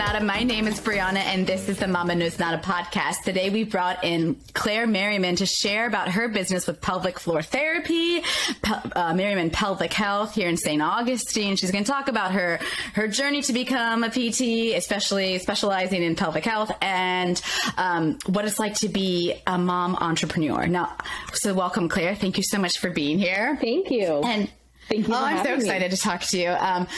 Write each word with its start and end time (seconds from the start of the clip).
Knows 0.00 0.12
Nada. 0.14 0.24
My 0.24 0.44
name 0.44 0.66
is 0.66 0.80
Brianna, 0.80 1.18
and 1.18 1.46
this 1.46 1.68
is 1.68 1.78
the 1.78 1.86
Mama 1.86 2.14
Knows 2.14 2.38
Nada 2.38 2.56
podcast. 2.56 3.22
Today, 3.22 3.50
we 3.50 3.64
brought 3.64 4.02
in 4.02 4.36
Claire 4.54 4.86
Merriman 4.86 5.36
to 5.36 5.44
share 5.44 5.86
about 5.86 6.08
her 6.08 6.28
business 6.28 6.66
with 6.66 6.80
pelvic 6.80 7.20
floor 7.20 7.42
therapy, 7.42 8.22
Pel- 8.62 8.82
uh, 8.96 9.12
Merriman 9.12 9.50
Pelvic 9.50 9.92
Health 9.92 10.34
here 10.34 10.48
in 10.48 10.56
St. 10.56 10.80
Augustine. 10.80 11.56
She's 11.56 11.70
going 11.70 11.84
to 11.84 11.90
talk 11.90 12.08
about 12.08 12.32
her 12.32 12.60
her 12.94 13.08
journey 13.08 13.42
to 13.42 13.52
become 13.52 14.02
a 14.02 14.08
PT, 14.08 14.74
especially 14.74 15.38
specializing 15.38 16.02
in 16.02 16.16
pelvic 16.16 16.46
health, 16.46 16.72
and 16.80 17.40
um, 17.76 18.18
what 18.24 18.46
it's 18.46 18.58
like 18.58 18.76
to 18.76 18.88
be 18.88 19.34
a 19.46 19.58
mom 19.58 19.96
entrepreneur. 19.96 20.66
Now, 20.66 20.96
so 21.34 21.52
welcome, 21.52 21.90
Claire. 21.90 22.14
Thank 22.14 22.38
you 22.38 22.44
so 22.44 22.58
much 22.58 22.78
for 22.78 22.88
being 22.88 23.18
here. 23.18 23.58
Thank 23.60 23.90
you. 23.90 24.22
And 24.24 24.50
Thank 24.88 25.06
you. 25.06 25.14
Oh, 25.14 25.18
I'm 25.18 25.36
so 25.36 25.44
having 25.44 25.58
me. 25.58 25.64
excited 25.66 25.90
to 25.92 25.96
talk 25.96 26.22
to 26.22 26.38
you. 26.38 26.48
Um, 26.48 26.88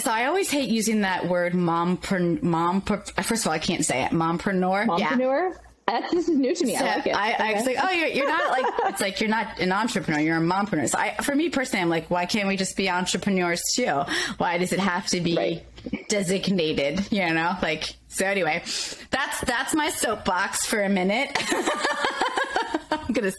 so 0.00 0.10
I 0.10 0.26
always 0.26 0.50
hate 0.50 0.68
using 0.68 1.00
that 1.02 1.26
word 1.28 1.54
mom 1.54 1.98
mom 2.42 2.80
first 2.82 3.42
of 3.42 3.46
all 3.46 3.52
I 3.52 3.58
can't 3.58 3.84
say 3.84 4.04
it 4.04 4.12
mompreneur. 4.12 4.86
Mompreneur? 4.86 5.56
That's, 5.86 6.10
this 6.10 6.28
is 6.28 6.36
new 6.36 6.52
to 6.52 6.64
me. 6.66 6.72
Yeah. 6.72 6.82
I 6.82 6.96
like 6.96 7.06
it. 7.06 7.14
I, 7.16 7.50
I 7.50 7.54
was 7.54 7.64
like, 7.64 7.76
oh, 7.80 7.90
you're, 7.90 8.08
you're 8.08 8.26
not 8.26 8.50
like 8.50 8.74
it's 8.92 9.00
like 9.00 9.20
you're 9.20 9.30
not 9.30 9.60
an 9.60 9.70
entrepreneur, 9.70 10.18
you're 10.20 10.36
a 10.36 10.40
mompreneur. 10.40 10.88
So 10.88 10.98
I, 10.98 11.14
for 11.22 11.32
me 11.34 11.48
personally, 11.48 11.82
I'm 11.82 11.88
like, 11.88 12.10
why 12.10 12.26
can't 12.26 12.48
we 12.48 12.56
just 12.56 12.76
be 12.76 12.90
entrepreneurs 12.90 13.62
too? 13.76 14.02
Why 14.38 14.58
does 14.58 14.72
it 14.72 14.80
have 14.80 15.06
to 15.08 15.20
be 15.20 15.36
Right. 15.36 16.08
designated? 16.08 17.06
You 17.12 17.32
know, 17.32 17.56
like 17.62 17.94
so. 18.08 18.26
Anyway, 18.26 18.62
that's 19.10 19.40
that's 19.42 19.74
my 19.76 19.90
soapbox 19.90 20.66
for 20.66 20.82
a 20.82 20.88
minute. 20.88 21.30
I'm 22.90 23.12
gonna. 23.12 23.32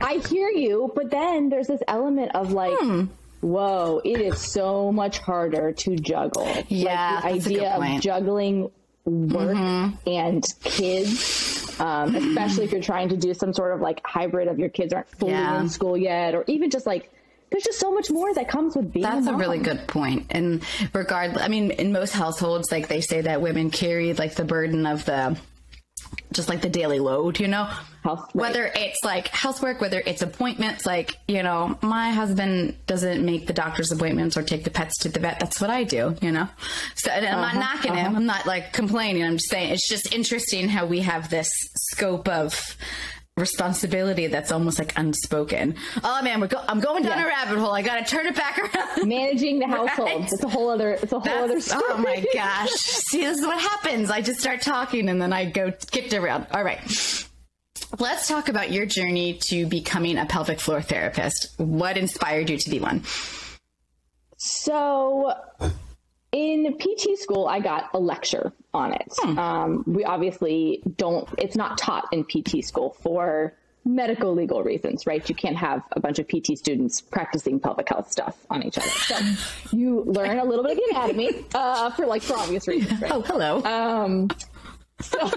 I 0.00 0.14
hear 0.28 0.48
you, 0.48 0.90
but 0.96 1.10
then 1.10 1.50
there's 1.50 1.68
this 1.68 1.82
element 1.86 2.32
of 2.34 2.50
like, 2.52 2.74
Hmm. 2.80 3.04
Whoa, 3.42 4.00
it 4.04 4.20
is 4.20 4.38
so 4.40 4.90
much 4.90 5.18
harder 5.18 5.72
to 5.72 5.96
juggle. 5.96 6.48
Yeah, 6.68 7.20
like 7.22 7.42
the 7.42 7.58
idea 7.66 7.74
of 7.96 8.00
juggling 8.00 8.62
work 9.04 9.56
Mm-hmm. 9.56 10.08
and 10.08 10.44
kids, 10.64 11.80
um, 11.80 12.14
especially 12.14 12.64
if 12.64 12.72
you're 12.72 12.80
trying 12.80 13.08
to 13.10 13.16
do 13.16 13.34
some 13.34 13.52
sort 13.52 13.74
of 13.74 13.80
like 13.80 14.00
hybrid 14.04 14.48
of 14.48 14.58
your 14.58 14.68
kids 14.68 14.92
aren't 14.92 15.08
fully 15.18 15.32
Yeah. 15.32 15.60
in 15.60 15.68
school 15.68 15.96
yet, 15.96 16.34
or 16.34 16.44
even 16.46 16.70
just 16.70 16.86
like. 16.86 17.10
There's 17.50 17.64
just 17.64 17.80
so 17.80 17.92
much 17.92 18.10
more 18.10 18.32
that 18.32 18.48
comes 18.48 18.74
with 18.74 18.94
being 18.94 19.02
That's 19.02 19.26
a 19.26 19.34
a 19.34 19.36
really 19.36 19.58
good 19.58 19.86
point. 19.86 20.28
And 20.30 20.62
regard, 20.94 21.36
I 21.36 21.48
mean, 21.48 21.70
in 21.72 21.92
most 21.92 22.14
households, 22.14 22.72
like 22.72 22.88
they 22.88 23.02
say 23.02 23.20
that 23.20 23.42
women 23.42 23.68
carry 23.70 24.14
like 24.14 24.36
the 24.36 24.44
burden 24.46 24.86
of 24.86 25.04
the, 25.04 25.36
just 26.32 26.48
like 26.48 26.62
the 26.62 26.68
daily 26.68 26.98
load, 26.98 27.38
you 27.38 27.48
know? 27.48 27.64
House- 27.64 28.20
right. 28.20 28.34
Whether 28.34 28.72
it's 28.74 28.98
like 29.04 29.28
housework, 29.28 29.80
whether 29.80 30.02
it's 30.04 30.22
appointments, 30.22 30.86
like, 30.86 31.16
you 31.28 31.42
know, 31.42 31.78
my 31.82 32.10
husband 32.10 32.76
doesn't 32.86 33.24
make 33.24 33.46
the 33.46 33.52
doctor's 33.52 33.92
appointments 33.92 34.36
or 34.36 34.42
take 34.42 34.64
the 34.64 34.70
pets 34.70 34.98
to 35.00 35.08
the 35.08 35.20
vet. 35.20 35.38
That's 35.40 35.60
what 35.60 35.70
I 35.70 35.84
do, 35.84 36.16
you 36.20 36.32
know? 36.32 36.48
So 36.96 37.10
I'm 37.10 37.24
Uh-huh, 37.24 37.40
not 37.40 37.54
knocking 37.56 37.94
him. 37.94 38.16
I'm 38.16 38.26
not 38.26 38.46
like 38.46 38.72
complaining. 38.72 39.24
I'm 39.24 39.36
just 39.36 39.50
saying 39.50 39.70
it's 39.72 39.88
just 39.88 40.12
interesting 40.14 40.68
how 40.68 40.86
we 40.86 41.00
have 41.00 41.28
this 41.30 41.50
scope 41.76 42.28
of 42.28 42.76
responsibility 43.36 44.26
that's 44.26 44.52
almost 44.52 44.78
like 44.78 44.96
unspoken. 44.98 45.74
Oh 46.04 46.20
man, 46.22 46.40
we're 46.40 46.48
go- 46.48 46.62
I'm 46.68 46.80
going 46.80 47.02
down 47.02 47.18
Yeah. 47.18 47.24
a 47.24 47.28
rabbit 47.28 47.58
hole. 47.58 47.72
I 47.72 47.82
got 47.82 47.96
to 47.96 48.04
turn 48.04 48.26
it 48.26 48.36
back 48.36 48.58
around. 48.58 49.08
managing 49.08 49.58
the 49.58 49.66
household. 49.66 50.08
Right. 50.08 50.32
It's 50.32 50.42
a 50.42 50.48
whole 50.48 50.68
other. 50.70 50.92
It's 50.92 51.12
a 51.12 51.18
whole 51.18 51.44
other 51.44 51.60
story. 51.60 51.82
oh 51.88 51.96
my 51.98 52.24
gosh. 52.34 52.70
See, 52.70 53.20
this 53.20 53.38
is 53.38 53.46
what 53.46 53.58
happens. 53.60 54.10
I 54.10 54.20
just 54.20 54.38
start 54.40 54.60
talking 54.60 55.08
and 55.08 55.20
then 55.20 55.32
I 55.32 55.46
go 55.46 55.72
skipped 55.78 56.12
around. 56.12 56.46
All 56.52 56.62
right. 56.62 56.80
Let's 57.98 58.26
talk 58.28 58.48
about 58.48 58.70
your 58.70 58.86
journey 58.86 59.34
to 59.48 59.66
becoming 59.66 60.18
a 60.18 60.26
pelvic 60.26 60.60
floor 60.60 60.80
therapist. 60.82 61.54
What 61.58 61.96
inspired 61.98 62.48
you 62.50 62.56
to 62.58 62.70
be 62.70 62.80
one? 62.80 63.02
So, 64.38 65.32
in 66.32 66.76
PT 66.78 67.18
school, 67.18 67.46
I 67.46 67.60
got 67.60 67.90
a 67.94 67.98
lecture 67.98 68.52
on 68.74 68.92
it. 68.92 69.12
Um, 69.38 69.84
we 69.86 70.04
obviously 70.04 70.82
don't, 70.96 71.28
it's 71.38 71.56
not 71.56 71.78
taught 71.78 72.08
in 72.12 72.24
PT 72.24 72.64
school 72.64 72.96
for 73.02 73.54
medical 73.84 74.32
legal 74.32 74.62
reasons, 74.62 75.06
right? 75.06 75.28
You 75.28 75.34
can't 75.34 75.56
have 75.56 75.82
a 75.92 76.00
bunch 76.00 76.18
of 76.18 76.28
PT 76.28 76.56
students 76.56 77.00
practicing 77.00 77.58
pelvic 77.58 77.88
health 77.88 78.10
stuff 78.10 78.36
on 78.48 78.62
each 78.62 78.78
other. 78.78 78.88
So, 78.88 79.16
you 79.76 80.04
learn 80.04 80.38
a 80.38 80.44
little 80.44 80.64
bit 80.64 80.78
of 80.78 80.84
anatomy 80.90 81.44
uh, 81.54 81.90
for 81.90 82.06
like 82.06 82.22
for 82.22 82.36
obvious 82.36 82.68
reasons, 82.68 83.00
right? 83.02 83.12
Oh, 83.12 83.22
hello. 83.22 83.62
Um, 83.64 84.28
so 85.00 85.30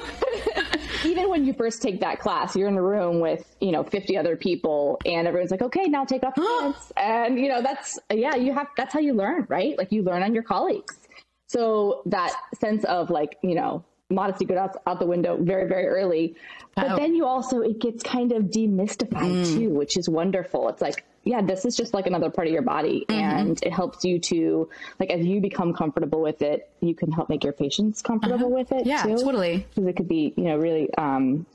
even 1.05 1.29
when 1.29 1.45
you 1.45 1.53
first 1.53 1.81
take 1.81 1.99
that 2.01 2.19
class, 2.19 2.55
you're 2.55 2.67
in 2.67 2.75
a 2.75 2.81
room 2.81 3.19
with, 3.19 3.55
you 3.59 3.71
know, 3.71 3.83
50 3.83 4.17
other 4.17 4.35
people 4.35 4.99
and 5.05 5.27
everyone's 5.27 5.51
like, 5.51 5.63
okay, 5.63 5.85
now 5.85 6.05
take 6.05 6.23
off 6.23 6.37
your 6.37 6.61
pants. 6.61 6.91
And, 6.95 7.39
you 7.39 7.49
know, 7.49 7.61
that's, 7.61 7.99
yeah, 8.13 8.35
you 8.35 8.53
have, 8.53 8.67
that's 8.77 8.93
how 8.93 8.99
you 8.99 9.13
learn, 9.13 9.47
right? 9.49 9.77
Like 9.77 9.91
you 9.91 10.03
learn 10.03 10.21
on 10.21 10.33
your 10.33 10.43
colleagues. 10.43 10.99
So 11.47 12.01
that 12.07 12.33
sense 12.59 12.83
of 12.85 13.09
like, 13.09 13.37
you 13.43 13.55
know, 13.55 13.83
modesty 14.09 14.45
goes 14.45 14.57
out, 14.57 14.77
out 14.85 14.99
the 14.99 15.05
window 15.05 15.37
very, 15.39 15.67
very 15.67 15.87
early. 15.87 16.35
But 16.75 16.91
Oh. 16.91 16.95
then 16.97 17.15
you 17.15 17.25
also, 17.25 17.61
it 17.61 17.79
gets 17.79 18.03
kind 18.03 18.31
of 18.31 18.45
demystified 18.45 19.53
too, 19.53 19.69
which 19.69 19.97
is 19.97 20.09
wonderful. 20.09 20.69
It's 20.69 20.81
like, 20.81 21.03
yeah, 21.23 21.41
this 21.41 21.65
is 21.65 21.75
just 21.75 21.93
like 21.95 22.05
another 22.05 22.29
part 22.29 22.45
of 22.47 22.53
your 22.53 22.61
body. 22.61 23.05
And 23.09 23.59
it 23.63 23.73
helps 23.73 24.05
you 24.05 24.19
to, 24.19 24.69
like, 24.99 25.09
as 25.09 25.25
you 25.25 25.41
become 25.41 25.73
comfortable 25.73 26.21
with 26.21 26.41
it, 26.43 26.69
you 26.81 26.93
can 26.93 27.11
help 27.11 27.29
make 27.29 27.43
your 27.43 27.53
patients 27.53 28.01
comfortable 28.03 28.51
with 28.51 28.71
it 28.71 28.85
yeah, 28.85 29.01
too 29.03 29.15
totally. 29.17 29.65
because 29.69 29.87
it 29.87 29.95
could 29.95 30.07
be 30.07 30.33
you 30.37 30.43
know 30.43 30.57
really 30.57 30.93
um 30.95 31.45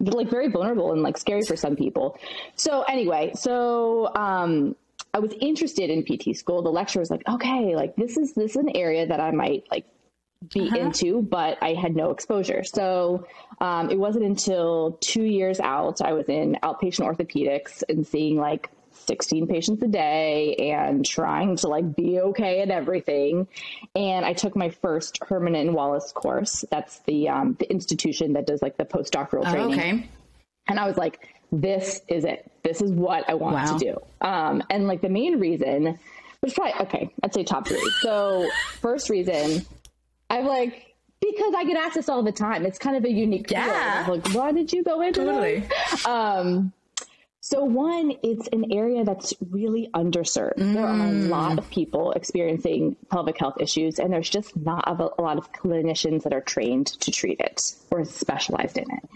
like 0.00 0.30
very 0.30 0.48
vulnerable 0.48 0.92
and 0.92 1.02
like 1.02 1.16
scary 1.18 1.42
for 1.42 1.56
some 1.56 1.74
people 1.74 2.16
so 2.54 2.82
anyway 2.82 3.32
so 3.34 4.12
um 4.14 4.74
i 5.14 5.18
was 5.18 5.32
interested 5.40 5.90
in 5.90 6.02
pt 6.02 6.36
school 6.36 6.62
the 6.62 6.70
lecturer 6.70 7.00
was 7.00 7.10
like 7.10 7.22
okay 7.28 7.74
like 7.74 7.96
this 7.96 8.16
is 8.16 8.34
this 8.34 8.52
is 8.52 8.56
an 8.56 8.76
area 8.76 9.06
that 9.06 9.20
i 9.20 9.30
might 9.30 9.64
like 9.70 9.86
be 10.52 10.70
into 10.78 11.20
but 11.22 11.58
i 11.62 11.74
had 11.74 11.96
no 11.96 12.10
exposure 12.10 12.62
so 12.62 13.26
um, 13.60 13.90
it 13.90 13.98
wasn't 13.98 14.24
until 14.24 14.96
two 15.00 15.24
years 15.24 15.58
out 15.60 16.00
i 16.00 16.12
was 16.12 16.28
in 16.28 16.56
outpatient 16.62 17.04
orthopedics 17.04 17.82
and 17.88 18.06
seeing 18.06 18.36
like 18.36 18.70
16 18.92 19.46
patients 19.46 19.82
a 19.82 19.88
day 19.88 20.54
and 20.56 21.04
trying 21.04 21.56
to 21.56 21.68
like 21.68 21.94
be 21.94 22.18
okay 22.20 22.60
at 22.60 22.68
everything. 22.70 23.46
And 23.94 24.24
I 24.26 24.32
took 24.32 24.56
my 24.56 24.70
first 24.70 25.20
Herman 25.22 25.54
and 25.54 25.72
Wallace 25.72 26.10
course. 26.12 26.64
That's 26.70 26.98
the 27.00 27.28
um, 27.28 27.56
the 27.58 27.70
institution 27.70 28.32
that 28.32 28.46
does 28.46 28.60
like 28.60 28.76
the 28.76 28.84
postdoctoral 28.84 29.44
Oh, 29.46 29.50
training. 29.52 29.78
okay. 29.78 30.08
And 30.68 30.80
I 30.80 30.86
was 30.86 30.96
like, 30.96 31.28
this 31.52 32.02
is 32.08 32.24
it. 32.24 32.50
This 32.62 32.80
is 32.82 32.90
what 32.92 33.28
I 33.28 33.34
want 33.34 33.54
Wow. 33.54 33.76
to 33.76 33.84
do. 33.84 34.26
Um, 34.26 34.62
and 34.70 34.86
like 34.86 35.00
the 35.00 35.08
main 35.08 35.38
reason, 35.38 35.98
which 36.40 36.54
probably 36.54 36.74
okay, 36.82 37.10
I'd 37.22 37.32
say 37.34 37.44
top 37.44 37.66
three. 37.68 37.90
So 38.00 38.48
first 38.80 39.08
reason, 39.10 39.64
I'm 40.30 40.44
like 40.44 40.84
because 41.20 41.52
I 41.56 41.64
get 41.64 41.76
asked 41.76 41.94
this 41.96 42.08
all 42.08 42.22
the 42.22 42.30
time. 42.32 42.64
It's 42.64 42.78
kind 42.78 42.96
of 42.96 43.04
a 43.04 43.10
unique. 43.10 43.50
Yeah. 43.50 44.06
Like, 44.08 44.32
why 44.34 44.52
did 44.52 44.72
you 44.72 44.84
go 44.84 45.00
into 45.00 45.24
Totally. 45.24 45.64
Um, 46.06 46.72
so 47.40 47.64
one, 47.64 48.12
it's 48.22 48.46
an 48.48 48.72
area 48.72 49.04
that's 49.04 49.32
really 49.50 49.88
underserved. 49.94 50.58
There 50.74 50.86
are 50.86 51.06
a 51.06 51.12
lot 51.12 51.58
of 51.58 51.68
people 51.70 52.12
experiencing 52.12 52.94
pelvic 53.10 53.38
health 53.38 53.54
issues, 53.58 53.98
and 53.98 54.12
there's 54.12 54.28
just 54.28 54.54
not 54.56 54.86
a, 54.86 54.92
a 55.18 55.22
lot 55.22 55.38
of 55.38 55.50
clinicians 55.52 56.24
that 56.24 56.32
are 56.34 56.42
trained 56.42 56.88
to 57.00 57.10
treat 57.10 57.40
it 57.40 57.72
or 57.90 58.04
specialized 58.04 58.76
in 58.76 58.84
it. 58.90 59.08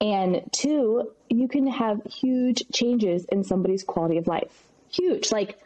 And 0.00 0.42
two, 0.52 1.12
you 1.30 1.48
can 1.48 1.66
have 1.66 2.02
huge 2.04 2.64
changes 2.72 3.24
in 3.26 3.44
somebody's 3.44 3.82
quality 3.82 4.18
of 4.18 4.26
life. 4.26 4.64
Huge, 4.90 5.32
like 5.32 5.58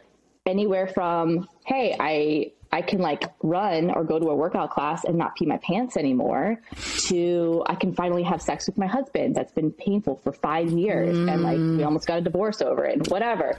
anywhere 0.45 0.87
from, 0.87 1.47
hey, 1.65 1.95
I 1.99 2.51
I 2.73 2.81
can 2.81 2.99
like 2.99 3.25
run 3.43 3.91
or 3.91 4.05
go 4.05 4.17
to 4.17 4.29
a 4.29 4.35
workout 4.35 4.71
class 4.71 5.03
and 5.03 5.17
not 5.17 5.35
pee 5.35 5.45
my 5.45 5.57
pants 5.57 5.97
anymore 5.97 6.61
to 7.07 7.63
I 7.65 7.75
can 7.75 7.93
finally 7.93 8.23
have 8.23 8.41
sex 8.41 8.65
with 8.67 8.77
my 8.77 8.87
husband 8.87 9.35
that's 9.35 9.51
been 9.51 9.71
painful 9.71 10.21
for 10.23 10.31
five 10.31 10.71
years 10.71 11.17
and 11.17 11.43
like 11.43 11.57
we 11.57 11.63
mm. 11.79 11.85
almost 11.85 12.07
got 12.07 12.19
a 12.19 12.21
divorce 12.21 12.61
over 12.61 12.85
it 12.85 12.97
and 12.97 13.07
whatever. 13.07 13.57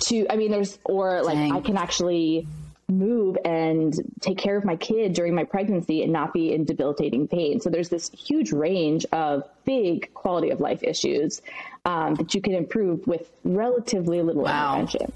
To 0.00 0.26
I 0.28 0.36
mean 0.36 0.50
there's 0.50 0.78
or 0.84 1.22
like 1.22 1.36
Dang. 1.36 1.52
I 1.52 1.60
can 1.60 1.78
actually 1.78 2.46
move 2.90 3.36
and 3.44 3.94
take 4.20 4.38
care 4.38 4.56
of 4.56 4.64
my 4.64 4.76
kid 4.76 5.12
during 5.12 5.34
my 5.34 5.44
pregnancy 5.44 6.02
and 6.02 6.12
not 6.12 6.32
be 6.32 6.52
in 6.52 6.64
debilitating 6.64 7.28
pain. 7.28 7.60
So 7.60 7.70
there's 7.70 7.88
this 7.88 8.10
huge 8.10 8.52
range 8.52 9.04
of 9.12 9.44
big 9.64 10.12
quality 10.14 10.50
of 10.50 10.60
life 10.60 10.82
issues 10.82 11.42
um, 11.84 12.14
that 12.16 12.34
you 12.34 12.40
can 12.40 12.54
improve 12.54 13.06
with 13.06 13.30
relatively 13.44 14.22
little 14.22 14.42
Wow. 14.44 14.74
intervention. 14.80 15.12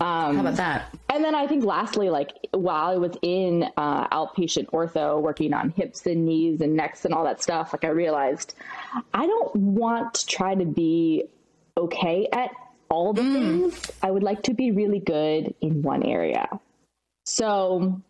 How 0.00 0.40
about 0.40 0.56
that? 0.56 0.94
And 1.08 1.24
then 1.24 1.34
I 1.34 1.46
think 1.46 1.64
lastly, 1.64 2.10
like 2.10 2.32
while 2.50 2.90
I 2.90 2.96
was 2.96 3.16
in 3.22 3.68
uh, 3.76 4.08
outpatient 4.08 4.66
ortho 4.70 5.20
working 5.22 5.54
on 5.54 5.70
hips 5.70 6.04
and 6.06 6.26
knees 6.26 6.60
and 6.60 6.74
necks 6.74 7.04
and 7.04 7.14
all 7.14 7.24
that 7.24 7.42
stuff, 7.42 7.72
like 7.72 7.84
I 7.84 7.88
realized 7.88 8.54
I 9.14 9.26
don't 9.26 9.54
want 9.54 10.14
to 10.14 10.26
try 10.26 10.54
to 10.54 10.64
be 10.64 11.24
okay 11.76 12.28
at 12.32 12.50
all 12.94 13.12
the 13.12 13.22
things. 13.22 13.90
I 14.00 14.10
would 14.10 14.22
like 14.22 14.44
to 14.44 14.54
be 14.54 14.70
really 14.70 15.00
good 15.00 15.52
in 15.60 15.82
one 15.82 16.04
area. 16.04 16.48
So 17.24 18.00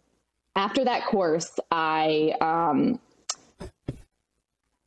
after 0.55 0.85
that 0.85 1.07
course, 1.07 1.59
I 1.71 2.35
um, 2.41 3.01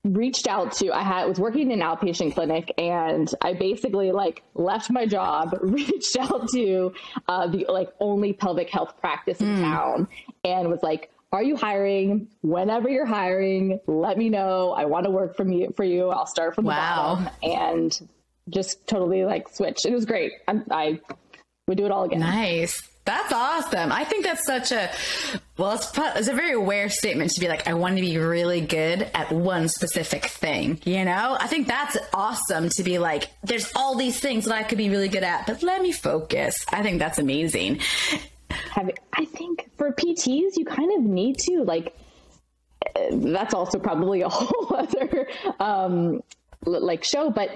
reached 0.03 0.47
out 0.47 0.73
to 0.73 0.91
I 0.91 1.01
had 1.01 1.25
was 1.25 1.39
working 1.39 1.71
in 1.71 1.81
an 1.81 1.87
outpatient 1.87 2.35
clinic 2.35 2.71
and 2.77 3.27
I 3.41 3.53
basically 3.53 4.11
like 4.11 4.43
left 4.53 4.91
my 4.91 5.07
job, 5.07 5.57
reached 5.61 6.15
out 6.17 6.47
to 6.49 6.93
uh, 7.27 7.47
the 7.47 7.65
like 7.67 7.89
only 7.99 8.33
pelvic 8.33 8.69
health 8.69 8.99
practice 9.01 9.41
in 9.41 9.61
town 9.61 10.07
and 10.43 10.69
was 10.69 10.83
like, 10.83 11.11
are 11.31 11.43
you 11.43 11.57
hiring? 11.57 12.27
Whenever 12.41 12.87
you're 12.87 13.07
hiring, 13.07 13.79
let 13.87 14.15
me 14.17 14.29
know. 14.29 14.71
I 14.71 14.85
want 14.85 15.05
to 15.05 15.11
work 15.11 15.35
from 15.35 15.51
you 15.51 15.73
for 15.75 15.83
you. 15.83 16.09
I'll 16.09 16.27
start 16.27 16.53
from 16.53 16.65
the 16.65 16.69
wow. 16.69 17.15
bottom 17.15 17.29
and 17.41 18.09
just 18.49 18.87
totally 18.87 19.25
like 19.25 19.49
switch. 19.49 19.85
It 19.85 19.93
was 19.93 20.05
great. 20.05 20.33
I, 20.47 20.61
I 20.71 20.99
would 21.67 21.77
do 21.77 21.85
it 21.85 21.91
all 21.91 22.03
again. 22.03 22.19
Nice. 22.19 22.81
That's 23.07 23.31
awesome. 23.31 23.93
I 23.93 24.03
think 24.03 24.25
that's 24.25 24.45
such 24.45 24.73
a 24.73 24.91
well, 25.57 25.75
it's, 25.75 25.89
it's 25.95 26.27
a 26.27 26.33
very 26.33 26.51
aware 26.51 26.89
statement 26.89 27.31
to 27.31 27.39
be 27.39 27.47
like, 27.47 27.65
I 27.65 27.73
want 27.73 27.95
to 27.95 28.01
be 28.01 28.17
really 28.17 28.59
good 28.59 29.09
at 29.13 29.31
one 29.31 29.69
specific 29.69 30.25
thing. 30.25 30.81
You 30.83 31.05
know, 31.05 31.37
I 31.39 31.47
think 31.47 31.67
that's 31.67 31.97
awesome 32.13 32.67
to 32.75 32.83
be 32.83 32.99
like, 32.99 33.29
there's 33.43 33.71
all 33.77 33.95
these 33.95 34.19
things 34.19 34.43
that 34.43 34.53
I 34.53 34.63
could 34.63 34.77
be 34.77 34.89
really 34.89 35.07
good 35.07 35.23
at, 35.23 35.47
but 35.47 35.63
let 35.63 35.81
me 35.81 35.93
focus. 35.93 36.65
I 36.69 36.83
think 36.83 36.99
that's 36.99 37.17
amazing. 37.17 37.79
Have, 38.49 38.91
I 39.13 39.23
think 39.23 39.69
for 39.77 39.93
PTs, 39.93 40.57
you 40.57 40.65
kind 40.65 40.91
of 40.97 41.01
need 41.01 41.37
to 41.39 41.63
like. 41.63 41.95
That's 43.11 43.53
also 43.53 43.79
probably 43.79 44.21
a 44.21 44.29
whole 44.29 44.75
other 44.75 45.27
um, 45.61 46.21
like 46.65 47.05
show, 47.05 47.29
but 47.29 47.51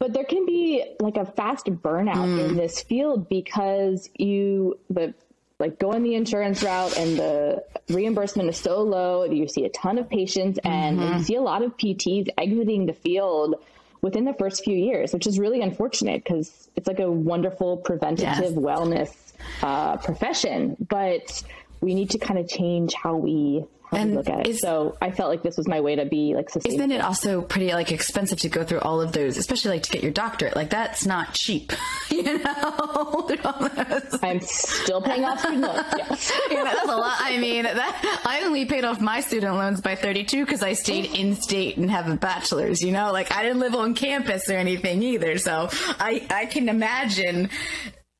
but 0.00 0.14
there 0.14 0.24
can 0.24 0.44
be 0.46 0.82
like 0.98 1.16
a 1.16 1.26
fast 1.26 1.66
burnout 1.66 2.16
mm. 2.16 2.48
in 2.48 2.56
this 2.56 2.82
field 2.82 3.28
because 3.28 4.10
you 4.16 4.76
the 4.88 5.14
like 5.60 5.78
going 5.78 6.02
the 6.02 6.14
insurance 6.14 6.62
route 6.62 6.96
and 6.96 7.18
the 7.18 7.62
reimbursement 7.90 8.48
is 8.48 8.56
so 8.56 8.82
low 8.82 9.24
you 9.24 9.46
see 9.46 9.64
a 9.64 9.68
ton 9.68 9.98
of 9.98 10.08
patients 10.08 10.58
and 10.64 10.98
mm-hmm. 10.98 11.18
you 11.18 11.22
see 11.22 11.34
a 11.36 11.42
lot 11.42 11.62
of 11.62 11.76
pts 11.76 12.28
exiting 12.38 12.86
the 12.86 12.94
field 12.94 13.54
within 14.00 14.24
the 14.24 14.32
first 14.34 14.64
few 14.64 14.76
years 14.76 15.12
which 15.12 15.26
is 15.26 15.38
really 15.38 15.60
unfortunate 15.60 16.24
because 16.24 16.70
it's 16.74 16.88
like 16.88 16.98
a 16.98 17.10
wonderful 17.10 17.76
preventative 17.76 18.24
yes. 18.26 18.52
wellness 18.52 19.32
uh, 19.62 19.96
profession 19.98 20.76
but 20.88 21.42
we 21.82 21.94
need 21.94 22.10
to 22.10 22.18
kind 22.18 22.38
of 22.38 22.48
change 22.48 22.94
how 22.94 23.14
we 23.14 23.64
and 23.92 24.14
look 24.14 24.28
at 24.28 24.46
it. 24.46 24.58
So 24.58 24.96
I 25.00 25.10
felt 25.10 25.30
like 25.30 25.42
this 25.42 25.56
was 25.56 25.66
my 25.68 25.80
way 25.80 25.96
to 25.96 26.04
be 26.04 26.34
like 26.34 26.50
sustainable. 26.50 26.84
Isn't 26.84 26.92
it 26.92 27.00
also 27.00 27.42
pretty 27.42 27.72
like 27.72 27.92
expensive 27.92 28.38
to 28.40 28.48
go 28.48 28.64
through 28.64 28.80
all 28.80 29.00
of 29.00 29.12
those, 29.12 29.36
especially 29.36 29.72
like 29.72 29.82
to 29.84 29.90
get 29.90 30.02
your 30.02 30.12
doctorate? 30.12 30.56
Like 30.56 30.70
that's 30.70 31.06
not 31.06 31.34
cheap, 31.34 31.72
you 32.10 32.22
know. 32.22 33.28
I'm 34.22 34.40
still 34.40 35.02
paying 35.02 35.24
off 35.24 35.40
student 35.40 35.62
loans. 35.62 35.84
Yes. 35.96 36.32
know, 36.50 36.64
that's 36.64 36.88
a 36.88 36.96
lot. 36.96 37.16
I 37.20 37.38
mean, 37.38 37.64
that 37.64 38.22
I 38.24 38.42
only 38.44 38.64
paid 38.64 38.84
off 38.84 39.00
my 39.00 39.20
student 39.20 39.54
loans 39.54 39.80
by 39.80 39.94
32 39.94 40.44
because 40.44 40.62
I 40.62 40.74
stayed 40.74 41.06
in 41.06 41.34
state 41.36 41.76
and 41.76 41.90
have 41.90 42.08
a 42.08 42.16
bachelor's. 42.16 42.82
You 42.82 42.92
know, 42.92 43.12
like 43.12 43.32
I 43.32 43.42
didn't 43.42 43.60
live 43.60 43.74
on 43.74 43.94
campus 43.94 44.48
or 44.48 44.56
anything 44.56 45.02
either. 45.02 45.38
So 45.38 45.68
I 45.98 46.26
I 46.30 46.46
can 46.46 46.68
imagine 46.68 47.50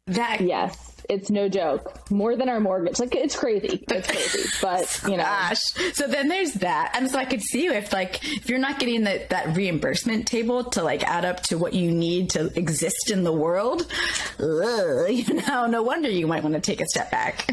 that. 0.06 0.40
Yes 0.40 0.89
it's 1.10 1.28
no 1.28 1.48
joke. 1.48 2.10
More 2.10 2.36
than 2.36 2.48
our 2.48 2.60
mortgage. 2.60 3.00
Like 3.00 3.14
it's 3.14 3.36
crazy. 3.36 3.84
It's 3.88 4.06
crazy. 4.06 4.48
But 4.62 5.02
you 5.04 5.16
know. 5.16 5.24
Gosh. 5.24 5.60
So 5.92 6.06
then 6.06 6.28
there's 6.28 6.52
that. 6.54 6.92
And 6.94 7.10
so 7.10 7.18
I 7.18 7.24
could 7.24 7.42
see 7.42 7.66
if 7.66 7.92
like 7.92 8.24
if 8.36 8.48
you're 8.48 8.58
not 8.58 8.78
getting 8.78 9.04
the, 9.04 9.26
that 9.30 9.56
reimbursement 9.56 10.26
table 10.26 10.64
to 10.64 10.82
like 10.82 11.02
add 11.02 11.24
up 11.24 11.42
to 11.44 11.58
what 11.58 11.74
you 11.74 11.90
need 11.90 12.30
to 12.30 12.56
exist 12.58 13.10
in 13.10 13.24
the 13.24 13.32
world, 13.32 13.90
ugh, 14.38 15.10
you 15.10 15.34
know, 15.34 15.66
no 15.66 15.82
wonder 15.82 16.08
you 16.08 16.26
might 16.26 16.42
want 16.42 16.54
to 16.54 16.60
take 16.60 16.80
a 16.80 16.86
step 16.86 17.10
back. 17.10 17.50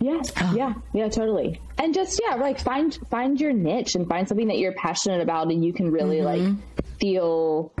Yeah, 0.00 0.22
oh. 0.40 0.54
yeah, 0.56 0.74
yeah, 0.94 1.08
totally. 1.10 1.60
And 1.78 1.92
just 1.92 2.20
yeah, 2.26 2.36
like 2.36 2.58
find 2.58 2.98
find 3.10 3.38
your 3.38 3.52
niche 3.52 3.94
and 3.94 4.08
find 4.08 4.26
something 4.26 4.48
that 4.48 4.58
you're 4.58 4.72
passionate 4.72 5.20
about 5.20 5.48
and 5.48 5.64
you 5.64 5.72
can 5.72 5.90
really 5.90 6.18
mm-hmm. 6.18 6.54
like 6.54 6.98
feel 6.98 7.72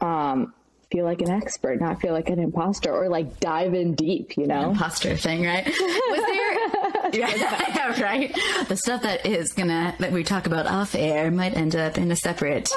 um 0.00 0.54
feel 0.90 1.04
like 1.04 1.20
an 1.20 1.30
expert, 1.30 1.80
not 1.80 2.00
feel 2.00 2.12
like 2.12 2.30
an 2.30 2.38
imposter, 2.38 2.92
or 2.92 3.08
like 3.08 3.40
dive 3.40 3.74
in 3.74 3.94
deep, 3.94 4.36
you 4.36 4.46
know? 4.46 4.70
Imposter 4.70 5.16
thing, 5.16 5.44
right? 5.44 5.66
Was 5.66 7.12
there, 7.12 7.20
yeah, 7.20 8.00
right? 8.02 8.34
The 8.68 8.76
stuff 8.76 9.02
that 9.02 9.26
is 9.26 9.52
gonna, 9.52 9.94
that 9.98 10.12
we 10.12 10.24
talk 10.24 10.46
about 10.46 10.66
off 10.66 10.94
air 10.94 11.30
might 11.30 11.56
end 11.56 11.76
up 11.76 11.98
in 11.98 12.10
a 12.10 12.16
separate, 12.16 12.70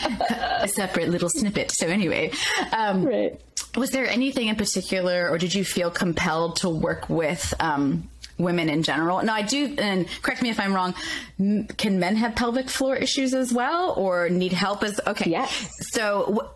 a 0.60 0.68
separate 0.68 1.08
little 1.08 1.28
snippet. 1.28 1.70
So, 1.72 1.86
anyway, 1.86 2.32
um, 2.72 3.04
right. 3.04 3.38
was 3.76 3.90
there 3.90 4.08
anything 4.08 4.48
in 4.48 4.56
particular, 4.56 5.28
or 5.28 5.36
did 5.36 5.54
you 5.54 5.64
feel 5.64 5.90
compelled 5.90 6.56
to 6.56 6.70
work 6.70 7.10
with, 7.10 7.52
um, 7.60 8.08
women 8.38 8.68
in 8.68 8.84
general. 8.84 9.20
Now, 9.20 9.34
I 9.34 9.42
do, 9.42 9.74
and 9.78 10.06
correct 10.22 10.42
me 10.42 10.50
if 10.50 10.60
I'm 10.60 10.72
wrong. 10.72 10.94
Can 11.76 11.98
men 11.98 12.14
have 12.14 12.36
pelvic 12.36 12.70
floor 12.70 12.94
issues 12.94 13.34
as 13.34 13.52
well, 13.52 13.94
or 13.96 14.28
need 14.28 14.52
help? 14.52 14.84
As 14.84 15.00
okay, 15.08 15.28
yes. 15.28 15.74
So, 15.92 16.52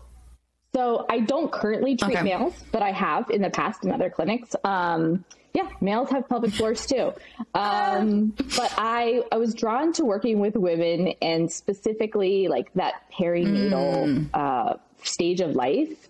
so 0.75 1.05
I 1.07 1.19
don't 1.19 1.51
currently 1.51 1.95
treat 1.95 2.17
okay. 2.17 2.23
males, 2.23 2.53
but 2.71 2.81
I 2.81 2.91
have 2.91 3.29
in 3.29 3.41
the 3.41 3.49
past 3.49 3.83
in 3.83 3.91
other 3.91 4.09
clinics. 4.09 4.55
Um, 4.63 5.23
yeah, 5.53 5.69
males 5.81 6.09
have 6.09 6.27
pelvic 6.27 6.53
floors 6.53 6.85
too. 6.87 7.13
Um, 7.53 8.29
but 8.57 8.73
I, 8.77 9.21
I 9.31 9.37
was 9.37 9.53
drawn 9.53 9.93
to 9.93 10.05
working 10.05 10.39
with 10.39 10.55
women 10.55 11.13
and 11.21 11.51
specifically 11.51 12.47
like 12.47 12.73
that 12.73 13.03
perinatal 13.11 14.05
mm. 14.05 14.29
uh, 14.33 14.77
stage 15.03 15.41
of 15.41 15.51
life. 15.51 16.09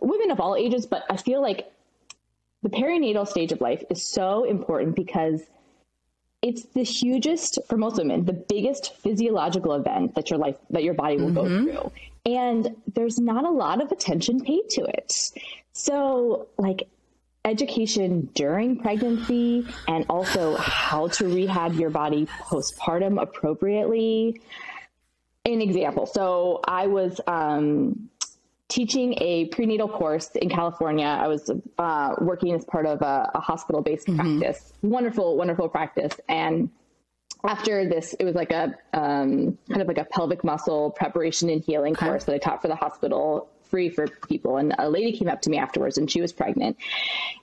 Women 0.00 0.30
of 0.30 0.38
all 0.40 0.54
ages, 0.54 0.86
but 0.86 1.04
I 1.10 1.16
feel 1.16 1.42
like 1.42 1.70
the 2.62 2.70
perinatal 2.70 3.26
stage 3.26 3.50
of 3.50 3.60
life 3.60 3.82
is 3.90 4.06
so 4.08 4.44
important 4.44 4.94
because 4.94 5.42
it's 6.40 6.62
the 6.66 6.84
hugest 6.84 7.58
for 7.66 7.76
most 7.76 7.96
women, 7.96 8.24
the 8.26 8.32
biggest 8.32 8.94
physiological 8.98 9.72
event 9.74 10.14
that 10.14 10.30
your 10.30 10.38
life 10.38 10.56
that 10.70 10.84
your 10.84 10.94
body 10.94 11.16
will 11.16 11.30
mm-hmm. 11.30 11.66
go 11.66 11.72
through 11.72 11.90
and 12.26 12.74
there's 12.94 13.18
not 13.18 13.44
a 13.44 13.50
lot 13.50 13.82
of 13.82 13.92
attention 13.92 14.40
paid 14.40 14.68
to 14.70 14.82
it. 14.82 15.32
So, 15.72 16.48
like, 16.58 16.88
education 17.44 18.30
during 18.34 18.78
pregnancy 18.78 19.66
and 19.86 20.06
also 20.08 20.56
how 20.56 21.08
to 21.08 21.26
rehab 21.26 21.74
your 21.74 21.90
body 21.90 22.26
postpartum 22.40 23.20
appropriately. 23.20 24.40
An 25.44 25.60
example. 25.60 26.06
So, 26.06 26.60
I 26.66 26.86
was 26.86 27.20
um, 27.26 28.08
teaching 28.68 29.14
a 29.18 29.46
prenatal 29.46 29.88
course 29.88 30.30
in 30.36 30.48
California. 30.48 31.06
I 31.06 31.28
was 31.28 31.50
uh, 31.78 32.14
working 32.20 32.54
as 32.54 32.64
part 32.64 32.86
of 32.86 33.02
a, 33.02 33.30
a 33.34 33.40
hospital 33.40 33.82
based 33.82 34.06
mm-hmm. 34.06 34.38
practice. 34.40 34.72
Wonderful, 34.82 35.36
wonderful 35.36 35.68
practice. 35.68 36.12
And 36.28 36.70
after 37.46 37.88
this, 37.88 38.14
it 38.18 38.24
was 38.24 38.34
like 38.34 38.52
a 38.52 38.74
um, 38.92 39.58
kind 39.68 39.82
of 39.82 39.88
like 39.88 39.98
a 39.98 40.04
pelvic 40.04 40.44
muscle 40.44 40.90
preparation 40.90 41.50
and 41.50 41.62
healing 41.62 41.94
okay. 41.94 42.06
course 42.06 42.24
that 42.24 42.34
I 42.34 42.38
taught 42.38 42.62
for 42.62 42.68
the 42.68 42.76
hospital 42.76 43.48
free 43.64 43.90
for 43.90 44.06
people. 44.28 44.56
And 44.56 44.74
a 44.78 44.88
lady 44.88 45.16
came 45.16 45.28
up 45.28 45.42
to 45.42 45.50
me 45.50 45.58
afterwards 45.58 45.98
and 45.98 46.10
she 46.10 46.20
was 46.20 46.32
pregnant. 46.32 46.76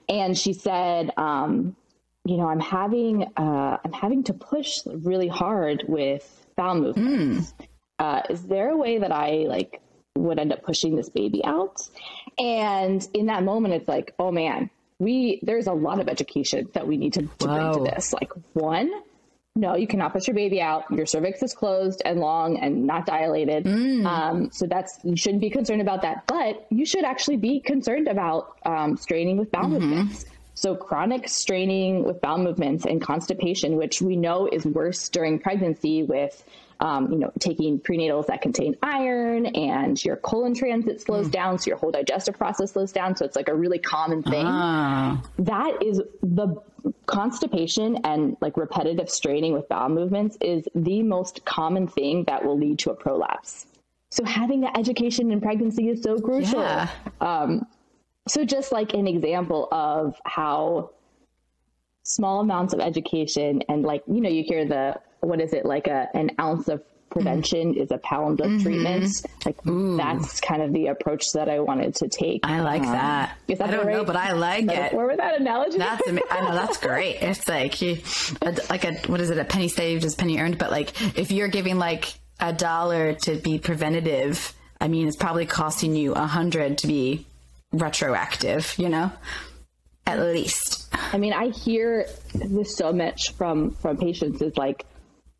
And 0.08 0.36
she 0.36 0.52
said, 0.52 1.10
um, 1.16 1.76
you 2.24 2.36
know, 2.36 2.48
I'm 2.48 2.60
having, 2.60 3.24
uh, 3.36 3.78
I'm 3.84 3.92
having 3.92 4.24
to 4.24 4.34
push 4.34 4.78
really 4.86 5.28
hard 5.28 5.84
with 5.86 6.46
bowel 6.56 6.76
movements. 6.76 7.52
Mm. 7.52 7.66
Uh, 7.98 8.22
is 8.30 8.42
there 8.44 8.70
a 8.70 8.76
way 8.76 8.98
that 8.98 9.12
I 9.12 9.44
like 9.48 9.80
would 10.16 10.38
end 10.38 10.52
up 10.52 10.62
pushing 10.62 10.96
this 10.96 11.08
baby 11.08 11.44
out? 11.44 11.88
And 12.38 13.06
in 13.14 13.26
that 13.26 13.44
moment, 13.44 13.74
it's 13.74 13.88
like, 13.88 14.14
oh 14.18 14.32
man, 14.32 14.70
we, 14.98 15.40
there's 15.42 15.66
a 15.66 15.72
lot 15.72 16.00
of 16.00 16.08
education 16.08 16.68
that 16.74 16.86
we 16.86 16.96
need 16.96 17.14
to, 17.14 17.22
to 17.22 17.46
bring 17.46 17.72
to 17.74 17.90
this. 17.92 18.12
Like 18.12 18.32
one, 18.52 18.90
no, 19.54 19.76
you 19.76 19.86
cannot 19.86 20.12
push 20.12 20.26
your 20.26 20.34
baby 20.34 20.62
out. 20.62 20.90
Your 20.90 21.04
cervix 21.04 21.42
is 21.42 21.52
closed 21.52 22.00
and 22.06 22.20
long 22.20 22.58
and 22.58 22.86
not 22.86 23.04
dilated. 23.04 23.64
Mm. 23.64 24.06
Um, 24.06 24.50
so 24.50 24.66
that's 24.66 24.98
you 25.04 25.14
shouldn't 25.14 25.42
be 25.42 25.50
concerned 25.50 25.82
about 25.82 26.02
that. 26.02 26.24
But 26.26 26.66
you 26.70 26.86
should 26.86 27.04
actually 27.04 27.36
be 27.36 27.60
concerned 27.60 28.08
about 28.08 28.56
um, 28.64 28.96
straining 28.96 29.36
with 29.36 29.50
bowel 29.50 29.64
mm-hmm. 29.64 29.84
movements. 29.84 30.24
So 30.54 30.74
chronic 30.74 31.28
straining 31.28 32.04
with 32.04 32.20
bowel 32.20 32.38
movements 32.38 32.86
and 32.86 33.00
constipation, 33.00 33.76
which 33.76 34.00
we 34.00 34.16
know 34.16 34.48
is 34.50 34.64
worse 34.64 35.08
during 35.10 35.38
pregnancy 35.38 36.02
with 36.02 36.42
um, 36.82 37.12
you 37.12 37.18
know, 37.18 37.32
taking 37.38 37.78
prenatals 37.78 38.26
that 38.26 38.42
contain 38.42 38.76
iron 38.82 39.46
and 39.46 40.04
your 40.04 40.16
colon 40.16 40.52
transit 40.52 41.00
slows 41.00 41.28
mm. 41.28 41.32
down. 41.32 41.58
So 41.58 41.68
your 41.68 41.78
whole 41.78 41.92
digestive 41.92 42.36
process 42.36 42.72
slows 42.72 42.90
down. 42.90 43.14
So 43.14 43.24
it's 43.24 43.36
like 43.36 43.48
a 43.48 43.54
really 43.54 43.78
common 43.78 44.22
thing. 44.24 44.44
Ah. 44.46 45.22
That 45.38 45.80
is 45.80 46.02
the 46.22 46.60
constipation 47.06 47.98
and 48.04 48.36
like 48.40 48.56
repetitive 48.56 49.08
straining 49.08 49.52
with 49.52 49.68
bowel 49.68 49.90
movements 49.90 50.36
is 50.40 50.64
the 50.74 51.04
most 51.04 51.44
common 51.44 51.86
thing 51.86 52.24
that 52.24 52.44
will 52.44 52.58
lead 52.58 52.80
to 52.80 52.90
a 52.90 52.94
prolapse. 52.96 53.66
So 54.10 54.24
having 54.24 54.62
that 54.62 54.76
education 54.76 55.30
in 55.30 55.40
pregnancy 55.40 55.88
is 55.88 56.02
so 56.02 56.18
crucial. 56.18 56.60
Yeah. 56.60 56.88
Um, 57.20 57.64
so 58.26 58.44
just 58.44 58.72
like 58.72 58.92
an 58.92 59.06
example 59.06 59.68
of 59.70 60.20
how 60.24 60.90
small 62.02 62.40
amounts 62.40 62.74
of 62.74 62.80
education 62.80 63.62
and 63.68 63.84
like 63.84 64.02
you 64.08 64.20
know 64.20 64.28
you 64.28 64.42
hear 64.42 64.64
the 64.64 64.96
what 65.22 65.40
is 65.40 65.52
it 65.52 65.64
like 65.64 65.86
a 65.86 66.08
an 66.14 66.30
ounce 66.38 66.68
of 66.68 66.82
prevention 67.12 67.74
mm 67.74 67.82
is 67.82 67.90
a 67.90 67.98
pound 67.98 68.40
of 68.40 68.46
mm-hmm. 68.46 68.62
treatment. 68.62 69.08
Like 69.44 69.66
Ooh. 69.66 69.96
that's 69.96 70.40
kind 70.40 70.62
of 70.62 70.72
the 70.72 70.86
approach 70.86 71.24
that 71.34 71.48
I 71.48 71.60
wanted 71.60 71.94
to 71.96 72.08
take. 72.08 72.40
I 72.44 72.60
like 72.60 72.82
um, 72.82 72.92
that. 72.92 73.36
That 73.48 73.60
I 73.60 73.70
don't 73.70 73.86
right? 73.86 73.96
know, 73.96 74.04
but 74.04 74.16
I 74.16 74.32
like 74.32 74.70
it. 74.70 74.92
Where 74.92 75.06
was 75.06 75.16
that 75.16 75.40
analogy? 75.40 75.78
That's 75.78 76.02
I 76.30 76.40
know 76.40 76.52
that's 76.52 76.78
great. 76.78 77.18
It's 77.22 77.48
like 77.48 77.80
you, 77.80 77.98
like 78.68 78.84
a 78.84 78.94
what 79.06 79.20
is 79.20 79.30
it? 79.30 79.38
A 79.38 79.44
penny 79.44 79.68
saved 79.68 80.04
is 80.04 80.14
a 80.14 80.16
penny 80.16 80.38
earned. 80.38 80.58
But 80.58 80.70
like 80.70 81.00
if 81.16 81.30
you're 81.30 81.48
giving 81.48 81.78
like 81.78 82.12
a 82.40 82.52
dollar 82.52 83.14
to 83.14 83.36
be 83.36 83.58
preventative, 83.58 84.52
I 84.80 84.88
mean 84.88 85.06
it's 85.08 85.16
probably 85.16 85.46
costing 85.46 85.94
you 85.96 86.12
a 86.12 86.26
hundred 86.26 86.78
to 86.78 86.86
be 86.86 87.26
retroactive. 87.72 88.74
You 88.78 88.88
know, 88.88 89.12
at 90.06 90.20
least. 90.20 90.88
I 91.12 91.18
mean, 91.18 91.32
I 91.32 91.48
hear 91.48 92.06
this 92.34 92.76
so 92.76 92.92
much 92.92 93.32
from 93.34 93.72
from 93.72 93.96
patients 93.96 94.42
is 94.42 94.56
like, 94.56 94.84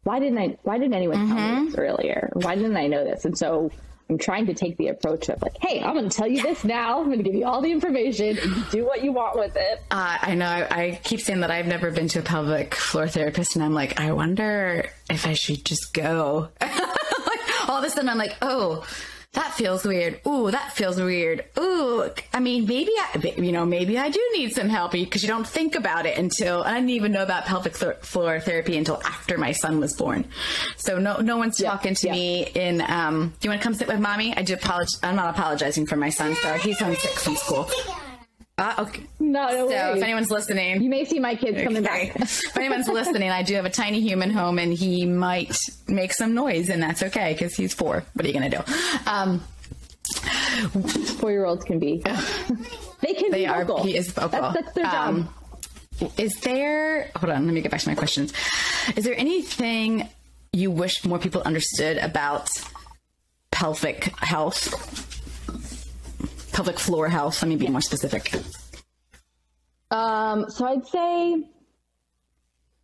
why 0.05 0.19
didn't 0.19 0.39
I? 0.39 0.57
Why 0.63 0.79
didn't 0.79 0.95
anyone 0.95 1.19
mm-hmm. 1.19 1.29
tell 1.29 1.37
me 1.37 1.53
mm-hmm. 1.53 1.65
this 1.67 1.75
earlier? 1.77 2.31
Why 2.35 2.55
didn't 2.57 2.77
I 2.77 2.87
know 2.89 3.05
this? 3.05 3.25
And 3.25 3.37
so 3.37 3.71
I'm 4.13 4.19
trying 4.19 4.47
to 4.47 4.55
take 4.55 4.77
the 4.77 4.89
approach 4.89 5.29
of 5.29 5.41
like, 5.41 5.57
hey, 5.61 5.81
I'm 5.81 5.95
going 5.95 6.09
to 6.09 6.15
tell 6.15 6.27
you 6.27 6.43
this 6.43 6.65
now. 6.65 7.01
I'm 7.01 7.07
going 7.07 7.19
to 7.19 7.25
give 7.25 7.35
you 7.35 7.47
all 7.47 7.63
the 7.63 7.73
information 7.73 8.37
and 8.37 8.57
you 8.57 8.65
do 8.71 8.85
what 8.85 9.03
you 9.03 9.13
want 9.13 9.39
with 9.39 9.57
it. 9.57 9.83
Uh, 9.91 10.19
I 10.21 10.35
know. 10.35 10.47
I, 10.47 10.67
I, 10.71 11.01
keep 11.03 11.21
saying 11.21 11.41
that 11.41 11.51
I've 11.51 11.67
never 11.67 11.91
been 11.91 12.09
to 12.09 12.19
a 12.19 12.23
pelvic 12.23 12.75
floor 12.75 13.09
therapist, 13.09 13.57
and 13.57 13.65
I'm 13.65 13.73
like, 13.73 13.99
I 13.99 14.13
wonder 14.13 14.91
if 15.09 15.27
I 15.27 15.33
should 15.33 15.65
just 15.65 15.95
go. 15.95 16.49
like, 16.61 17.69
all 17.69 17.79
of 17.79 17.85
a 17.85 17.91
sudden, 17.91 18.11
I'm 18.11 18.19
like, 18.19 18.37
oh, 18.43 18.85
that 19.33 19.55
feels 19.55 19.85
weird. 19.85 20.21
Ooh, 20.27 20.51
that 20.51 20.73
feels 20.73 21.01
weird. 21.01 21.47
Ooh, 21.59 22.11
I 22.35 22.41
mean, 22.41 22.67
maybe 22.67 22.93
I, 22.99 23.35
you 23.39 23.53
know, 23.53 23.65
maybe 23.65 23.99
I 23.99 24.11
do 24.11 24.21
need 24.35 24.53
some 24.53 24.69
help 24.69 24.93
because 24.93 25.23
you 25.23 25.29
don't 25.29 25.47
think 25.47 25.75
about 25.75 26.05
it 26.05 26.19
until 26.19 26.63
I 26.63 26.75
didn't 26.75 26.91
even 26.91 27.13
know 27.13 27.23
about 27.23 27.47
pelvic 27.47 27.75
floor 27.75 28.41
therapy 28.41 28.77
until 28.77 29.01
after 29.05 29.39
my 29.39 29.53
son 29.53 29.81
was 29.81 29.95
born. 29.95 30.27
So 30.77 30.99
no, 30.99 31.17
no 31.19 31.39
one's 31.39 31.59
yep, 31.59 31.73
talking 31.73 31.95
to 31.95 32.07
yep. 32.09 32.15
me 32.15 32.47
in. 32.55 32.83
Um, 32.83 33.33
do 33.41 33.47
you 33.47 33.51
want 33.51 33.63
to 33.63 33.65
come 33.65 33.75
sit 33.75 33.89
with 33.89 34.01
mommy? 34.01 34.37
I 34.37 34.43
do 34.43 34.53
apologize. 34.53 35.01
I'm 35.03 35.17
not 35.17 35.31
apologizing 35.31 35.87
for 35.87 35.97
my 35.97 36.11
son. 36.11 36.35
So 36.35 36.55
he's 36.55 36.79
homesick 36.79 37.13
from 37.13 37.37
school. 37.37 37.71
Uh, 38.59 38.75
okay. 38.81 39.03
No, 39.19 39.47
no 39.49 39.51
So 39.51 39.67
worries. 39.69 39.97
if 39.97 40.03
anyone's 40.05 40.31
listening, 40.31 40.83
you 40.83 40.91
may 40.91 41.05
see 41.05 41.19
my 41.19 41.35
kids 41.35 41.63
coming 41.63 41.83
back. 41.83 42.15
if 42.21 42.57
anyone's 42.57 42.87
listening, 42.87 43.31
I 43.31 43.43
do 43.43 43.55
have 43.55 43.65
a 43.65 43.71
tiny 43.71 44.01
human 44.01 44.31
home, 44.31 44.59
and 44.59 44.73
he 44.73 45.07
might 45.07 45.57
make 45.89 46.13
some 46.13 46.35
noise, 46.35 46.69
and 46.69 46.83
that's 46.83 47.03
okay 47.03 47.33
because 47.33 47.55
he's 47.55 47.73
four. 47.75 48.05
What 48.13 48.25
are 48.25 48.29
you 48.29 48.35
gonna 48.35 48.51
do? 48.51 48.61
Um, 49.07 49.43
Four-year-olds 51.19 51.65
can 51.65 51.79
be. 51.79 52.03
they 53.01 53.15
can. 53.15 53.31
They 53.31 53.39
be 53.43 53.47
are. 53.47 53.65
Vocal. 53.65 53.85
He 53.85 53.97
is 53.97 54.11
vocal. 54.13 54.41
That's, 54.41 54.55
that's 54.55 54.73
their 54.75 54.87
um, 54.87 55.29
job. 56.01 56.13
Is 56.19 56.35
there? 56.41 57.11
Hold 57.17 57.31
on. 57.33 57.47
Let 57.47 57.55
me 57.55 57.61
get 57.63 57.71
back 57.71 57.81
to 57.81 57.89
my 57.89 57.95
questions. 57.95 58.33
Is 58.97 59.05
there 59.05 59.17
anything 59.17 60.09
you 60.53 60.71
wish 60.71 61.05
more 61.05 61.19
people 61.19 61.43
understood 61.43 61.97
about 61.99 62.51
pelvic 63.51 64.05
health? 64.19 65.22
Pelvic 66.53 66.79
floor 66.79 67.09
house? 67.09 67.43
Let 67.43 67.49
me 67.49 67.57
be 67.57 67.69
more 67.69 67.81
specific. 67.81 68.33
Um, 69.91 70.49
so 70.49 70.67
I'd 70.67 70.87
say 70.87 71.49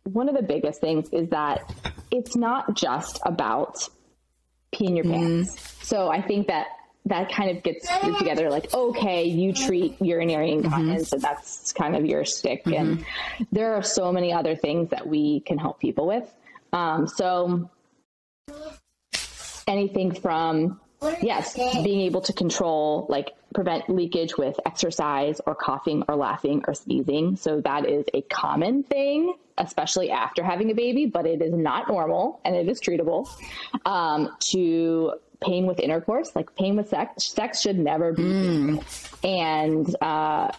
one 0.03 0.29
of 0.29 0.35
the 0.35 0.43
biggest 0.43 0.81
things 0.81 1.09
is 1.09 1.29
that 1.29 1.73
it's 2.11 2.35
not 2.35 2.75
just 2.75 3.19
about 3.25 3.87
peeing 4.73 4.95
your 4.95 5.05
pants. 5.05 5.55
Mm. 5.55 5.83
So 5.83 6.09
I 6.09 6.21
think 6.21 6.47
that 6.47 6.67
that 7.05 7.31
kind 7.31 7.55
of 7.55 7.63
gets 7.63 7.87
together 8.19 8.49
like, 8.49 8.71
okay, 8.73 9.23
you 9.23 9.53
treat 9.53 9.99
urinary 9.99 10.51
incontinence 10.51 11.07
mm-hmm. 11.07 11.15
and 11.15 11.23
that's 11.23 11.71
kind 11.73 11.95
of 11.95 12.05
your 12.05 12.23
stick. 12.25 12.63
Mm-hmm. 12.65 12.73
And 12.73 13.05
there 13.51 13.73
are 13.73 13.81
so 13.81 14.11
many 14.11 14.31
other 14.31 14.55
things 14.55 14.89
that 14.91 15.07
we 15.07 15.39
can 15.41 15.57
help 15.57 15.79
people 15.79 16.05
with. 16.05 16.31
Um, 16.71 17.07
so 17.07 17.69
anything 19.67 20.13
from 20.13 20.79
yes, 21.21 21.55
being 21.55 22.01
able 22.01 22.21
to 22.21 22.33
control 22.33 23.07
like 23.09 23.31
prevent 23.53 23.89
leakage 23.89 24.37
with 24.37 24.59
exercise 24.65 25.41
or 25.45 25.55
coughing 25.55 26.03
or 26.07 26.15
laughing 26.15 26.63
or 26.67 26.73
sneezing. 26.73 27.35
So 27.35 27.61
that 27.61 27.87
is 27.87 28.05
a 28.13 28.21
common 28.23 28.83
thing, 28.83 29.33
especially 29.57 30.11
after 30.11 30.43
having 30.43 30.71
a 30.71 30.75
baby, 30.75 31.05
but 31.05 31.25
it 31.25 31.41
is 31.41 31.53
not 31.53 31.87
normal 31.87 32.41
and 32.45 32.55
it 32.55 32.67
is 32.69 32.79
treatable. 32.79 33.27
Um, 33.85 34.35
to 34.51 35.13
pain 35.41 35.65
with 35.65 35.79
intercourse, 35.79 36.35
like 36.35 36.55
pain 36.55 36.75
with 36.75 36.89
sex, 36.89 37.27
sex 37.27 37.61
should 37.61 37.79
never 37.79 38.13
be. 38.13 38.23
Mm. 38.23 39.23
And 39.23 39.95
uh, 40.01 40.51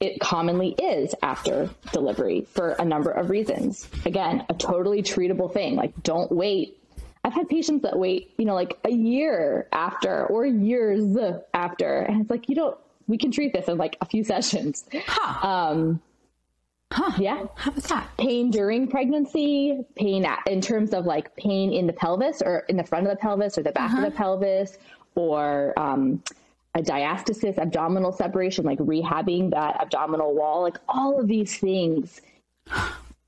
it 0.00 0.20
commonly 0.20 0.70
is 0.78 1.14
after 1.22 1.70
delivery 1.92 2.46
for 2.52 2.70
a 2.70 2.84
number 2.84 3.10
of 3.10 3.30
reasons. 3.30 3.88
Again, 4.04 4.44
a 4.48 4.54
totally 4.54 5.02
treatable 5.02 5.52
thing. 5.52 5.74
Like, 5.74 6.02
don't 6.02 6.30
wait 6.30 6.77
I've 7.28 7.34
had 7.34 7.48
patients 7.50 7.82
that 7.82 7.98
wait, 7.98 8.32
you 8.38 8.46
know, 8.46 8.54
like 8.54 8.78
a 8.84 8.90
year 8.90 9.68
after 9.70 10.24
or 10.28 10.46
years 10.46 11.14
after. 11.52 11.98
And 11.98 12.22
it's 12.22 12.30
like, 12.30 12.48
you 12.48 12.54
don't, 12.54 12.78
we 13.06 13.18
can 13.18 13.30
treat 13.30 13.52
this 13.52 13.68
in 13.68 13.76
like 13.76 13.98
a 14.00 14.06
few 14.06 14.24
sessions. 14.32 14.86
Huh. 15.06 15.46
Um, 15.46 16.00
Huh. 16.90 17.12
Yeah. 17.18 17.44
How 17.54 17.70
about 17.70 17.84
that? 17.84 18.08
Pain 18.16 18.50
during 18.50 18.88
pregnancy, 18.88 19.84
pain 19.94 20.26
in 20.46 20.62
terms 20.62 20.94
of 20.94 21.04
like 21.04 21.36
pain 21.36 21.70
in 21.70 21.86
the 21.86 21.92
pelvis 21.92 22.40
or 22.40 22.60
in 22.60 22.78
the 22.78 22.82
front 22.82 23.06
of 23.06 23.10
the 23.10 23.18
pelvis 23.18 23.58
or 23.58 23.62
the 23.62 23.72
back 23.72 23.90
uh-huh. 23.90 23.98
of 23.98 24.02
the 24.04 24.08
uh-huh. 24.08 24.24
pelvis 24.24 24.78
or 25.14 25.78
um, 25.78 26.22
a 26.74 26.80
diastasis, 26.80 27.58
abdominal 27.58 28.10
separation, 28.10 28.64
like 28.64 28.78
rehabbing 28.78 29.50
that 29.50 29.78
abdominal 29.82 30.34
wall, 30.34 30.62
like 30.62 30.78
all 30.88 31.20
of 31.20 31.28
these 31.28 31.58
things 31.58 32.22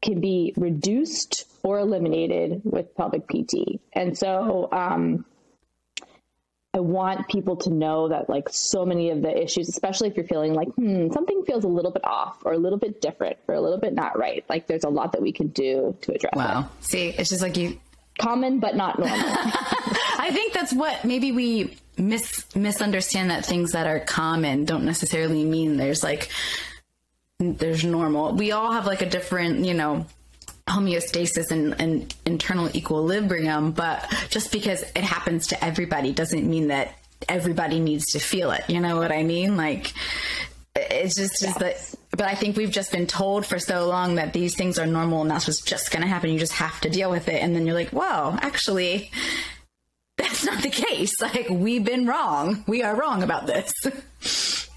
can 0.00 0.20
be 0.20 0.54
reduced 0.56 1.49
or 1.62 1.78
eliminated 1.78 2.62
with 2.64 2.94
pelvic 2.94 3.26
PT. 3.28 3.80
And 3.92 4.16
so 4.16 4.68
um, 4.72 5.24
I 6.72 6.80
want 6.80 7.28
people 7.28 7.56
to 7.56 7.70
know 7.70 8.08
that, 8.08 8.28
like, 8.28 8.48
so 8.50 8.86
many 8.86 9.10
of 9.10 9.22
the 9.22 9.42
issues, 9.42 9.68
especially 9.68 10.08
if 10.08 10.16
you're 10.16 10.26
feeling 10.26 10.54
like, 10.54 10.68
hmm, 10.74 11.10
something 11.12 11.44
feels 11.44 11.64
a 11.64 11.68
little 11.68 11.90
bit 11.90 12.04
off 12.04 12.42
or 12.44 12.52
a 12.52 12.58
little 12.58 12.78
bit 12.78 13.00
different 13.00 13.38
or 13.48 13.54
a 13.54 13.60
little 13.60 13.78
bit 13.78 13.92
not 13.92 14.18
right, 14.18 14.44
like, 14.48 14.66
there's 14.66 14.84
a 14.84 14.88
lot 14.88 15.12
that 15.12 15.22
we 15.22 15.32
can 15.32 15.48
do 15.48 15.96
to 16.02 16.14
address 16.14 16.34
wow. 16.34 16.68
It. 16.80 16.84
See, 16.84 17.08
it's 17.08 17.30
just 17.30 17.42
like 17.42 17.56
you. 17.56 17.78
Common, 18.18 18.60
but 18.60 18.76
not 18.76 18.98
normal. 18.98 19.18
I 19.18 20.30
think 20.32 20.52
that's 20.52 20.72
what 20.72 21.04
maybe 21.04 21.32
we 21.32 21.76
mis- 21.96 22.44
misunderstand 22.54 23.30
that 23.30 23.44
things 23.44 23.72
that 23.72 23.86
are 23.86 24.00
common 24.00 24.64
don't 24.64 24.84
necessarily 24.84 25.44
mean 25.44 25.76
there's 25.76 26.02
like 26.02 26.30
there's 27.38 27.84
normal. 27.84 28.34
We 28.34 28.52
all 28.52 28.72
have 28.72 28.86
like 28.86 29.00
a 29.00 29.08
different, 29.08 29.64
you 29.64 29.74
know, 29.74 30.06
homeostasis 30.70 31.50
and, 31.50 31.80
and 31.80 32.14
internal 32.24 32.74
equilibrium, 32.74 33.72
but 33.72 34.08
just 34.30 34.52
because 34.52 34.82
it 34.82 35.04
happens 35.04 35.48
to 35.48 35.64
everybody 35.64 36.12
doesn't 36.12 36.48
mean 36.48 36.68
that 36.68 36.94
everybody 37.28 37.80
needs 37.80 38.06
to 38.12 38.18
feel 38.18 38.50
it. 38.52 38.62
You 38.68 38.80
know 38.80 38.96
what 38.96 39.12
I 39.12 39.22
mean? 39.22 39.56
Like, 39.56 39.92
it's 40.74 41.16
just, 41.16 41.40
just 41.40 41.58
that 41.58 41.94
but 42.10 42.22
I 42.22 42.34
think 42.34 42.56
we've 42.56 42.70
just 42.70 42.92
been 42.92 43.06
told 43.06 43.46
for 43.46 43.58
so 43.58 43.86
long 43.86 44.16
that 44.16 44.32
these 44.32 44.56
things 44.56 44.78
are 44.78 44.86
normal 44.86 45.22
and 45.22 45.30
that's 45.30 45.46
what's 45.46 45.62
just 45.62 45.90
going 45.90 46.02
to 46.02 46.08
happen. 46.08 46.30
You 46.30 46.38
just 46.38 46.54
have 46.54 46.80
to 46.80 46.90
deal 46.90 47.10
with 47.10 47.28
it. 47.28 47.42
And 47.42 47.54
then 47.54 47.66
you're 47.66 47.74
like, 47.74 47.90
whoa, 47.90 48.36
actually, 48.40 49.10
that's 50.16 50.44
not 50.44 50.62
the 50.62 50.70
case. 50.70 51.14
Like, 51.20 51.48
we've 51.48 51.84
been 51.84 52.06
wrong. 52.06 52.64
We 52.66 52.82
are 52.82 52.96
wrong 52.96 53.22
about 53.22 53.46
this. 53.46 54.68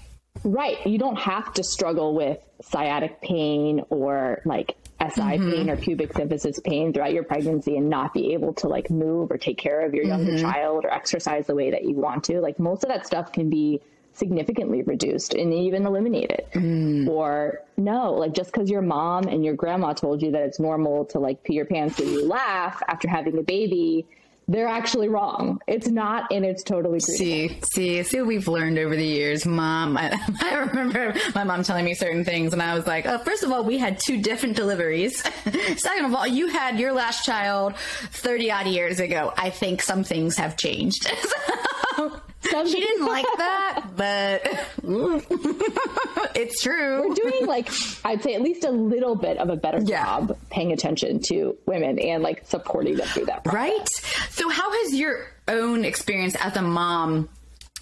Right. 0.44 0.86
You 0.86 0.98
don't 0.98 1.18
have 1.18 1.52
to 1.54 1.64
struggle 1.64 2.14
with 2.14 2.38
sciatic 2.62 3.20
pain 3.20 3.82
or 3.90 4.40
like 4.44 4.76
SI 5.10 5.20
mm-hmm. 5.20 5.50
pain 5.50 5.70
or 5.70 5.76
pubic 5.76 6.12
symphysis 6.12 6.62
pain 6.62 6.92
throughout 6.92 7.12
your 7.12 7.24
pregnancy 7.24 7.76
and 7.76 7.88
not 7.88 8.12
be 8.14 8.32
able 8.32 8.52
to 8.54 8.68
like 8.68 8.90
move 8.90 9.30
or 9.30 9.38
take 9.38 9.58
care 9.58 9.80
of 9.80 9.94
your 9.94 10.04
younger 10.04 10.32
mm-hmm. 10.32 10.50
child 10.50 10.84
or 10.84 10.92
exercise 10.92 11.46
the 11.46 11.54
way 11.54 11.70
that 11.70 11.84
you 11.84 11.94
want 11.94 12.24
to. 12.24 12.40
Like 12.40 12.58
most 12.58 12.84
of 12.84 12.88
that 12.90 13.06
stuff 13.06 13.32
can 13.32 13.50
be 13.50 13.80
significantly 14.14 14.82
reduced 14.82 15.34
and 15.34 15.52
even 15.52 15.86
eliminated. 15.86 16.46
Mm. 16.54 17.08
Or 17.08 17.62
no, 17.76 18.12
like 18.12 18.32
just 18.32 18.52
because 18.52 18.70
your 18.70 18.82
mom 18.82 19.24
and 19.24 19.44
your 19.44 19.54
grandma 19.54 19.92
told 19.92 20.22
you 20.22 20.30
that 20.30 20.42
it's 20.42 20.60
normal 20.60 21.04
to 21.06 21.18
like 21.18 21.42
pee 21.42 21.54
your 21.54 21.66
pants 21.66 21.98
when 21.98 22.08
you 22.08 22.26
laugh 22.26 22.80
after 22.88 23.08
having 23.08 23.36
a 23.38 23.42
baby 23.42 24.06
they're 24.48 24.68
actually 24.68 25.08
wrong. 25.08 25.60
It's 25.66 25.88
not, 25.88 26.30
and 26.30 26.44
it's 26.44 26.62
totally 26.62 27.00
true. 27.00 27.14
See, 27.14 27.58
see, 27.62 28.02
see 28.02 28.18
what 28.18 28.26
we've 28.26 28.48
learned 28.48 28.78
over 28.78 28.94
the 28.94 29.06
years. 29.06 29.46
Mom, 29.46 29.96
I, 29.96 30.18
I, 30.42 30.54
remember 30.56 31.14
my 31.34 31.44
mom 31.44 31.62
telling 31.62 31.84
me 31.84 31.94
certain 31.94 32.24
things, 32.24 32.52
and 32.52 32.62
I 32.62 32.74
was 32.74 32.86
like, 32.86 33.06
oh, 33.06 33.18
first 33.18 33.42
of 33.42 33.52
all, 33.52 33.64
we 33.64 33.78
had 33.78 33.98
two 33.98 34.20
different 34.20 34.56
deliveries. 34.56 35.22
Second 35.76 36.06
of 36.06 36.14
all, 36.14 36.26
you 36.26 36.48
had 36.48 36.78
your 36.78 36.92
last 36.92 37.24
child 37.24 37.76
30 37.76 38.50
odd 38.50 38.66
years 38.66 39.00
ago. 39.00 39.32
I 39.36 39.50
think 39.50 39.82
some 39.82 40.04
things 40.04 40.36
have 40.36 40.56
changed. 40.56 41.10
she 42.66 42.80
didn't 42.80 43.06
like 43.06 43.26
that, 43.38 43.84
but 43.96 44.42
it's 46.36 46.62
true. 46.62 47.08
We're 47.08 47.14
doing 47.14 47.46
like 47.46 47.68
I'd 48.04 48.22
say 48.22 48.34
at 48.34 48.42
least 48.42 48.64
a 48.64 48.70
little 48.70 49.16
bit 49.16 49.38
of 49.38 49.48
a 49.48 49.56
better 49.56 49.80
yeah. 49.80 50.04
job 50.04 50.38
paying 50.50 50.72
attention 50.72 51.20
to 51.28 51.56
women 51.66 51.98
and 51.98 52.22
like 52.22 52.46
supporting 52.46 52.96
them 52.96 53.06
through 53.08 53.26
that. 53.26 53.44
Process. 53.44 53.54
Right. 53.54 53.88
So 54.30 54.48
how 54.48 54.70
has 54.82 54.94
your 54.94 55.26
own 55.48 55.84
experience 55.84 56.36
as 56.40 56.56
a 56.56 56.62
mom 56.62 57.28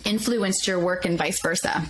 influenced 0.05 0.67
your 0.67 0.79
work 0.79 1.05
and 1.05 1.19
vice 1.19 1.41
versa? 1.41 1.85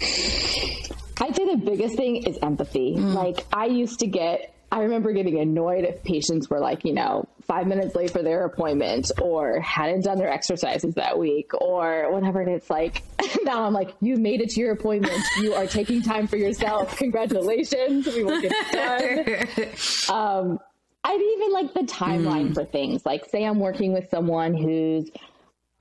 I'd 0.00 1.34
say 1.34 1.44
the 1.46 1.60
biggest 1.64 1.96
thing 1.96 2.16
is 2.24 2.38
empathy. 2.42 2.94
Mm. 2.96 3.14
Like 3.14 3.44
I 3.52 3.66
used 3.66 4.00
to 4.00 4.06
get 4.06 4.54
I 4.70 4.82
remember 4.82 5.12
getting 5.12 5.38
annoyed 5.38 5.84
if 5.84 6.02
patients 6.04 6.50
were 6.50 6.60
like, 6.60 6.84
you 6.84 6.92
know, 6.92 7.26
five 7.46 7.66
minutes 7.66 7.94
late 7.94 8.10
for 8.10 8.22
their 8.22 8.44
appointment 8.44 9.10
or 9.20 9.58
hadn't 9.60 10.04
done 10.04 10.18
their 10.18 10.30
exercises 10.30 10.94
that 10.94 11.18
week 11.18 11.52
or 11.54 12.12
whatever. 12.12 12.42
And 12.42 12.50
it's 12.50 12.68
like, 12.68 13.02
now 13.44 13.64
I'm 13.64 13.72
like, 13.72 13.94
you 14.00 14.16
made 14.16 14.42
it 14.42 14.50
to 14.50 14.60
your 14.60 14.72
appointment. 14.72 15.22
You 15.40 15.54
are 15.54 15.66
taking 15.66 16.02
time 16.02 16.26
for 16.26 16.36
yourself. 16.36 16.98
Congratulations. 16.98 18.06
We 18.06 18.24
will 18.24 18.42
get 18.42 18.52
done. 18.70 19.68
um, 20.10 20.58
I'd 21.02 21.20
even 21.20 21.52
like 21.52 21.72
the 21.72 21.90
timeline 21.90 22.50
mm. 22.50 22.54
for 22.54 22.64
things. 22.66 23.06
Like, 23.06 23.24
say 23.30 23.44
I'm 23.44 23.60
working 23.60 23.94
with 23.94 24.10
someone 24.10 24.54
who's 24.54 25.10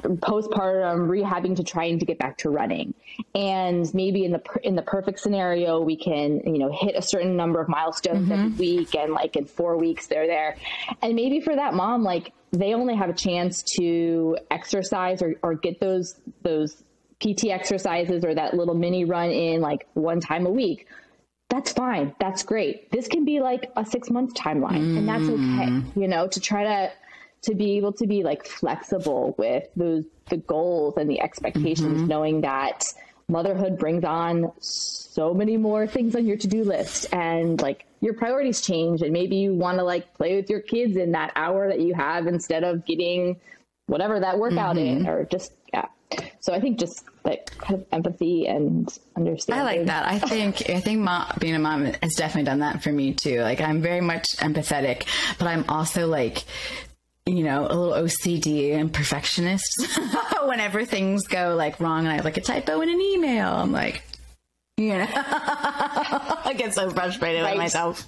postpartum 0.04 1.08
rehabbing 1.08 1.56
to 1.56 1.64
trying 1.64 1.98
to 1.98 2.06
get 2.06 2.20
back 2.20 2.38
to 2.38 2.52
running 2.52 2.94
and 3.34 3.92
maybe 3.96 4.26
in 4.26 4.32
the 4.32 4.42
in 4.62 4.76
the 4.76 4.82
perfect 4.84 5.20
scenario 5.20 5.82
we 5.82 5.96
can 5.96 6.40
you 6.46 6.60
know 6.60 6.72
hit 6.72 6.96
a 6.96 7.02
certain 7.02 7.36
number 7.36 7.60
of 7.60 7.68
milestones 7.68 8.30
mm-hmm. 8.30 8.32
every 8.32 8.52
week 8.60 8.94
and 8.94 9.12
like 9.12 9.36
in 9.36 9.46
4 9.46 9.76
weeks 9.76 10.06
they're 10.06 10.28
there 10.28 10.56
and 11.02 11.16
maybe 11.16 11.42
for 11.42 11.56
that 11.56 11.74
mom 11.74 12.04
like 12.04 12.32
they 12.52 12.76
only 12.76 12.96
have 12.96 13.10
a 13.10 13.14
chance 13.14 13.64
to 13.64 14.38
exercise 14.52 15.24
or, 15.24 15.34
or 15.42 15.56
get 15.56 15.80
those 15.80 16.22
those 16.44 16.84
PT 17.20 17.46
exercises 17.46 18.24
or 18.24 18.36
that 18.36 18.54
little 18.54 18.76
mini 18.76 19.04
run 19.04 19.32
in 19.32 19.62
like 19.62 19.88
one 19.96 20.20
time 20.20 20.46
a 20.46 20.52
week 20.52 20.88
that's 21.50 21.72
fine 21.72 22.14
that's 22.20 22.44
great 22.44 22.92
this 22.92 23.08
can 23.08 23.26
be 23.26 23.40
like 23.40 23.72
a 23.76 23.84
6 23.84 24.12
month 24.12 24.36
timeline 24.36 24.94
mm. 24.94 24.98
and 25.00 25.10
that's 25.10 25.24
okay 25.24 25.72
mm. 25.72 25.84
you 26.00 26.08
know 26.08 26.28
to 26.28 26.40
try 26.40 26.64
to 26.64 26.92
to 27.44 27.56
be 27.56 27.78
able 27.78 27.94
to 27.94 28.08
be 28.08 28.24
like 28.24 28.46
flexible 28.46 29.36
with 29.38 29.68
those 29.76 30.06
the 30.30 30.38
goals 30.38 30.96
and 30.98 31.10
the 31.10 31.22
expectations 31.22 32.00
mm-hmm. 32.00 32.08
knowing 32.08 32.42
that 32.42 32.84
motherhood 33.30 33.78
brings 33.78 34.04
on 34.04 34.52
so 34.60 35.34
many 35.34 35.58
more 35.58 35.88
things 35.88 36.16
on 36.16 36.26
your 36.26 36.38
to-do 36.38 36.64
list 36.64 37.08
and 37.14 37.62
like 37.62 37.86
your 38.02 38.14
priorities 38.14 38.62
change 38.62 39.02
and 39.02 39.12
maybe 39.12 39.36
you 39.36 39.54
want 39.54 39.78
to 39.78 39.84
like 39.84 40.14
play 40.14 40.36
with 40.36 40.50
your 40.50 40.62
kids 40.62 40.96
in 40.96 41.12
that 41.12 41.32
hour 41.36 41.68
that 41.68 41.80
you 41.80 41.94
have 41.94 42.28
instead 42.28 42.64
of 42.64 42.86
getting 42.86 43.40
whatever 43.88 44.20
that 44.20 44.38
workout 44.38 44.76
mm-hmm. 44.76 45.00
in 45.00 45.08
or 45.08 45.26
just 45.26 45.54
yeah 45.74 45.86
so 46.40 46.54
i 46.54 46.60
think 46.60 46.80
just 46.80 47.04
like 47.26 47.58
kind 47.58 47.82
of 47.82 47.86
empathy 47.92 48.48
and 48.48 48.98
understanding 49.18 49.68
i 49.68 49.78
like 49.78 49.86
that 49.88 50.08
i 50.08 50.20
think 50.20 50.70
i 50.70 50.80
think 50.80 51.00
mom, 51.00 51.26
being 51.40 51.56
a 51.56 51.60
mom 51.60 51.86
has 51.86 52.14
definitely 52.16 52.46
done 52.46 52.60
that 52.60 52.82
for 52.82 52.92
me 52.92 53.14
too 53.14 53.42
like 53.42 53.60
i'm 53.60 53.82
very 53.82 54.02
much 54.02 54.26
empathetic 54.38 55.06
but 55.38 55.48
i'm 55.48 55.66
also 55.68 56.08
like 56.08 56.46
you 57.28 57.44
know, 57.44 57.68
a 57.70 57.76
little 57.76 57.92
OCD 57.92 58.74
and 58.74 58.92
perfectionist. 58.92 59.86
Whenever 60.44 60.86
things 60.86 61.28
go 61.28 61.56
like 61.56 61.80
wrong 61.80 62.00
and 62.00 62.10
I 62.10 62.16
have 62.16 62.26
like 62.26 62.38
a 62.38 62.42
typo 62.42 62.82
in 62.82 62.90
an 62.90 63.00
email, 63.02 63.50
I'm 63.50 63.72
like, 63.72 64.02
you 64.80 64.90
know, 64.98 65.08
I 65.10 66.54
get 66.56 66.72
so 66.76 66.92
frustrated 66.92 67.42
right. 67.42 67.56
with 67.56 67.58
myself. 67.58 68.08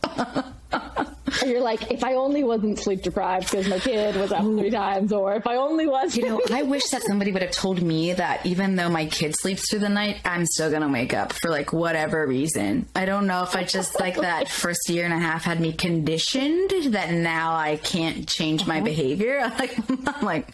you're 1.44 1.62
like, 1.62 1.92
if 1.92 2.04
I 2.04 2.14
only 2.14 2.44
wasn't 2.44 2.78
sleep 2.78 3.02
deprived 3.02 3.50
because 3.50 3.68
my 3.68 3.80
kid 3.80 4.16
was 4.16 4.32
up 4.32 4.44
three 4.44 4.70
times, 4.70 5.12
or 5.12 5.34
if 5.34 5.48
I 5.48 5.56
only 5.56 5.88
was. 5.88 6.16
You 6.16 6.28
know, 6.28 6.42
I 6.52 6.62
wish 6.62 6.84
that 6.90 7.02
somebody 7.02 7.32
would 7.32 7.42
have 7.42 7.52
told 7.52 7.82
me 7.82 8.14
that 8.14 8.46
even 8.46 8.76
though 8.76 8.88
my 8.88 9.08
kid 9.08 9.36
sleeps 9.36 9.68
through 9.68 9.80
the 9.80 9.90
night, 9.90 10.22
I'm 10.24 10.46
still 10.46 10.70
going 10.70 10.84
to 10.84 10.90
wake 10.90 11.12
up 11.12 11.34
for 11.34 11.50
like 11.50 11.74
whatever 11.74 12.28
reason. 12.28 12.86
I 12.96 13.06
don't 13.06 13.26
know 13.26 13.42
if 13.42 13.56
I 13.56 13.64
just 13.64 14.00
like 14.00 14.16
that 14.22 14.48
first 14.48 14.90
year 14.90 15.06
and 15.06 15.14
a 15.14 15.20
half 15.20 15.46
had 15.46 15.60
me 15.60 15.74
conditioned 15.74 16.70
that 16.94 17.12
now 17.12 17.56
I 17.56 17.78
can't 17.78 18.28
change 18.28 18.68
my 18.68 18.76
uh-huh. 18.76 18.86
behavior. 18.86 19.52
Like, 19.58 19.76
I'm 19.90 20.24
like, 20.24 20.54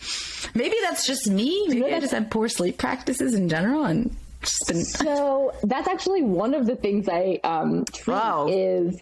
maybe 0.55 0.77
that's 0.81 1.05
just 1.05 1.29
me. 1.29 1.65
Maybe 1.67 1.93
I 1.93 1.99
just 1.99 2.13
had 2.13 2.31
poor 2.31 2.47
sleep 2.47 2.77
practices 2.77 3.33
in 3.35 3.49
general 3.49 3.83
and 3.83 4.15
been... 4.67 4.83
so 4.83 5.53
that's 5.63 5.87
actually 5.87 6.21
one 6.21 6.53
of 6.53 6.65
the 6.65 6.75
things 6.75 7.07
I 7.09 7.39
um 7.43 7.85
wow. 8.07 8.47
is 8.47 9.01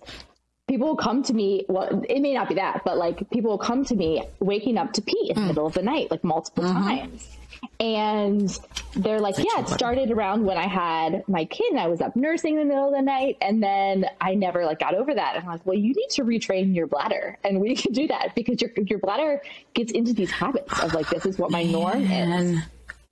people 0.68 0.88
will 0.88 0.96
come 0.96 1.24
to 1.24 1.34
me 1.34 1.66
well 1.68 2.04
it 2.08 2.22
may 2.22 2.34
not 2.34 2.48
be 2.48 2.56
that 2.56 2.82
but 2.86 2.98
like 2.98 3.30
people 3.32 3.52
will 3.52 3.58
come 3.58 3.84
to 3.86 3.96
me 3.96 4.24
waking 4.40 4.78
up 4.78 4.94
to 4.94 5.02
pee 5.02 5.30
in 5.30 5.36
the 5.36 5.42
mm. 5.42 5.48
middle 5.48 5.68
of 5.68 5.74
the 5.74 5.82
night 5.82 6.10
like 6.10 6.24
multiple 6.24 6.64
mm-hmm. 6.64 6.82
times 6.82 7.38
and 7.80 8.60
they're 8.96 9.20
like 9.20 9.38
yeah 9.38 9.60
it 9.60 9.68
started 9.68 10.10
around 10.12 10.46
when 10.46 10.58
i 10.58 10.68
had 10.68 11.24
my 11.28 11.46
kid 11.46 11.72
and 11.72 11.80
i 11.80 11.88
was 11.88 12.02
up 12.02 12.16
nursing 12.16 12.54
in 12.54 12.60
the 12.60 12.66
middle 12.66 12.88
of 12.88 12.94
the 12.94 13.02
night 13.02 13.38
and 13.42 13.62
then 13.62 14.06
i 14.22 14.34
never 14.34 14.66
like 14.66 14.80
got 14.80 14.96
over 14.96 15.14
that 15.14 15.36
and 15.36 15.44
i'm 15.44 15.52
like 15.52 15.66
well 15.66 15.78
you 15.78 15.94
need 15.94 16.10
to 16.10 16.24
retrain 16.24 16.74
your 16.76 16.88
bladder 16.88 17.38
and 17.44 17.60
we 17.60 17.76
can 17.84 17.92
do 17.92 18.08
that 18.08 18.34
because 18.36 18.62
your 18.62 18.72
your 18.86 19.00
bladder 19.00 19.42
gets 19.74 19.92
into 19.92 20.14
these 20.14 20.32
habits 20.32 20.80
of 20.82 20.94
like 20.94 21.10
this 21.10 21.26
is 21.26 21.38
what 21.38 21.52
my 21.52 21.64
norm 21.64 22.04
is 22.04 22.60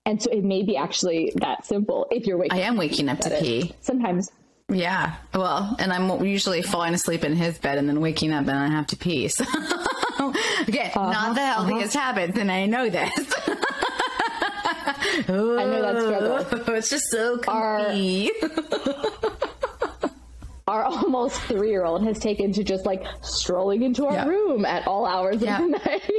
and 0.05 0.21
so 0.21 0.31
it 0.31 0.43
may 0.43 0.63
be 0.63 0.77
actually 0.77 1.31
that 1.35 1.65
simple 1.65 2.07
if 2.11 2.25
you're 2.25 2.37
waking 2.37 2.57
I 2.57 2.63
am 2.63 2.77
waking 2.77 3.09
up 3.09 3.19
to 3.19 3.29
pee. 3.39 3.73
Sometimes. 3.81 4.31
Yeah. 4.69 5.15
Well, 5.33 5.75
and 5.79 5.91
I'm 5.91 6.25
usually 6.25 6.61
falling 6.61 6.93
asleep 6.93 7.23
in 7.23 7.35
his 7.35 7.57
bed 7.59 7.77
and 7.77 7.87
then 7.89 7.99
waking 7.99 8.31
up 8.31 8.47
and 8.47 8.57
I 8.57 8.67
have 8.67 8.87
to 8.87 8.97
pee. 8.97 9.29
So 10.21 10.33
again, 10.67 10.91
uh-huh, 10.93 11.11
not 11.11 11.35
the 11.35 11.41
healthiest 11.41 11.95
uh-huh. 11.95 12.05
habits, 12.05 12.37
and 12.37 12.51
I 12.51 12.67
know 12.67 12.89
this. 12.91 13.11
I 15.27 15.31
know 15.65 15.81
that 15.81 16.45
struggle. 16.47 16.75
It's 16.75 16.89
just 16.91 17.09
so 17.09 17.37
comfy. 17.39 18.29
Our, 18.41 18.49
our 20.67 20.83
almost 20.85 21.41
three 21.41 21.69
year 21.69 21.85
old 21.85 22.03
has 22.03 22.19
taken 22.19 22.53
to 22.53 22.63
just 22.63 22.85
like 22.85 23.05
strolling 23.21 23.83
into 23.83 24.05
our 24.05 24.27
room 24.27 24.65
at 24.65 24.87
all 24.87 25.05
hours 25.05 25.35
of 25.35 25.41
the 25.41 25.59
night. 25.85 26.09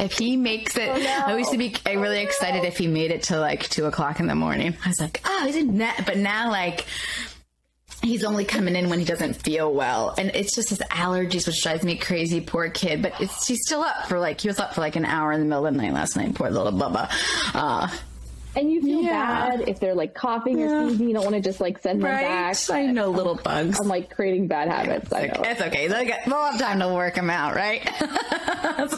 If 0.00 0.18
he 0.18 0.36
makes 0.36 0.76
it, 0.76 0.88
oh, 0.88 0.98
no. 0.98 1.34
I 1.34 1.38
used 1.38 1.52
to 1.52 1.58
be 1.58 1.74
really 1.86 2.18
oh, 2.18 2.22
excited 2.22 2.62
no. 2.62 2.68
if 2.68 2.78
he 2.78 2.88
made 2.88 3.10
it 3.10 3.24
to 3.24 3.38
like 3.38 3.68
two 3.68 3.86
o'clock 3.86 4.20
in 4.20 4.26
the 4.26 4.34
morning. 4.34 4.76
I 4.84 4.88
was 4.88 5.00
like, 5.00 5.20
oh, 5.24 5.46
he's 5.46 5.56
in 5.56 5.78
net. 5.78 6.02
But 6.04 6.18
now, 6.18 6.50
like, 6.50 6.84
he's 8.02 8.24
only 8.24 8.44
coming 8.44 8.74
in 8.74 8.88
when 8.88 8.98
he 8.98 9.04
doesn't 9.04 9.34
feel 9.34 9.72
well 9.72 10.14
and 10.18 10.30
it's 10.34 10.54
just 10.54 10.70
his 10.70 10.80
allergies 10.90 11.46
which 11.46 11.62
drives 11.62 11.84
me 11.84 11.96
crazy 11.96 12.40
poor 12.40 12.68
kid 12.68 13.00
but 13.00 13.12
it's 13.20 13.46
he's 13.46 13.60
still 13.64 13.80
up 13.80 14.08
for 14.08 14.18
like 14.18 14.40
he 14.40 14.48
was 14.48 14.58
up 14.58 14.74
for 14.74 14.80
like 14.80 14.96
an 14.96 15.04
hour 15.04 15.30
in 15.30 15.40
the 15.40 15.46
middle 15.46 15.66
of 15.66 15.72
the 15.72 15.80
night 15.80 15.92
last 15.92 16.16
night 16.16 16.34
poor 16.34 16.50
little 16.50 16.72
bubba 16.72 17.08
uh, 17.54 17.88
and 18.54 18.70
you 18.70 18.82
feel 18.82 19.02
yeah. 19.02 19.56
bad 19.56 19.68
if 19.68 19.80
they're 19.80 19.94
like 19.94 20.14
coughing 20.14 20.58
yeah. 20.58 20.66
or 20.66 20.88
sneezing. 20.88 21.08
You 21.08 21.14
don't 21.14 21.24
want 21.24 21.36
to 21.36 21.42
just 21.42 21.60
like 21.60 21.78
send 21.80 22.02
right? 22.02 22.22
them 22.22 22.30
back. 22.30 22.70
I 22.70 22.86
know 22.86 23.10
little 23.10 23.36
bugs. 23.36 23.80
I'm 23.80 23.88
like 23.88 24.14
creating 24.14 24.46
bad 24.48 24.68
habits. 24.68 25.06
It's, 25.06 25.14
I 25.14 25.26
know. 25.26 25.42
it's 25.44 25.60
okay. 25.60 25.88
They'll 25.88 26.04
have 26.36 26.58
time 26.58 26.80
to 26.80 26.88
work 26.88 27.14
them 27.14 27.30
out, 27.30 27.54
right? 27.54 27.82
That's 28.00 28.92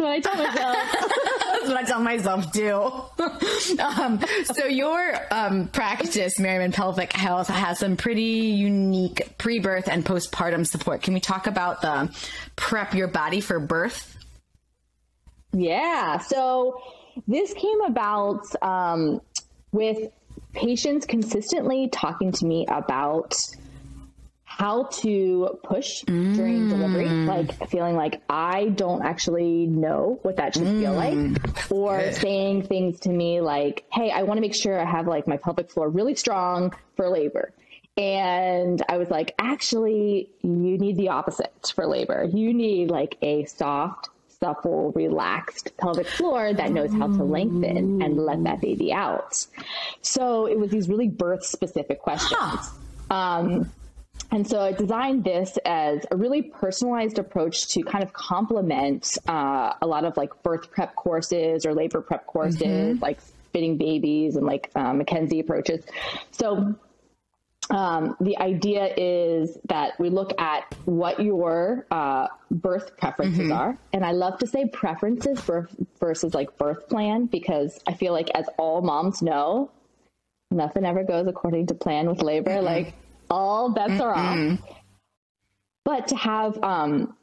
what 0.00 0.08
I 0.08 0.20
tell 0.20 0.34
myself. 0.34 0.76
That's 1.52 1.68
what 1.68 1.76
I 1.76 1.82
tell 1.84 2.00
myself 2.00 2.52
too. 2.52 2.72
um, 3.82 4.20
so 4.44 4.66
your 4.66 5.14
um, 5.30 5.68
practice, 5.68 6.38
Merriman 6.38 6.72
Pelvic 6.72 7.12
Health, 7.12 7.48
has 7.48 7.78
some 7.78 7.96
pretty 7.96 8.22
unique 8.22 9.36
pre-birth 9.38 9.88
and 9.88 10.04
postpartum 10.04 10.66
support. 10.66 11.02
Can 11.02 11.14
we 11.14 11.20
talk 11.20 11.46
about 11.46 11.82
the 11.82 12.10
prep 12.56 12.94
your 12.94 13.08
body 13.08 13.40
for 13.40 13.60
birth? 13.60 14.16
Yeah. 15.52 16.18
So 16.18 16.80
this 17.26 17.52
came 17.54 17.80
about 17.82 18.44
um, 18.62 19.20
with 19.72 20.10
patients 20.52 21.06
consistently 21.06 21.88
talking 21.88 22.32
to 22.32 22.46
me 22.46 22.66
about 22.68 23.34
how 24.44 24.84
to 24.84 25.58
push 25.62 26.02
mm. 26.04 26.34
during 26.34 26.68
delivery, 26.68 27.08
like 27.08 27.68
feeling 27.68 27.94
like 27.94 28.22
I 28.30 28.68
don't 28.70 29.02
actually 29.02 29.66
know 29.66 30.18
what 30.22 30.36
that 30.36 30.54
should 30.54 30.62
mm. 30.62 30.80
feel 30.80 30.94
like, 30.94 31.70
or 31.70 31.98
Good. 31.98 32.14
saying 32.14 32.62
things 32.62 33.00
to 33.00 33.10
me 33.10 33.42
like, 33.42 33.84
Hey, 33.92 34.10
I 34.10 34.22
want 34.22 34.38
to 34.38 34.40
make 34.40 34.54
sure 34.54 34.80
I 34.80 34.90
have 34.90 35.06
like 35.06 35.28
my 35.28 35.36
pelvic 35.36 35.70
floor 35.70 35.90
really 35.90 36.14
strong 36.14 36.72
for 36.96 37.08
labor. 37.10 37.52
And 37.98 38.82
I 38.88 38.98
was 38.98 39.10
like, 39.10 39.34
actually, 39.38 40.30
you 40.42 40.78
need 40.78 40.96
the 40.96 41.08
opposite 41.08 41.72
for 41.74 41.86
labor. 41.86 42.24
You 42.24 42.52
need 42.52 42.90
like 42.90 43.16
a 43.22 43.44
soft, 43.46 44.10
supple, 44.46 44.92
relaxed 44.92 45.76
pelvic 45.76 46.06
floor 46.06 46.52
that 46.52 46.70
knows 46.70 46.92
how 46.92 47.08
to 47.08 47.24
lengthen 47.24 48.00
and 48.02 48.16
let 48.16 48.42
that 48.44 48.60
baby 48.60 48.92
out. 48.92 49.44
So 50.02 50.46
it 50.46 50.58
was 50.58 50.70
these 50.70 50.88
really 50.88 51.08
birth 51.08 51.44
specific 51.44 52.00
questions. 52.00 52.38
Huh. 52.38 53.14
Um, 53.14 53.72
and 54.30 54.48
so 54.48 54.60
I 54.60 54.72
designed 54.72 55.24
this 55.24 55.58
as 55.64 56.04
a 56.10 56.16
really 56.16 56.42
personalized 56.42 57.18
approach 57.18 57.68
to 57.74 57.82
kind 57.82 58.02
of 58.02 58.12
complement 58.12 59.18
uh, 59.28 59.74
a 59.82 59.86
lot 59.86 60.04
of 60.04 60.16
like 60.16 60.30
birth 60.42 60.70
prep 60.70 60.94
courses 60.94 61.66
or 61.66 61.74
labor 61.74 62.00
prep 62.00 62.26
courses, 62.26 62.62
mm-hmm. 62.62 63.02
like 63.02 63.18
Spinning 63.48 63.76
Babies 63.76 64.36
and 64.36 64.46
like 64.46 64.70
uh, 64.74 64.92
McKenzie 64.92 65.40
approaches. 65.40 65.84
So 66.30 66.74
um, 67.70 68.16
the 68.20 68.38
idea 68.38 68.94
is 68.96 69.58
that 69.68 69.98
we 69.98 70.08
look 70.08 70.38
at 70.40 70.72
what 70.84 71.20
your 71.20 71.86
uh, 71.90 72.28
birth 72.50 72.96
preferences 72.96 73.40
mm-hmm. 73.40 73.52
are. 73.52 73.78
And 73.92 74.04
I 74.04 74.12
love 74.12 74.38
to 74.38 74.46
say 74.46 74.66
preferences 74.66 75.40
versus 75.98 76.34
like 76.34 76.56
birth 76.58 76.88
plan 76.88 77.26
because 77.26 77.80
I 77.86 77.94
feel 77.94 78.12
like, 78.12 78.30
as 78.34 78.46
all 78.56 78.82
moms 78.82 79.20
know, 79.20 79.70
nothing 80.50 80.84
ever 80.84 81.02
goes 81.02 81.26
according 81.26 81.66
to 81.68 81.74
plan 81.74 82.08
with 82.08 82.22
labor. 82.22 82.52
Mm-hmm. 82.52 82.64
Like 82.64 82.94
all 83.30 83.72
bets 83.72 83.94
mm-hmm. 83.94 84.02
are 84.02 84.14
off. 84.14 84.60
But 85.84 86.08
to 86.08 86.16
have 86.16 86.62
um, 86.62 87.16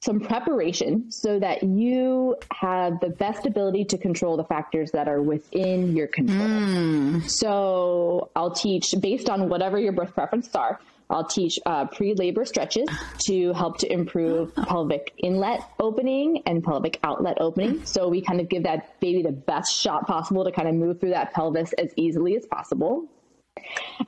some 0.00 0.20
preparation 0.20 1.10
so 1.10 1.40
that 1.40 1.62
you 1.62 2.36
have 2.52 3.00
the 3.00 3.08
best 3.08 3.46
ability 3.46 3.84
to 3.84 3.98
control 3.98 4.36
the 4.36 4.44
factors 4.44 4.92
that 4.92 5.08
are 5.08 5.20
within 5.20 5.96
your 5.96 6.06
control. 6.06 6.46
Mm. 6.46 7.28
So 7.28 8.30
I'll 8.36 8.52
teach 8.52 8.94
based 9.00 9.28
on 9.28 9.48
whatever 9.48 9.78
your 9.78 9.92
birth 9.92 10.14
preferences 10.14 10.54
are. 10.54 10.78
I'll 11.10 11.26
teach 11.26 11.58
uh, 11.64 11.86
pre 11.86 12.14
labor 12.14 12.44
stretches 12.44 12.86
to 13.20 13.52
help 13.54 13.78
to 13.78 13.90
improve 13.90 14.54
pelvic 14.54 15.14
inlet 15.16 15.62
opening 15.80 16.42
and 16.44 16.62
pelvic 16.62 17.00
outlet 17.02 17.38
opening. 17.40 17.84
So 17.86 18.08
we 18.08 18.20
kind 18.20 18.40
of 18.40 18.48
give 18.48 18.64
that 18.64 19.00
baby 19.00 19.22
the 19.22 19.32
best 19.32 19.74
shot 19.74 20.06
possible 20.06 20.44
to 20.44 20.52
kind 20.52 20.68
of 20.68 20.74
move 20.74 21.00
through 21.00 21.10
that 21.10 21.32
pelvis 21.32 21.72
as 21.72 21.92
easily 21.96 22.36
as 22.36 22.44
possible. 22.46 23.08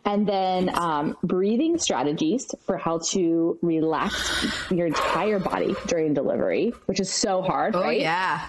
And 0.04 0.26
then 0.26 0.70
um, 0.78 1.16
breathing 1.22 1.78
strategies 1.78 2.54
for 2.64 2.78
how 2.78 2.98
to 3.10 3.58
relax 3.62 4.46
your 4.70 4.86
entire 4.86 5.38
body 5.38 5.74
during 5.86 6.14
delivery, 6.14 6.72
which 6.86 7.00
is 7.00 7.10
so 7.10 7.42
hard. 7.42 7.74
Oh, 7.76 7.82
right? 7.82 8.00
yeah. 8.00 8.46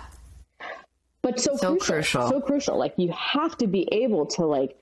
but 1.21 1.39
so, 1.39 1.55
So 1.55 1.75
crucial, 1.75 1.79
crucial. 1.79 2.29
so 2.29 2.41
crucial. 2.41 2.77
Like 2.77 2.93
you 2.97 3.11
have 3.11 3.57
to 3.57 3.67
be 3.67 3.87
able 3.91 4.25
to 4.27 4.45
like 4.45 4.77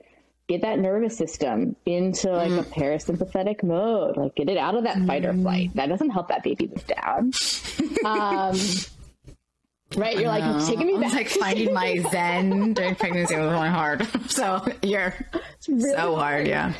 get 0.48 0.62
that 0.62 0.78
nervous 0.80 1.16
system 1.16 1.76
into 1.86 2.30
like 2.30 2.50
a 2.50 2.64
parasympathetic 2.70 3.62
mode, 3.62 4.16
like 4.16 4.34
get 4.34 4.48
it 4.48 4.56
out 4.58 4.74
of 4.74 4.84
that 4.84 4.98
fight 5.06 5.24
or 5.24 5.32
flight. 5.32 5.70
That 5.74 5.88
doesn't 5.88 6.10
help 6.10 6.28
that 6.28 6.42
baby 6.42 6.66
live 6.66 6.86
down. 6.86 7.32
um, 8.04 8.58
right? 9.96 10.18
You're 10.18 10.28
like 10.28 10.66
taking 10.66 10.86
me 10.86 10.94
I 10.94 10.98
was 10.98 11.12
back. 11.12 11.14
like 11.14 11.28
finding 11.28 11.74
my 11.74 11.98
zen 12.10 12.74
during 12.74 12.94
pregnancy 12.94 13.36
was 13.36 13.52
really 13.52 13.68
hard. 13.68 14.06
So 14.30 14.64
you're 14.82 15.14
really 15.68 15.90
so 15.92 16.16
hard, 16.16 16.46
yeah. 16.46 16.72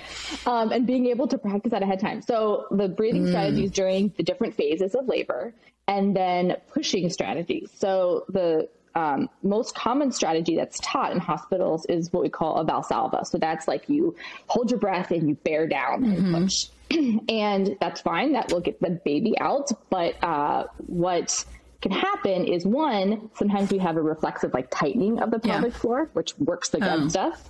um, 0.47 0.73
and 0.73 0.87
being 0.87 1.07
able 1.07 1.27
to 1.29 1.39
practice 1.39 1.73
that 1.73 1.83
ahead 1.83 1.97
of 1.97 2.01
time. 2.01 2.23
So 2.23 2.67
the 2.71 2.89
breathing 2.89 3.29
strategies 3.29 3.71
during 3.71 4.13
the 4.17 4.23
different 4.23 4.55
phases 4.55 4.95
of 4.95 5.07
labor, 5.07 5.53
and 5.89 6.15
then 6.15 6.57
pushing 6.73 7.11
strategies. 7.11 7.71
So 7.75 8.25
the 8.29 8.69
um, 8.95 9.29
most 9.43 9.75
common 9.75 10.13
strategy 10.13 10.57
that's 10.57 10.79
taught 10.81 11.13
in 11.13 11.19
hospitals 11.19 11.87
is 11.87 12.13
what 12.13 12.23
we 12.23 12.29
call 12.29 12.59
a 12.59 12.65
valsalva. 12.65 13.27
So 13.27 13.39
that's 13.39 13.69
like 13.69 13.89
you 13.89 14.17
hold 14.47 14.71
your 14.71 14.81
breath 14.81 15.11
and 15.11 15.29
you 15.29 15.35
bear 15.37 15.67
down 15.67 16.05
and 16.05 16.35
push, 16.35 16.67
and 17.29 17.77
that's 17.81 18.01
fine. 18.01 18.33
That 18.33 18.53
will 18.53 18.61
get 18.61 18.81
the 18.81 18.91
baby 19.05 19.35
out. 19.41 19.71
But 19.91 20.23
uh, 20.23 20.65
what 20.87 21.45
can 21.81 21.93
happen 21.93 22.45
is 22.45 22.67
one, 22.67 23.31
sometimes 23.37 23.71
we 23.73 23.79
have 23.79 23.97
a 23.97 24.03
reflexive 24.03 24.53
like 24.53 24.69
tightening 24.71 25.19
of 25.21 25.31
the 25.31 25.41
Yeah. 25.43 25.53
pelvic 25.55 25.73
floor, 25.75 26.11
which 26.13 26.37
works 26.39 26.69
the 26.69 26.79
gut 26.79 27.11
stuff. 27.11 27.49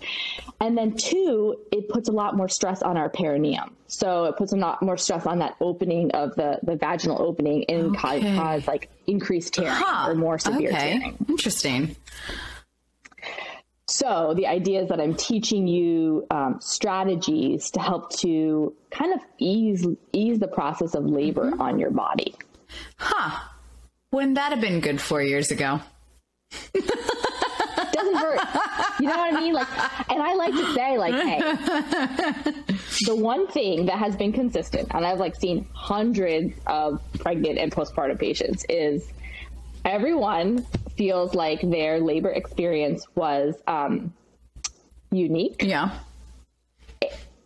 And 0.61 0.79
then 0.79 0.97
two, 0.97 1.57
it 1.73 1.88
puts 1.88 2.09
a 2.09 2.12
lot 2.12 2.37
more 2.37 2.49
stress 2.49 2.81
on 2.83 2.97
our 2.97 3.09
perineum. 3.09 3.75
So 3.88 4.27
it 4.27 4.37
puts 4.37 4.53
a 4.53 4.57
lot 4.57 4.83
more 4.83 4.97
stress 4.97 5.27
on 5.27 5.40
that 5.40 5.57
opening 5.61 6.12
of 6.12 6.37
the, 6.37 6.61
the 6.62 6.77
vaginal 6.77 7.21
opening 7.21 7.64
and 7.69 7.97
Okay. 7.97 8.37
cause 8.37 8.66
like 8.69 8.88
increased 9.09 9.55
tearing 9.55 9.73
Huh. 9.73 10.11
or 10.11 10.14
more 10.14 10.38
severe 10.38 10.71
okay. 10.71 10.99
tearing. 11.01 11.27
Interesting. 11.29 11.97
So 13.88 14.35
the 14.37 14.47
idea 14.47 14.83
is 14.83 14.88
that 14.90 15.01
I'm 15.01 15.14
teaching 15.16 15.66
you 15.66 16.25
um, 16.31 16.59
strategies 16.61 17.71
to 17.73 17.81
help 17.81 18.11
to 18.19 18.75
kind 18.93 19.12
of 19.12 19.21
ease 19.38 19.85
ease 20.12 20.38
the 20.38 20.47
process 20.47 20.95
of 20.95 21.05
labor 21.05 21.51
Mm-hmm. 21.51 21.61
on 21.61 21.79
your 21.81 21.90
body. 21.90 22.35
Huh. 22.97 23.49
Wouldn't 24.12 24.35
that 24.35 24.51
have 24.53 24.61
been 24.61 24.81
good 24.81 25.01
four 25.01 25.23
years 25.23 25.51
ago? 25.51 25.81
doesn't 26.75 28.14
hurt. 28.16 28.40
You 29.01 29.07
know 29.09 29.16
what 29.16 29.35
I 29.35 29.40
mean? 29.40 29.53
Like, 29.55 29.68
and 30.11 30.20
I 30.23 30.35
like 30.35 30.53
to 30.53 30.75
say, 30.75 30.99
like, 30.99 31.14
hey, 31.14 31.38
the 33.07 33.14
one 33.16 33.46
thing 33.49 33.87
that 33.87 33.99
has 33.99 34.16
been 34.16 34.33
consistent, 34.33 34.88
and 34.92 35.07
I've 35.07 35.18
like 35.20 35.37
seen 35.37 35.66
hundreds 35.75 36.55
of 36.66 37.01
pregnant 37.20 37.59
and 37.59 37.70
postpartum 37.70 38.18
patients, 38.18 38.64
is 38.68 39.09
everyone 39.85 40.64
feels 40.96 41.35
like 41.35 41.61
their 41.62 42.01
labor 42.01 42.31
experience 42.31 43.07
was 43.14 43.55
um, 43.66 44.12
unique, 45.12 45.62
Yeah. 45.62 45.99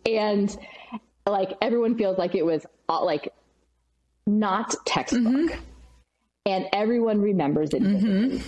and 0.05 0.55
like 1.27 1.53
everyone 1.61 1.95
feels 1.97 2.17
like 2.17 2.33
it 2.35 2.45
was 2.45 2.65
uh, 2.89 3.03
like 3.03 3.31
not 4.27 4.73
textbook, 4.85 5.57
and 6.45 6.67
everyone 6.73 7.21
remembers 7.21 7.73
it. 7.73 7.81
vividly. 7.81 8.43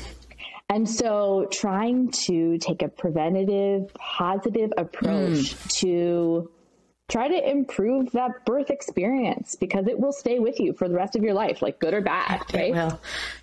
And 0.70 0.88
so, 0.88 1.48
trying 1.50 2.12
to 2.12 2.58
take 2.58 2.82
a 2.82 2.90
preventative, 2.90 3.94
positive 3.94 4.74
approach 4.78 5.56
mm. 5.56 5.72
to 5.80 6.52
try 7.10 7.30
to 7.30 7.50
improve 7.50 8.12
that 8.12 8.44
birth 8.46 8.70
experience 8.70 9.56
because 9.56 9.88
it 9.88 9.98
will 9.98 10.12
stay 10.12 10.40
with 10.40 10.60
you 10.60 10.74
for 10.74 10.90
the 10.90 10.94
rest 10.96 11.16
of 11.16 11.24
your 11.24 11.34
life, 11.34 11.62
like 11.62 11.80
good 11.80 11.94
or 11.94 12.02
bad, 12.02 12.42
right? 12.54 12.74
Well, 12.74 13.00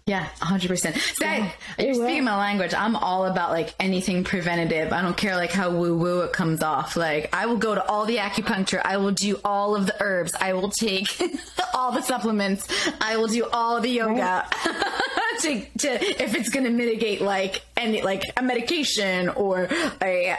yeah, 0.06 0.28
hundred 0.40 0.68
percent. 0.68 0.96
You're 1.18 1.50
it 1.78 1.96
will. 1.96 2.04
speaking 2.04 2.24
my 2.24 2.36
language. 2.36 2.74
I'm 2.74 2.94
all 2.94 3.24
about 3.24 3.50
like 3.50 3.74
anything 3.80 4.22
preventative. 4.22 4.92
I 4.92 5.00
don't 5.00 5.16
care 5.16 5.36
like 5.36 5.50
how 5.50 5.70
woo 5.70 5.96
woo 5.96 6.20
it 6.20 6.32
comes 6.32 6.62
off. 6.62 6.96
Like 6.96 7.34
I 7.34 7.46
will 7.46 7.56
go 7.56 7.74
to 7.74 7.84
all 7.86 8.04
the 8.04 8.18
acupuncture. 8.18 8.82
I 8.84 8.98
will 8.98 9.12
do 9.12 9.40
all 9.44 9.74
of 9.74 9.86
the 9.86 9.96
herbs. 9.98 10.32
I 10.38 10.52
will 10.52 10.70
take 10.70 11.08
all 11.74 11.92
the 11.92 12.02
supplements. 12.02 12.68
I 13.00 13.16
will 13.16 13.28
do 13.28 13.48
all 13.50 13.80
the 13.80 13.90
yoga. 13.90 14.46
to, 15.40 15.64
to 15.78 16.22
if 16.22 16.34
it's 16.34 16.50
going 16.50 16.64
to 16.64 16.70
mitigate 16.70 17.20
like 17.20 17.62
any 17.76 18.02
like 18.02 18.22
a 18.36 18.42
medication 18.42 19.30
or 19.30 19.68
a 20.02 20.36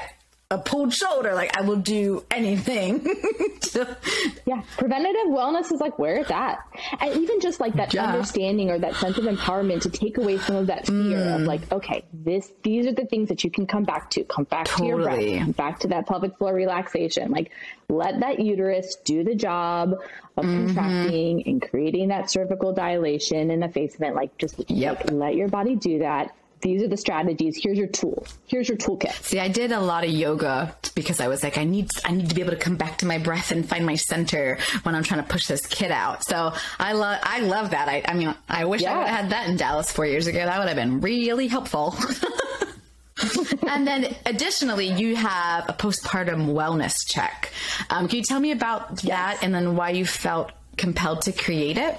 a 0.51 0.59
pulled 0.59 0.93
shoulder, 0.93 1.33
like 1.33 1.57
I 1.57 1.61
will 1.61 1.77
do 1.77 2.23
anything. 2.29 2.99
to- 3.61 3.97
Yeah, 4.45 4.61
preventative 4.77 5.27
wellness 5.27 5.71
is 5.71 5.81
like 5.81 5.97
where 5.97 6.17
it's 6.17 6.29
at. 6.29 6.59
And 6.99 7.15
even 7.23 7.39
just 7.41 7.59
like 7.59 7.73
that 7.73 7.93
Yeah. 7.95 8.05
understanding 8.05 8.69
or 8.69 8.77
that 8.77 8.95
sense 8.97 9.17
of 9.17 9.23
empowerment 9.25 9.81
to 9.81 9.89
take 9.89 10.19
away 10.19 10.37
some 10.37 10.55
of 10.55 10.67
that 10.67 10.85
fear 10.85 11.17
of 11.17 11.41
Mm. 11.41 11.47
like, 11.47 11.71
okay, 11.71 12.05
this 12.13 12.51
these 12.61 12.85
are 12.85 12.91
the 12.93 13.05
things 13.05 13.29
that 13.29 13.43
you 13.43 13.49
can 13.49 13.65
come 13.65 13.85
back 13.85 14.11
to. 14.11 14.23
Come 14.25 14.43
back 14.43 14.67
to 14.77 14.85
your 14.85 15.01
breath, 15.01 15.39
come 15.39 15.51
back 15.51 15.79
to 15.79 15.87
that 15.87 16.05
pelvic 16.05 16.37
floor 16.37 16.53
relaxation. 16.53 17.31
Like 17.31 17.51
let 17.89 18.19
that 18.19 18.39
uterus 18.39 18.95
do 19.03 19.23
the 19.23 19.33
job 19.35 19.93
of 20.37 20.45
Mm-hmm. 20.45 20.65
contracting 20.75 21.43
and 21.47 21.61
creating 21.61 22.09
that 22.09 22.29
cervical 22.29 22.71
dilation 22.71 23.49
and 23.49 23.63
effacement. 23.63 24.13
Like 24.15 24.37
just 24.37 24.59
Yep. 24.69 24.97
like, 24.97 25.01
just 25.07 25.13
let 25.13 25.35
your 25.35 25.47
body 25.47 25.75
do 25.75 25.99
that. 25.99 26.35
These 26.61 26.81
are 26.81 26.87
the 26.87 26.97
strategies. 26.97 27.57
Here's 27.61 27.77
your 27.77 27.87
tool. 27.87 28.25
Here's 28.47 28.67
your 28.67 28.77
toolkit. 28.77 29.11
See, 29.23 29.39
I 29.39 29.47
did 29.47 29.71
a 29.71 29.79
lot 29.79 30.03
of 30.03 30.09
yoga 30.09 30.75
because 30.95 31.19
I 31.19 31.27
was 31.27 31.43
like, 31.43 31.57
I 31.59 31.63
need, 31.63 31.89
I 32.03 32.11
need 32.11 32.29
to 32.29 32.35
be 32.35 32.41
able 32.41 32.51
to 32.51 32.57
come 32.57 32.75
back 32.75 32.97
to 32.99 33.05
my 33.05 33.17
breath 33.19 33.51
and 33.51 33.67
find 33.67 33.85
my 33.85 33.95
center 33.95 34.57
when 34.83 34.95
I'm 34.95 35.03
trying 35.03 35.21
to 35.21 35.27
push 35.29 35.45
this 35.45 35.65
kid 35.67 35.91
out. 35.91 36.23
So 36.23 36.53
I 36.79 36.93
love, 36.93 37.19
I 37.23 37.41
love 37.41 37.69
that. 37.71 37.87
I, 37.87 38.03
I 38.07 38.13
mean, 38.15 38.33
I 38.49 38.65
wish 38.65 38.81
I 38.81 38.85
Yeah. 38.85 38.97
would 38.97 39.07
have 39.07 39.19
had 39.21 39.29
that 39.31 39.47
in 39.49 39.57
Dallas 39.57 39.91
four 39.91 40.05
years 40.07 40.25
ago. 40.27 40.39
That 40.39 40.57
would 40.57 40.67
have 40.67 40.77
been 40.77 41.01
really 41.01 41.47
helpful. 41.47 41.95
and 43.67 43.87
then 43.87 44.15
additionally, 44.25 44.87
you 44.91 45.15
have 45.15 45.69
a 45.69 45.73
postpartum 45.73 46.47
wellness 46.53 46.95
check. 47.07 47.51
Um, 47.89 48.07
can 48.07 48.17
you 48.17 48.23
tell 48.23 48.39
me 48.39 48.51
about 48.51 48.97
that 49.03 49.39
and 49.41 49.53
then 49.53 49.75
why 49.75 49.91
you 49.91 50.05
felt 50.05 50.51
compelled 50.77 51.21
to 51.23 51.31
create 51.31 51.77
it? 51.77 51.95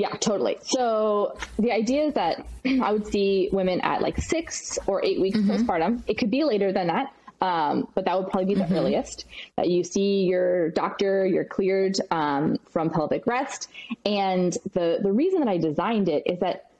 Yeah, 0.00 0.16
totally. 0.16 0.56
So 0.62 1.36
the 1.58 1.72
idea 1.72 2.06
is 2.06 2.14
that 2.14 2.46
I 2.64 2.90
would 2.90 3.06
see 3.06 3.50
women 3.52 3.82
at 3.82 4.00
like 4.00 4.18
six 4.18 4.78
or 4.86 5.04
eight 5.04 5.20
weeks 5.20 5.38
postpartum. 5.38 6.02
It 6.06 6.16
could 6.16 6.30
be 6.30 6.42
later 6.42 6.72
than 6.72 6.86
that, 6.86 7.12
um, 7.42 7.86
but 7.94 8.06
that 8.06 8.18
would 8.18 8.30
probably 8.30 8.54
be 8.54 8.58
the 8.58 8.72
earliest 8.74 9.26
that 9.58 9.68
you 9.68 9.84
see 9.84 10.22
your 10.22 10.70
doctor. 10.70 11.26
You're 11.26 11.44
cleared 11.44 11.98
um, 12.10 12.56
from 12.70 12.88
pelvic 12.88 13.26
rest, 13.26 13.68
and 14.06 14.56
the 14.72 15.00
the 15.02 15.12
reason 15.12 15.40
that 15.40 15.50
I 15.50 15.58
designed 15.58 16.08
it 16.08 16.22
is 16.24 16.40
that 16.40 16.70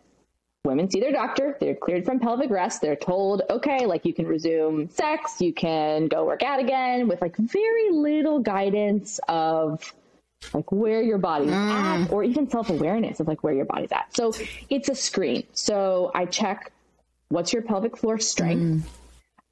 women 0.64 0.90
see 0.90 1.00
their 1.00 1.12
doctor 1.12 1.56
they're 1.58 1.74
cleared 1.74 2.04
from 2.04 2.20
pelvic 2.20 2.50
rest 2.50 2.82
they're 2.82 2.94
told 2.94 3.40
okay 3.48 3.86
like 3.86 4.04
you 4.04 4.12
can 4.12 4.26
resume 4.26 4.90
sex 4.90 5.40
you 5.40 5.54
can 5.54 6.06
go 6.06 6.26
work 6.26 6.42
out 6.42 6.60
again 6.60 7.08
with 7.08 7.18
like 7.22 7.34
very 7.38 7.90
little 7.90 8.40
guidance 8.40 9.18
of 9.26 9.94
like 10.54 10.70
where 10.72 11.02
your 11.02 11.18
body's 11.18 11.50
at 11.52 12.06
or 12.10 12.24
even 12.24 12.48
self-awareness 12.48 13.20
of 13.20 13.28
like 13.28 13.42
where 13.44 13.52
your 13.54 13.66
body's 13.66 13.92
at 13.92 14.06
so 14.14 14.32
it's 14.68 14.88
a 14.88 14.94
screen 14.94 15.46
so 15.52 16.10
i 16.14 16.24
check 16.24 16.72
what's 17.28 17.52
your 17.52 17.62
pelvic 17.62 17.96
floor 17.96 18.18
strength 18.18 18.88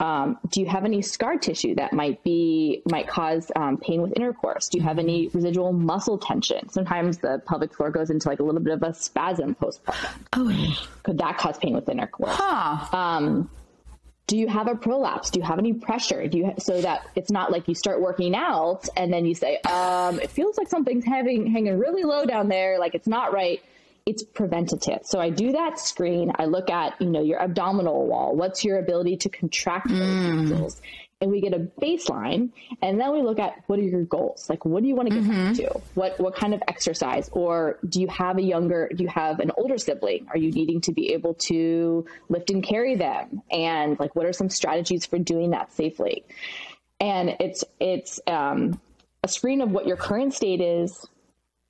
um, 0.00 0.38
do 0.52 0.60
you 0.60 0.66
have 0.68 0.84
any 0.84 1.02
scar 1.02 1.36
tissue 1.38 1.74
that 1.74 1.92
might 1.92 2.22
be 2.22 2.82
might 2.88 3.08
cause 3.08 3.50
um, 3.56 3.78
pain 3.78 4.00
with 4.00 4.12
intercourse? 4.14 4.68
Do 4.68 4.78
you 4.78 4.84
have 4.84 5.00
any 5.00 5.26
residual 5.34 5.72
muscle 5.72 6.18
tension? 6.18 6.68
Sometimes 6.68 7.18
the 7.18 7.42
pelvic 7.48 7.74
floor 7.74 7.90
goes 7.90 8.08
into 8.08 8.28
like 8.28 8.38
a 8.38 8.44
little 8.44 8.60
bit 8.60 8.74
of 8.74 8.84
a 8.84 8.94
spasm 8.94 9.56
postpartum. 9.56 10.20
Oh, 10.34 10.88
Could 11.02 11.18
that 11.18 11.36
cause 11.36 11.58
pain 11.58 11.74
with 11.74 11.88
intercourse? 11.88 12.30
huh. 12.32 12.96
Um, 12.96 13.50
do 14.28 14.36
you 14.36 14.46
have 14.46 14.68
a 14.68 14.74
prolapse? 14.74 15.30
Do 15.30 15.40
you 15.40 15.44
have 15.46 15.58
any 15.58 15.72
pressure? 15.72 16.28
Do 16.28 16.38
you 16.38 16.54
so 16.58 16.80
that 16.82 17.06
it's 17.16 17.30
not 17.30 17.50
like 17.50 17.66
you 17.66 17.74
start 17.74 18.00
working 18.00 18.36
out 18.36 18.86
and 18.94 19.10
then 19.12 19.24
you 19.24 19.34
say, 19.34 19.56
um, 19.62 20.20
it 20.20 20.30
feels 20.30 20.56
like 20.58 20.68
something's 20.68 21.06
having 21.06 21.46
hanging 21.46 21.78
really 21.78 22.04
low 22.04 22.26
down 22.26 22.48
there, 22.48 22.78
like 22.78 22.94
it's 22.94 23.08
not 23.08 23.32
right. 23.32 23.60
It's 24.04 24.22
preventative. 24.22 25.00
So 25.04 25.18
I 25.18 25.30
do 25.30 25.52
that 25.52 25.78
screen. 25.78 26.30
I 26.38 26.44
look 26.44 26.70
at 26.70 27.00
you 27.00 27.08
know 27.08 27.22
your 27.22 27.40
abdominal 27.42 28.06
wall. 28.06 28.36
What's 28.36 28.64
your 28.64 28.78
ability 28.78 29.16
to 29.18 29.28
contract 29.30 29.88
those 29.88 30.50
muscles? 30.50 30.82
And 31.20 31.32
we 31.32 31.40
get 31.40 31.52
a 31.52 31.58
baseline, 31.82 32.50
and 32.80 33.00
then 33.00 33.12
we 33.12 33.22
look 33.22 33.40
at 33.40 33.64
what 33.66 33.80
are 33.80 33.82
your 33.82 34.04
goals? 34.04 34.48
Like, 34.48 34.64
what 34.64 34.84
do 34.84 34.88
you 34.88 34.94
want 34.94 35.08
to 35.08 35.14
get 35.16 35.28
back 35.28 35.56
to? 35.56 35.80
What 35.94 36.20
what 36.20 36.36
kind 36.36 36.54
of 36.54 36.62
exercise? 36.68 37.28
Or 37.32 37.80
do 37.88 38.00
you 38.00 38.06
have 38.06 38.38
a 38.38 38.42
younger? 38.42 38.88
Do 38.94 39.02
you 39.02 39.08
have 39.08 39.40
an 39.40 39.50
older 39.56 39.78
sibling? 39.78 40.28
Are 40.30 40.38
you 40.38 40.52
needing 40.52 40.80
to 40.82 40.92
be 40.92 41.12
able 41.14 41.34
to 41.34 42.06
lift 42.28 42.50
and 42.50 42.62
carry 42.62 42.94
them? 42.94 43.42
And 43.50 43.98
like, 43.98 44.14
what 44.14 44.26
are 44.26 44.32
some 44.32 44.48
strategies 44.48 45.06
for 45.06 45.18
doing 45.18 45.50
that 45.50 45.72
safely? 45.72 46.24
And 47.00 47.34
it's 47.40 47.64
it's 47.80 48.20
um, 48.28 48.80
a 49.24 49.28
screen 49.28 49.60
of 49.60 49.72
what 49.72 49.88
your 49.88 49.96
current 49.96 50.34
state 50.34 50.60
is, 50.60 51.04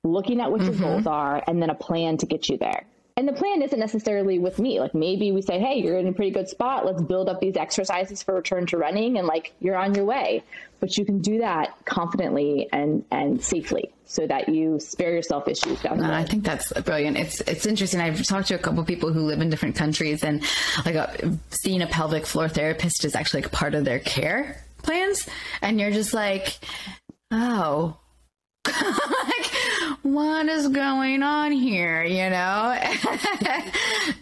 looking 0.03 0.41
at 0.41 0.51
what 0.51 0.61
your 0.61 0.75
goals 0.75 1.07
are, 1.07 1.43
and 1.47 1.59
then 1.59 1.71
a 1.71 1.75
plan 1.75 2.17
to 2.17 2.27
get 2.27 2.49
you 2.49 2.59
there. 2.59 2.85
And 3.19 3.27
the 3.27 3.33
plan 3.33 3.61
isn't 3.61 3.77
necessarily 3.77 4.39
with 4.39 4.59
me. 4.59 4.79
Like 4.79 4.95
maybe 4.95 5.33
we 5.33 5.41
say, 5.41 5.59
hey, 5.59 5.81
you're 5.81 5.97
in 5.97 6.07
a 6.07 6.13
pretty 6.13 6.31
good 6.31 6.47
spot. 6.47 6.85
Let's 6.85 7.01
build 7.01 7.27
up 7.27 7.41
these 7.41 7.57
exercises 7.57 8.23
for 8.23 8.33
return 8.33 8.65
to 8.67 8.77
running, 8.77 9.17
and 9.17 9.27
like 9.27 9.51
you're 9.59 9.75
on 9.75 9.93
your 9.93 10.05
way. 10.05 10.41
But 10.79 10.97
you 10.97 11.03
can 11.03 11.19
do 11.19 11.39
that 11.39 11.75
confidently 11.83 12.69
and 12.71 13.03
and 13.11 13.43
safely, 13.43 13.91
so 14.05 14.25
that 14.25 14.47
you 14.47 14.79
spare 14.79 15.11
yourself 15.11 15.49
issues 15.49 15.81
down 15.81 15.97
the 15.97 16.05
uh, 16.05 16.07
road. 16.07 16.13
I 16.13 16.23
think 16.23 16.45
that's 16.45 16.71
brilliant. 16.71 17.17
It's 17.17 17.41
it's 17.41 17.65
interesting. 17.65 17.99
I've 17.99 18.23
talked 18.23 18.47
to 18.47 18.55
a 18.55 18.57
couple 18.57 18.85
people 18.85 19.11
who 19.11 19.19
live 19.19 19.41
in 19.41 19.49
different 19.49 19.75
countries, 19.75 20.23
and 20.23 20.41
like 20.85 20.95
a, 20.95 21.37
seeing 21.49 21.81
a 21.81 21.87
pelvic 21.87 22.25
floor 22.25 22.47
therapist 22.47 23.03
is 23.03 23.15
actually 23.15 23.41
like 23.41 23.51
part 23.51 23.75
of 23.75 23.83
their 23.83 23.99
care 23.99 24.63
plans, 24.81 25.27
and 25.61 25.77
you're 25.77 25.91
just 25.91 26.13
like, 26.13 26.57
oh. 27.31 27.97
like 28.67 29.51
what 30.03 30.47
is 30.47 30.67
going 30.67 31.23
on 31.23 31.51
here, 31.51 32.03
you 32.03 32.29
know? 32.29 32.71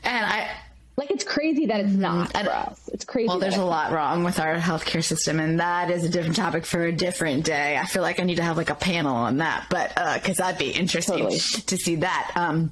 and 0.03 0.25
I 0.25 0.49
like 0.97 1.11
it's 1.11 1.23
crazy 1.23 1.67
that 1.67 1.79
it's 1.79 1.93
not 1.93 2.31
for 2.31 2.49
us. 2.49 2.89
It's 2.91 3.05
crazy. 3.05 3.27
Well, 3.27 3.39
there's 3.39 3.57
a 3.57 3.63
lot 3.63 3.91
wrong 3.91 4.23
with 4.23 4.39
our 4.39 4.55
healthcare 4.55 5.03
system, 5.03 5.39
and 5.39 5.59
that 5.59 5.91
is 5.91 6.03
a 6.03 6.09
different 6.09 6.35
topic 6.35 6.65
for 6.65 6.83
a 6.85 6.91
different 6.91 7.45
day. 7.45 7.77
I 7.77 7.85
feel 7.85 8.01
like 8.01 8.19
I 8.19 8.23
need 8.23 8.35
to 8.35 8.43
have 8.43 8.57
like 8.57 8.71
a 8.71 8.75
panel 8.75 9.15
on 9.15 9.37
that, 9.37 9.67
but 9.69 9.89
because 9.89 10.39
uh, 10.39 10.45
that'd 10.45 10.59
be 10.59 10.71
interesting 10.71 11.19
totally. 11.19 11.37
to 11.37 11.77
see 11.77 11.97
that. 11.97 12.31
Um, 12.35 12.71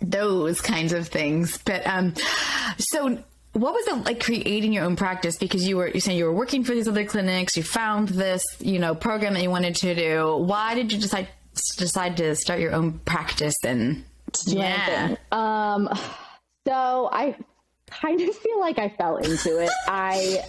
those 0.00 0.60
kinds 0.60 0.92
of 0.92 1.08
things. 1.08 1.58
But 1.64 1.86
um, 1.86 2.14
so 2.78 3.18
what 3.52 3.72
was 3.72 3.86
it 3.88 4.04
like 4.04 4.22
creating 4.22 4.72
your 4.72 4.84
own 4.84 4.96
practice 4.96 5.38
because 5.38 5.66
you 5.66 5.78
were 5.78 5.88
you 5.88 6.00
saying 6.00 6.18
you 6.18 6.26
were 6.26 6.32
working 6.32 6.62
for 6.62 6.74
these 6.74 6.86
other 6.86 7.06
clinics 7.06 7.56
you 7.56 7.62
found 7.62 8.10
this 8.10 8.44
you 8.60 8.78
know 8.78 8.94
program 8.94 9.32
that 9.32 9.42
you 9.42 9.50
wanted 9.50 9.74
to 9.74 9.94
do 9.94 10.36
why 10.36 10.74
did 10.74 10.92
you 10.92 11.00
decide 11.00 11.26
decide 11.76 12.16
to 12.18 12.34
start 12.34 12.60
your 12.60 12.72
own 12.72 12.98
practice 13.00 13.56
and 13.64 14.04
yeah. 14.46 15.16
Um, 15.32 15.88
so 16.66 17.08
I 17.12 17.36
kind 17.90 18.20
of 18.20 18.34
feel 18.34 18.60
like 18.60 18.78
I 18.78 18.88
fell 18.90 19.16
into 19.16 19.62
it. 19.62 19.70
I 19.86 20.42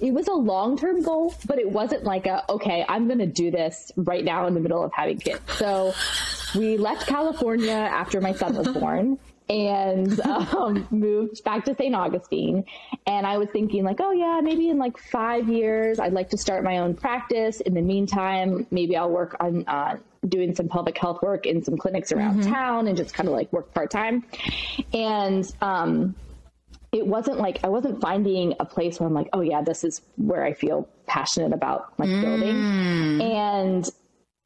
it 0.00 0.12
was 0.12 0.28
a 0.28 0.32
long 0.32 0.78
term 0.78 1.02
goal, 1.02 1.34
but 1.46 1.58
it 1.58 1.70
wasn't 1.70 2.04
like 2.04 2.26
a 2.26 2.50
okay, 2.50 2.84
I'm 2.88 3.06
going 3.06 3.18
to 3.18 3.26
do 3.26 3.50
this 3.50 3.92
right 3.96 4.24
now 4.24 4.46
in 4.46 4.54
the 4.54 4.60
middle 4.60 4.82
of 4.82 4.92
having 4.94 5.18
kids. 5.18 5.40
So 5.56 5.94
we 6.54 6.76
left 6.76 7.06
California 7.06 7.72
after 7.72 8.20
my 8.20 8.32
son 8.32 8.56
was 8.56 8.68
born 8.68 9.18
and 9.48 10.20
um, 10.54 10.86
moved 10.90 11.42
back 11.44 11.64
to 11.64 11.74
St. 11.74 11.94
Augustine. 11.94 12.64
And 13.06 13.26
I 13.26 13.38
was 13.38 13.48
thinking, 13.50 13.84
like, 13.84 14.00
oh, 14.00 14.12
yeah, 14.12 14.40
maybe 14.42 14.68
in 14.68 14.78
like 14.78 14.98
five 14.98 15.48
years, 15.48 15.98
I'd 15.98 16.12
like 16.12 16.30
to 16.30 16.38
start 16.38 16.64
my 16.64 16.78
own 16.78 16.94
practice. 16.94 17.60
In 17.60 17.74
the 17.74 17.82
meantime, 17.82 18.66
maybe 18.70 18.96
I'll 18.96 19.10
work 19.10 19.36
on 19.40 19.64
uh, 19.66 19.96
doing 20.28 20.54
some 20.54 20.68
public 20.68 20.96
health 20.96 21.20
work 21.22 21.46
in 21.46 21.62
some 21.62 21.76
clinics 21.76 22.12
around 22.12 22.40
mm-hmm. 22.40 22.52
town 22.52 22.88
and 22.88 22.96
just 22.96 23.14
kind 23.14 23.28
of 23.28 23.34
like 23.34 23.52
work 23.52 23.72
part 23.74 23.90
time. 23.90 24.24
And, 24.92 25.50
um, 25.60 26.14
it 26.92 27.06
wasn't 27.06 27.38
like 27.38 27.58
I 27.64 27.68
wasn't 27.68 28.02
finding 28.02 28.54
a 28.60 28.66
place 28.66 29.00
where 29.00 29.06
I'm 29.06 29.14
like, 29.14 29.30
oh 29.32 29.40
yeah, 29.40 29.62
this 29.62 29.82
is 29.82 30.02
where 30.16 30.44
I 30.44 30.52
feel 30.52 30.86
passionate 31.06 31.54
about 31.54 31.94
like 31.98 32.10
mm. 32.10 32.20
building. 32.20 33.22
And 33.22 33.90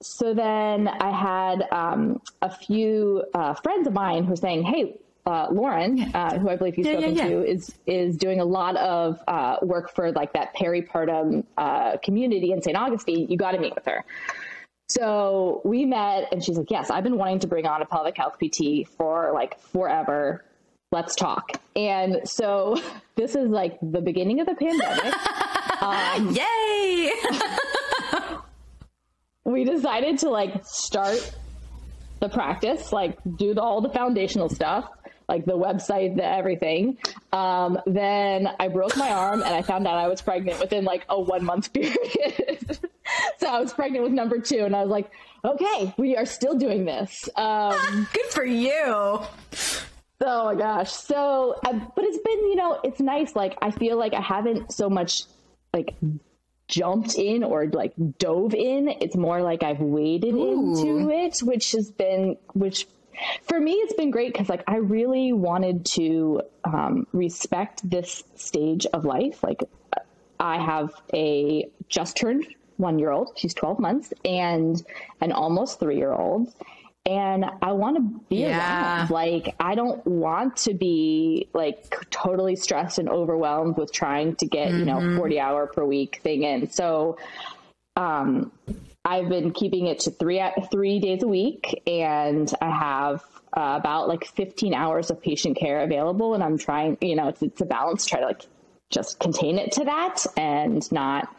so 0.03 0.33
then 0.35 0.89
I 0.89 1.11
had 1.11 1.67
um, 1.73 2.21
a 2.43 2.51
few 2.51 3.25
uh, 3.35 3.55
friends 3.55 3.87
of 3.87 3.93
mine 3.93 4.25
who 4.25 4.31
were 4.31 4.37
saying, 4.37 4.63
"Hey, 4.63 5.01
uh, 5.27 5.49
Lauren, 5.51 6.01
uh, 6.15 6.39
who 6.39 6.49
I 6.49 6.57
believe 6.57 6.79
you've 6.79 6.87
yeah, 6.87 6.93
spoken 6.99 7.17
yeah, 7.17 7.25
yeah. 7.25 7.31
to, 7.31 7.45
is 7.45 7.75
is 7.87 8.17
doing 8.17 8.41
a 8.41 8.45
lot 8.45 8.77
of 8.77 9.21
uh, 9.27 9.57
work 9.63 9.93
for 9.95 10.13
like 10.13 10.33
that 10.35 10.55
peripartum 10.55 11.45
uh, 11.57 11.97
community 11.99 12.53
in 12.53 12.63
St. 12.63 12.77
Augustine. 12.77 13.29
You 13.29 13.37
got 13.37 13.53
to 13.53 13.59
meet 13.59 13.75
with 13.75 13.87
her." 13.87 14.05
So 14.89 15.63
we 15.65 15.85
met, 15.85 16.29
and 16.33 16.45
she's 16.45 16.57
like, 16.57 16.71
"Yes, 16.71 16.91
I've 16.91 17.05
been 17.05 17.17
wanting 17.17 17.41
to 17.41 17.47
bring 17.47 17.67
on 17.67 17.83
a 17.83 17.87
pelvic 17.87 18.17
health 18.17 18.37
PT 18.39 18.87
for 18.87 19.33
like 19.35 19.59
forever. 19.59 20.45
Let's 20.93 21.17
talk." 21.17 21.61
And 21.75 22.21
so 22.25 22.81
this 23.17 23.35
is 23.35 23.49
like 23.49 23.79
the 23.83 24.01
beginning 24.01 24.41
of 24.41 24.47
the 24.47 24.55
pandemic. 24.55 25.15
um, 25.83 26.35
Yay! 26.35 27.13
we 29.45 29.65
decided 29.65 30.19
to 30.19 30.31
like 30.31 30.65
start 30.65 31.35
the 32.21 32.29
practice, 32.29 32.93
like 32.93 33.19
do 33.37 33.55
the, 33.55 33.63
all 33.63 33.81
the 33.81 33.91
foundational 33.91 34.49
stuff, 34.49 34.89
like 35.29 35.45
the 35.45 35.57
website, 35.57 36.17
the 36.17 36.25
everything. 36.25 36.99
Um, 37.33 37.79
then 37.87 38.49
I 38.61 38.69
broke 38.69 38.97
my 38.97 39.11
arm 39.11 39.43
and 39.43 39.55
I 39.55 39.63
found 39.63 39.87
out 39.87 39.97
I 39.97 40.09
was 40.09 40.23
pregnant 40.23 40.61
within 40.61 40.85
like 40.85 41.05
a 41.09 41.21
one 41.21 41.45
month 41.45 41.73
period. 41.73 42.79
so 43.39 43.47
I 43.49 43.61
was 43.61 43.73
pregnant 43.73 44.05
with 44.05 44.13
number 44.13 44.39
two, 44.39 44.65
and 44.65 44.75
I 44.75 44.83
was 44.83 44.91
like, 44.91 45.11
okay, 45.45 45.95
we 45.97 46.17
are 46.17 46.27
still 46.27 46.57
doing 46.57 46.85
this. 46.85 47.29
Um, 47.37 48.09
Good 48.13 48.27
for 48.27 48.45
you. 48.45 49.21
Oh 50.21 50.45
my 50.47 50.55
gosh. 50.55 50.93
So, 50.93 51.57
uh, 51.65 51.73
but 51.73 52.05
it's 52.05 52.19
been, 52.19 52.39
you 52.49 52.57
know, 52.57 52.81
it's 52.83 53.01
nice. 53.01 53.37
Like, 53.37 53.57
I 53.61 53.71
feel 53.71 53.99
like 53.99 54.15
I 54.15 54.23
haven't 54.23 54.73
so 54.73 54.89
much 54.89 55.23
like 55.75 55.95
jumped 56.69 57.17
in 57.17 57.45
or 57.45 57.67
like 57.67 57.93
dove 58.19 58.55
in. 58.55 58.89
It's 58.89 59.15
more 59.17 59.43
like 59.43 59.63
I've 59.63 59.81
waded 59.81 60.35
Ooh. 60.35 60.79
into 60.79 61.11
it, 61.11 61.39
which 61.43 61.73
has 61.73 61.91
been, 61.91 62.39
which 62.55 62.87
for 63.43 63.61
me, 63.61 63.73
it's 63.73 63.95
been 63.95 64.11
great 64.11 64.33
because 64.33 64.49
like 64.49 64.63
I 64.67 64.77
really 64.77 65.33
wanted 65.33 65.85
to 65.87 66.43
um, 66.65 67.07
respect 67.13 67.89
this 67.89 68.25
stage 68.35 68.87
of 68.93 69.05
life. 69.05 69.43
Like, 69.43 69.63
I 70.39 70.59
have 70.59 70.93
a 71.15 71.69
just 71.89 72.17
turned 72.17 72.47
one 72.77 72.99
year 72.99 73.11
old, 73.11 73.33
she's 73.37 73.55
12 73.55 73.79
months, 73.79 74.13
and 74.25 74.85
an 75.21 75.33
almost 75.33 75.81
three 75.81 75.97
year 75.97 76.13
old 76.13 76.53
and 77.07 77.45
I 77.63 77.71
want 77.73 77.97
to 77.97 78.21
be 78.29 78.39
yeah. 78.39 78.99
around. 78.99 79.11
Like, 79.11 79.55
I 79.61 79.77
don't 79.77 80.05
want 80.07 80.57
to 80.59 80.75
be 80.75 81.49
like 81.55 81.95
totally 82.11 82.57
stressed 82.57 82.99
and 82.99 83.09
overwhelmed 83.09 83.79
with 83.79 83.93
trying 83.93 84.35
to 84.37 84.47
get, 84.47 84.69
mm-hmm. 84.69 84.79
you 84.81 84.85
know, 84.87 84.97
mm-hmm. 84.97 85.17
40 85.17 85.41
hour 85.41 85.67
per 85.69 85.85
week 85.85 86.21
thing 86.23 86.43
in. 86.43 86.69
So, 86.69 87.17
um, 87.95 88.51
I've 89.07 89.29
been 89.29 89.53
keeping 89.53 89.87
it 89.87 90.01
to 90.01 90.11
three, 90.11 90.43
three 90.73 90.99
days 90.99 91.23
a 91.23 91.29
week 91.29 91.81
and 91.87 92.53
I 92.61 92.71
have 92.71 93.25
uh, 93.57 93.79
about 93.79 94.09
like 94.09 94.25
15 94.25 94.75
hours 94.75 95.11
of 95.11 95.23
patient 95.23 95.57
care 95.57 95.81
available. 95.83 96.35
And 96.35 96.43
I'm 96.43 96.59
trying, 96.59 96.99
you 97.01 97.15
know, 97.15 97.29
it's, 97.29 97.41
it's 97.41 97.61
a 97.61 97.67
balance, 97.67 98.05
try 98.05 98.19
to 98.19 98.27
like 98.27 98.43
just 98.91 99.21
contain 99.21 99.59
it 99.59 99.73
to 99.73 99.85
that 99.85 100.27
and 100.37 100.91
not 100.91 101.35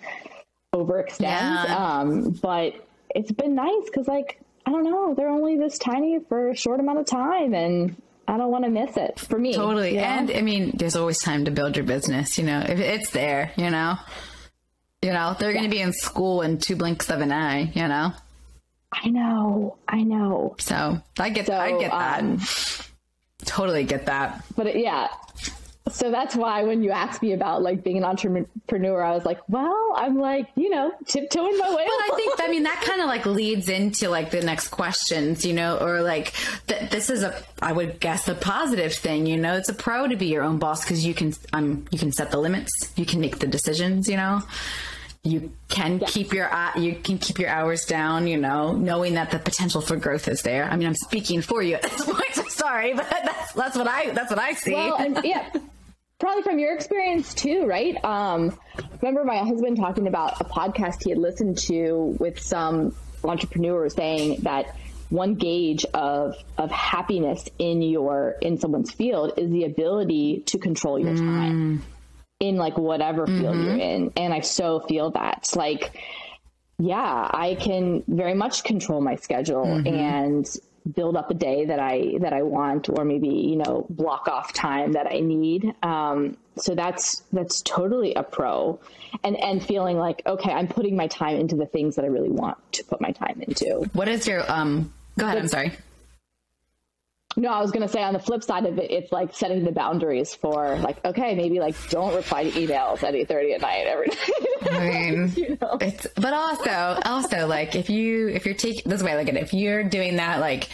overextend. 0.74 1.22
Yeah. 1.22 1.76
Um, 1.78 2.32
but 2.32 2.88
it's 3.14 3.34
been 3.34 3.56
nice 3.56 3.84
because 3.86 4.08
like 4.08 4.40
I 4.66 4.72
don't 4.72 4.86
know, 4.86 5.14
they're 5.14 5.30
only 5.30 5.58
this 5.58 5.78
tiny 5.78 6.20
for 6.20 6.50
a 6.50 6.56
short 6.56 6.80
amount 6.80 7.00
of 7.00 7.06
time 7.06 7.54
and 7.54 8.02
I 8.30 8.38
don't 8.38 8.52
want 8.52 8.64
to 8.64 8.70
miss 8.70 8.96
it 8.96 9.20
for 9.20 9.38
me. 9.38 9.54
Totally. 9.54 9.92
You 9.92 9.98
know? 9.98 10.04
And 10.04 10.32
I 10.32 10.42
mean, 10.42 10.72
there's 10.78 10.96
always 10.96 11.20
time 11.20 11.46
to 11.46 11.52
build 11.52 11.76
your 11.76 11.86
business, 11.86 12.38
you 12.38 12.46
know, 12.46 12.60
if 12.60 12.80
it's 12.80 13.10
there, 13.12 13.52
you 13.58 13.70
know, 13.70 13.98
you 15.08 15.14
know, 15.14 15.38
they're 15.40 15.52
yeah. 15.52 15.60
going 15.60 15.70
to 15.70 15.74
be 15.74 15.82
in 15.82 15.94
school 15.94 16.42
in 16.42 16.58
two 16.58 16.76
blinks 16.76 17.10
of 17.10 17.22
an 17.22 17.32
eye, 17.32 17.72
you 17.74 17.88
know? 17.88 18.12
I 18.92 19.08
know. 19.08 19.78
I 19.88 20.04
know. 20.04 20.58
So 20.60 21.02
I 21.18 21.30
get, 21.30 21.48
so, 21.48 21.56
I 21.56 21.80
get 21.80 21.92
that. 21.92 22.20
Um, 22.20 22.42
totally 23.46 23.86
get 23.86 24.08
that. 24.08 24.44
But 24.58 24.68
it, 24.68 24.76
yeah, 24.76 25.08
so 25.90 26.12
that's 26.12 26.36
why 26.36 26.64
when 26.64 26.84
you 26.84 26.92
asked 26.92 27.22
me 27.22 27.32
about 27.32 27.62
like 27.62 27.86
being 27.86 27.96
an 27.96 28.04
entrepreneur, 28.04 29.02
I 29.02 29.14
was 29.14 29.24
like, 29.24 29.40
well, 29.48 29.94
I'm 29.96 30.20
like, 30.20 30.50
you 30.56 30.70
know, 30.70 30.92
tiptoeing 31.06 31.58
my 31.58 31.70
way. 31.70 31.86
Well, 31.86 31.88
I 31.88 32.12
think, 32.18 32.42
I 32.42 32.50
mean, 32.50 32.64
that 32.64 32.84
kind 32.86 33.00
of 33.00 33.08
like 33.08 33.26
leads 33.26 33.70
into 33.70 34.10
like 34.10 34.32
the 34.32 34.42
next 34.42 34.68
questions, 34.68 35.46
you 35.46 35.54
know, 35.54 35.78
or 35.78 36.02
like 36.02 36.34
th- 36.68 36.92
this 36.92 37.10
is 37.10 37.24
a, 37.24 37.42
I 37.62 37.72
would 37.72 38.02
guess 38.02 38.28
a 38.28 38.36
positive 38.36 38.94
thing, 38.94 39.26
you 39.26 39.38
know, 39.38 39.56
it's 39.56 39.70
a 39.70 39.74
pro 39.74 40.06
to 40.06 40.18
be 40.18 40.26
your 40.26 40.44
own 40.44 40.60
boss 40.60 40.84
because 40.84 41.06
you 41.06 41.14
can, 41.14 41.34
um, 41.54 41.86
you 41.92 41.98
can 41.98 42.12
set 42.12 42.32
the 42.32 42.40
limits, 42.40 42.92
you 42.98 43.06
can 43.06 43.22
make 43.22 43.40
the 43.40 43.48
decisions, 43.48 44.10
you 44.10 44.18
know 44.18 44.42
you 45.28 45.52
can 45.68 46.00
keep 46.00 46.34
your 46.34 46.52
uh, 46.54 46.72
you 46.78 46.96
can 46.96 47.18
keep 47.18 47.40
your 47.40 47.50
hours 47.50 47.86
down 47.86 48.28
you 48.28 48.38
know 48.38 48.74
knowing 48.74 49.16
that 49.16 49.32
the 49.32 49.40
potential 49.40 49.82
for 49.82 49.96
growth 49.96 50.28
is 50.28 50.42
there. 50.42 50.66
I 50.66 50.76
mean 50.76 50.88
i'm 50.88 50.96
speaking 50.96 51.42
for 51.42 51.62
you 51.62 51.76
at 51.76 51.84
this 51.84 52.06
point. 52.06 52.50
Sorry 52.50 52.94
but 52.94 53.10
that's 53.10 53.54
that's 53.54 53.78
what 53.78 53.88
i 53.88 54.12
that's 54.12 54.30
what 54.30 54.40
i 54.40 54.54
see. 54.54 54.74
Well, 54.74 54.96
and, 54.98 55.20
yeah 55.24 55.50
probably 56.20 56.44
from 56.44 56.60
your 56.60 56.74
experience 56.74 57.34
too, 57.34 57.66
right? 57.66 58.04
Um, 58.04 58.58
remember 59.02 59.24
my 59.24 59.38
husband 59.38 59.78
talking 59.78 60.08
about 60.08 60.42
a 60.42 60.46
podcast 60.46 61.04
he 61.04 61.12
had 61.12 61.20
listened 61.20 61.58
to 61.60 62.16
with 62.20 62.40
some 62.40 62.96
entrepreneurs 63.24 63.94
saying 63.94 64.42
that 64.42 64.76
one 65.10 65.36
gauge 65.36 65.86
of 65.94 66.36
of 66.58 66.70
happiness 66.72 67.48
in 67.60 67.82
your 67.82 68.36
in 68.42 68.58
someone's 68.58 68.92
field 68.92 69.34
is 69.38 69.50
the 69.52 69.64
ability 69.64 70.44
to 70.48 70.58
control 70.58 71.00
your 71.00 71.16
time. 71.16 71.80
mm. 71.80 71.82
In 72.40 72.56
like 72.58 72.78
whatever 72.78 73.26
field 73.26 73.56
mm-hmm. 73.56 73.64
you're 73.64 73.78
in 73.78 74.12
and 74.16 74.34
i 74.34 74.40
so 74.40 74.80
feel 74.82 75.12
that 75.12 75.50
like 75.56 76.00
yeah 76.78 77.30
i 77.34 77.56
can 77.60 78.04
very 78.08 78.34
much 78.34 78.64
control 78.64 79.02
my 79.02 79.16
schedule 79.16 79.66
mm-hmm. 79.66 79.88
and 79.88 80.58
build 80.96 81.16
up 81.16 81.30
a 81.30 81.34
day 81.34 81.66
that 81.66 81.80
I 81.80 82.14
that 82.20 82.34
I 82.34 82.44
want, 82.44 82.90
or 82.90 83.04
maybe 83.04 83.28
you 83.28 83.56
know 83.56 83.86
block 83.90 84.28
off 84.28 84.54
time 84.54 84.94
that 84.94 85.08
I 85.08 85.20
need. 85.20 85.74
Um, 85.84 86.38
so 86.58 86.76
that's 86.76 87.24
that's 87.34 87.62
totally 87.62 88.14
a 88.14 88.24
pro, 88.24 88.80
and 89.24 89.36
and 89.38 89.64
feeling 89.64 89.98
like 89.98 90.22
okay, 90.26 90.52
I'm 90.52 90.68
putting 90.68 90.96
my 90.96 91.08
time 91.08 91.38
into 91.38 91.56
the 91.56 91.66
things 91.66 91.96
that 91.96 92.06
I 92.06 92.08
really 92.08 92.30
want 92.30 92.58
to 92.74 92.84
put 92.86 93.02
my 93.02 93.12
time 93.12 93.42
into. 93.42 93.90
What 93.94 94.08
is 94.08 94.28
your 94.28 94.50
um? 94.52 94.94
Go 95.18 95.26
ahead. 95.26 95.38
But, 95.38 95.42
I'm 95.44 95.48
sorry. 95.48 95.72
No, 97.38 97.50
I 97.50 97.62
was 97.62 97.70
gonna 97.70 97.88
say 97.88 98.02
on 98.02 98.14
the 98.14 98.20
flip 98.20 98.44
side 98.44 98.66
of 98.66 98.80
it, 98.80 98.90
it's 98.90 99.12
like 99.12 99.32
setting 99.32 99.64
the 99.64 99.72
boundaries 99.72 100.34
for 100.34 100.76
like, 100.80 101.06
okay, 101.06 101.36
maybe 101.36 101.60
like 101.60 101.76
don't 101.90 102.16
reply 102.16 102.50
to 102.50 102.52
emails 102.60 103.04
at 103.04 103.14
eight 103.14 103.28
thirty 103.28 103.54
at 103.54 103.62
night 103.62 103.86
every 103.86 104.08
night. 104.72 104.72
I 104.72 104.90
mean, 104.90 105.34
you 105.38 105.58
know? 105.62 105.78
it's 105.80 106.08
but 106.16 106.34
also 106.34 107.00
also 107.06 107.46
like 107.46 107.76
if 107.76 107.92
you 107.92 108.30
if 108.30 108.48
you're 108.48 108.56
taking 108.56 108.90
this 108.90 109.04
way, 109.04 109.14
it, 109.14 109.38
if 109.38 109.54
you're 109.54 109.84
doing 109.84 110.16
that 110.16 110.40
like 110.40 110.68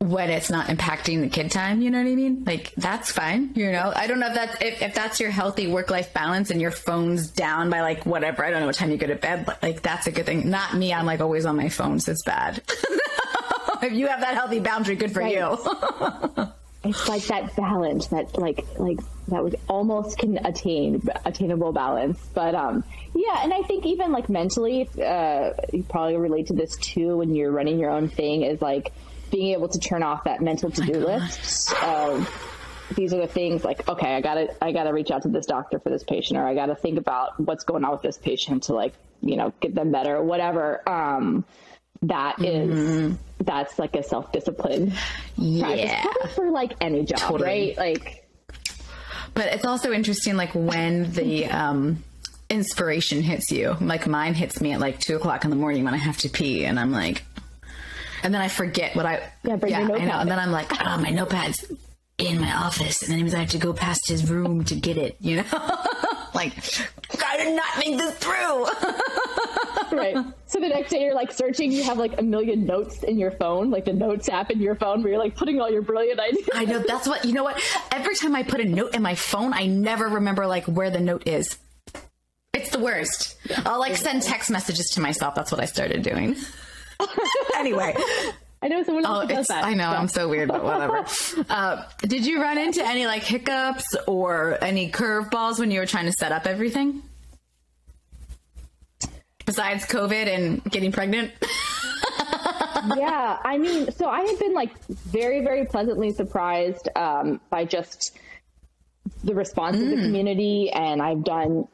when 0.00 0.30
it's 0.30 0.50
not 0.50 0.66
impacting 0.66 1.20
the 1.20 1.28
kid 1.28 1.48
time, 1.48 1.80
you 1.80 1.90
know 1.90 2.02
what 2.02 2.10
I 2.10 2.14
mean? 2.16 2.42
Like 2.44 2.74
that's 2.74 3.12
fine, 3.12 3.52
you 3.54 3.70
know. 3.70 3.92
I 3.94 4.08
don't 4.08 4.18
know 4.18 4.26
if 4.26 4.34
that's 4.34 4.62
if, 4.62 4.82
if 4.82 4.94
that's 4.96 5.20
your 5.20 5.30
healthy 5.30 5.68
work 5.68 5.90
life 5.90 6.12
balance 6.12 6.50
and 6.50 6.60
your 6.60 6.72
phone's 6.72 7.28
down 7.28 7.70
by 7.70 7.82
like 7.82 8.04
whatever. 8.04 8.44
I 8.44 8.50
don't 8.50 8.60
know 8.60 8.66
what 8.66 8.74
time 8.74 8.90
you 8.90 8.96
go 8.96 9.06
to 9.06 9.14
bed, 9.14 9.46
but 9.46 9.62
like 9.62 9.80
that's 9.80 10.08
a 10.08 10.10
good 10.10 10.26
thing. 10.26 10.50
Not 10.50 10.74
me. 10.74 10.92
I'm 10.92 11.06
like 11.06 11.20
always 11.20 11.46
on 11.46 11.56
my 11.56 11.68
phone, 11.68 12.00
so 12.00 12.10
it's 12.10 12.24
bad. 12.24 12.62
if 13.84 13.92
you 13.92 14.06
have 14.06 14.20
that 14.20 14.34
healthy 14.34 14.60
boundary, 14.60 14.96
good 14.96 15.12
for 15.12 15.20
right. 15.20 15.34
you. 15.34 16.48
it's 16.84 17.08
like 17.08 17.22
that 17.24 17.54
balance 17.56 18.08
that 18.08 18.36
like 18.38 18.64
like 18.78 18.98
that 19.28 19.42
we 19.42 19.52
almost 19.68 20.18
can 20.18 20.38
attain 20.44 21.02
attainable 21.24 21.72
balance 21.72 22.18
but 22.34 22.54
um 22.54 22.84
yeah 23.14 23.42
and 23.42 23.52
i 23.54 23.62
think 23.62 23.86
even 23.86 24.12
like 24.12 24.28
mentally 24.28 24.88
uh 25.02 25.50
you 25.72 25.82
probably 25.88 26.16
relate 26.16 26.46
to 26.46 26.52
this 26.52 26.76
too 26.76 27.16
when 27.16 27.34
you're 27.34 27.50
running 27.50 27.78
your 27.78 27.90
own 27.90 28.08
thing 28.08 28.42
is 28.42 28.60
like 28.60 28.92
being 29.30 29.52
able 29.52 29.68
to 29.68 29.78
turn 29.78 30.02
off 30.02 30.24
that 30.24 30.42
mental 30.42 30.70
to-do 30.70 30.98
list 31.06 31.72
of 31.82 32.28
these 32.96 33.14
are 33.14 33.20
the 33.20 33.26
things 33.26 33.64
like 33.64 33.88
okay 33.88 34.14
i 34.14 34.20
gotta 34.20 34.54
i 34.62 34.70
gotta 34.70 34.92
reach 34.92 35.10
out 35.10 35.22
to 35.22 35.28
this 35.28 35.46
doctor 35.46 35.78
for 35.78 35.88
this 35.88 36.04
patient 36.04 36.38
or 36.38 36.46
i 36.46 36.54
gotta 36.54 36.74
think 36.74 36.98
about 36.98 37.38
what's 37.40 37.64
going 37.64 37.82
on 37.84 37.92
with 37.92 38.02
this 38.02 38.18
patient 38.18 38.64
to 38.64 38.74
like 38.74 38.92
you 39.22 39.36
know 39.36 39.52
get 39.60 39.74
them 39.74 39.90
better 39.90 40.16
or 40.16 40.22
whatever 40.22 40.86
um 40.88 41.44
that 42.08 42.42
is 42.42 42.70
mm-hmm. 42.70 43.14
that's 43.44 43.78
like 43.78 43.94
a 43.96 44.02
self-discipline 44.02 44.92
yeah 45.36 46.04
for 46.34 46.50
like 46.50 46.74
any 46.80 47.04
job 47.04 47.18
totally. 47.18 47.74
right 47.76 47.78
like 47.78 48.28
but 49.34 49.46
it's 49.46 49.64
also 49.64 49.92
interesting 49.92 50.36
like 50.36 50.54
when 50.54 51.12
the 51.12 51.46
um 51.46 52.02
inspiration 52.50 53.22
hits 53.22 53.50
you 53.50 53.76
like 53.80 54.06
mine 54.06 54.34
hits 54.34 54.60
me 54.60 54.72
at 54.72 54.80
like 54.80 54.98
two 55.00 55.16
o'clock 55.16 55.44
in 55.44 55.50
the 55.50 55.56
morning 55.56 55.84
when 55.84 55.94
i 55.94 55.98
have 55.98 56.18
to 56.18 56.28
pee 56.28 56.64
and 56.64 56.78
i'm 56.78 56.92
like 56.92 57.22
and 58.24 58.32
then 58.32 58.40
I 58.40 58.48
forget 58.48 58.96
what 58.96 59.04
I 59.06 59.30
yeah, 59.44 59.56
bring 59.56 59.72
yeah. 59.72 59.80
I 59.80 59.84
know. 59.84 60.18
And 60.18 60.30
then 60.30 60.38
I'm 60.38 60.50
like, 60.50 60.72
oh, 60.72 60.96
my 60.96 61.10
notepad's 61.10 61.70
in 62.16 62.40
my 62.40 62.52
office, 62.54 63.02
and 63.02 63.12
then 63.12 63.20
means 63.20 63.34
I 63.34 63.40
have 63.40 63.50
to 63.50 63.58
go 63.58 63.74
past 63.74 64.08
his 64.08 64.30
room 64.30 64.64
to 64.64 64.74
get 64.74 64.96
it. 64.96 65.16
You 65.20 65.36
know, 65.36 65.44
like 66.34 66.54
I 67.22 67.36
did 67.36 67.54
not 67.54 67.74
think 67.74 67.98
this 67.98 68.14
through. 68.16 68.66
right. 69.96 70.16
So 70.46 70.60
the 70.60 70.68
next 70.68 70.90
day 70.90 71.02
you're 71.02 71.14
like 71.14 71.32
searching, 71.32 71.72
you 71.72 71.82
have 71.84 71.98
like 71.98 72.18
a 72.20 72.22
million 72.22 72.64
notes 72.64 73.02
in 73.02 73.18
your 73.18 73.30
phone, 73.32 73.70
like 73.70 73.84
the 73.84 73.92
notes 73.92 74.28
app 74.28 74.50
in 74.50 74.60
your 74.60 74.74
phone 74.74 75.02
where 75.02 75.12
you're 75.12 75.22
like 75.22 75.36
putting 75.36 75.60
all 75.60 75.70
your 75.70 75.82
brilliant 75.82 76.20
ideas. 76.20 76.48
I 76.54 76.64
know 76.64 76.78
that's 76.80 77.08
what 77.08 77.24
you 77.24 77.32
know 77.32 77.44
what? 77.44 77.60
Every 77.92 78.14
time 78.14 78.36
I 78.36 78.42
put 78.42 78.60
a 78.60 78.64
note 78.64 78.94
in 78.94 79.02
my 79.02 79.14
phone, 79.14 79.52
I 79.52 79.66
never 79.66 80.06
remember 80.08 80.46
like 80.46 80.64
where 80.66 80.90
the 80.90 81.00
note 81.00 81.26
is. 81.26 81.58
It's 82.52 82.70
the 82.70 82.78
worst. 82.78 83.36
Yeah. 83.48 83.62
I'll 83.66 83.80
like 83.80 83.96
send 83.96 84.22
text 84.22 84.50
messages 84.50 84.86
to 84.94 85.00
myself. 85.00 85.34
That's 85.34 85.50
what 85.50 85.60
I 85.60 85.64
started 85.64 86.02
doing. 86.02 86.36
anyway. 87.56 87.94
I 88.62 88.68
know 88.68 88.82
someone 88.82 89.04
else 89.04 89.24
oh, 89.24 89.28
does 89.28 89.46
that. 89.48 89.64
I 89.64 89.74
know 89.74 89.90
I'm 89.90 90.08
so 90.08 90.26
weird, 90.26 90.48
but 90.48 90.64
whatever. 90.64 91.04
uh, 91.50 91.84
did 92.00 92.24
you 92.24 92.40
run 92.40 92.56
into 92.56 92.82
any 92.82 93.06
like 93.06 93.22
hiccups 93.22 93.94
or 94.06 94.56
any 94.62 94.90
curveballs 94.90 95.58
when 95.58 95.70
you 95.70 95.80
were 95.80 95.86
trying 95.86 96.06
to 96.06 96.12
set 96.12 96.32
up 96.32 96.46
everything? 96.46 97.02
Besides 99.46 99.84
COVID 99.86 100.26
and 100.26 100.64
getting 100.64 100.92
pregnant? 100.92 101.32
yeah, 102.96 103.38
I 103.44 103.58
mean, 103.58 103.92
so 103.92 104.08
I 104.08 104.22
had 104.22 104.38
been 104.38 104.54
like 104.54 104.78
very, 104.88 105.42
very 105.42 105.66
pleasantly 105.66 106.12
surprised 106.12 106.88
um, 106.96 107.40
by 107.50 107.64
just 107.64 108.18
the 109.22 109.34
response 109.34 109.76
mm. 109.76 109.82
of 109.84 109.90
the 109.90 109.96
mm. 109.96 110.04
community, 110.04 110.70
and 110.70 111.02
I've 111.02 111.24
done 111.24 111.68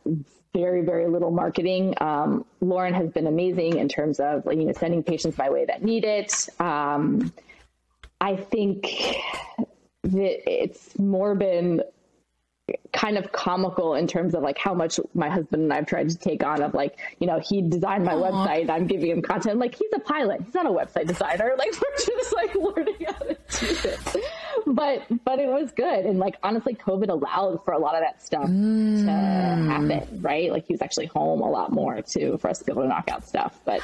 very 0.53 0.85
very 0.85 1.09
little 1.09 1.31
marketing. 1.31 1.95
Um, 2.01 2.45
Lauren 2.61 2.95
has 2.95 3.09
been 3.11 3.27
amazing 3.27 3.79
in 3.79 3.89
terms 3.89 4.19
of 4.21 4.45
you 4.47 4.65
know 4.65 4.73
sending 4.73 5.03
patients 5.03 5.39
my 5.39 5.51
way 5.51 5.65
that 5.67 5.83
need 5.83 6.05
it. 6.05 6.49
Um, 6.59 7.33
I 8.21 8.37
think 8.37 8.83
that 10.03 10.51
it's 10.51 10.99
more 10.99 11.35
been 11.35 11.83
kind 12.93 13.17
of 13.17 13.33
comical 13.33 13.95
in 13.95 14.07
terms 14.07 14.35
of 14.35 14.43
like 14.43 14.59
how 14.59 14.75
much 14.75 14.99
my 15.15 15.29
husband 15.29 15.63
and 15.63 15.73
I've 15.73 15.87
tried 15.87 16.11
to 16.11 16.19
take 16.19 16.45
on 16.45 16.63
of 16.63 16.75
like, 16.75 16.99
you 17.19 17.27
know, 17.27 17.39
he 17.39 17.63
designed 17.63 18.05
my 18.05 18.15
Aww. 18.15 18.31
website, 18.31 18.71
I'm 18.71 18.87
giving 18.87 19.11
him 19.11 19.23
content. 19.23 19.59
Like 19.59 19.75
he's 19.75 19.91
a 19.95 20.01
pilot. 20.01 20.43
He's 20.45 20.55
not 20.55 20.67
a 20.67 20.71
website 20.71 21.07
designer. 21.07 21.55
Like 21.61 21.73
we're 21.73 21.97
just 21.97 22.35
like 22.35 22.55
learning 22.55 23.07
how 23.07 23.19
to 23.19 23.37
do 23.59 23.75
this. 23.75 24.17
But 24.67 25.03
but 25.25 25.39
it 25.39 25.49
was 25.49 25.73
good. 25.73 26.07
And 26.07 26.19
like 26.19 26.37
honestly, 26.43 26.75
COVID 26.75 27.11
allowed 27.11 27.63
for 27.65 27.73
a 27.73 27.79
lot 27.79 27.95
of 27.95 28.01
that 28.01 28.23
stuff 28.23 28.49
mm. 28.49 29.05
to 29.05 29.11
happen, 29.11 30.23
right? 30.23 30.51
Like 30.51 30.67
he 30.67 30.73
was 30.73 30.81
actually 30.81 31.07
home 31.07 31.43
a 31.43 31.51
lot 31.51 31.71
more 31.71 32.01
too 32.01 32.39
for 32.39 32.49
us 32.49 32.61
to 32.61 32.65
be 32.65 32.73
able 32.73 32.83
to 32.83 32.89
knock 32.89 33.11
out 33.11 33.27
stuff. 33.27 33.61
But 33.67 33.83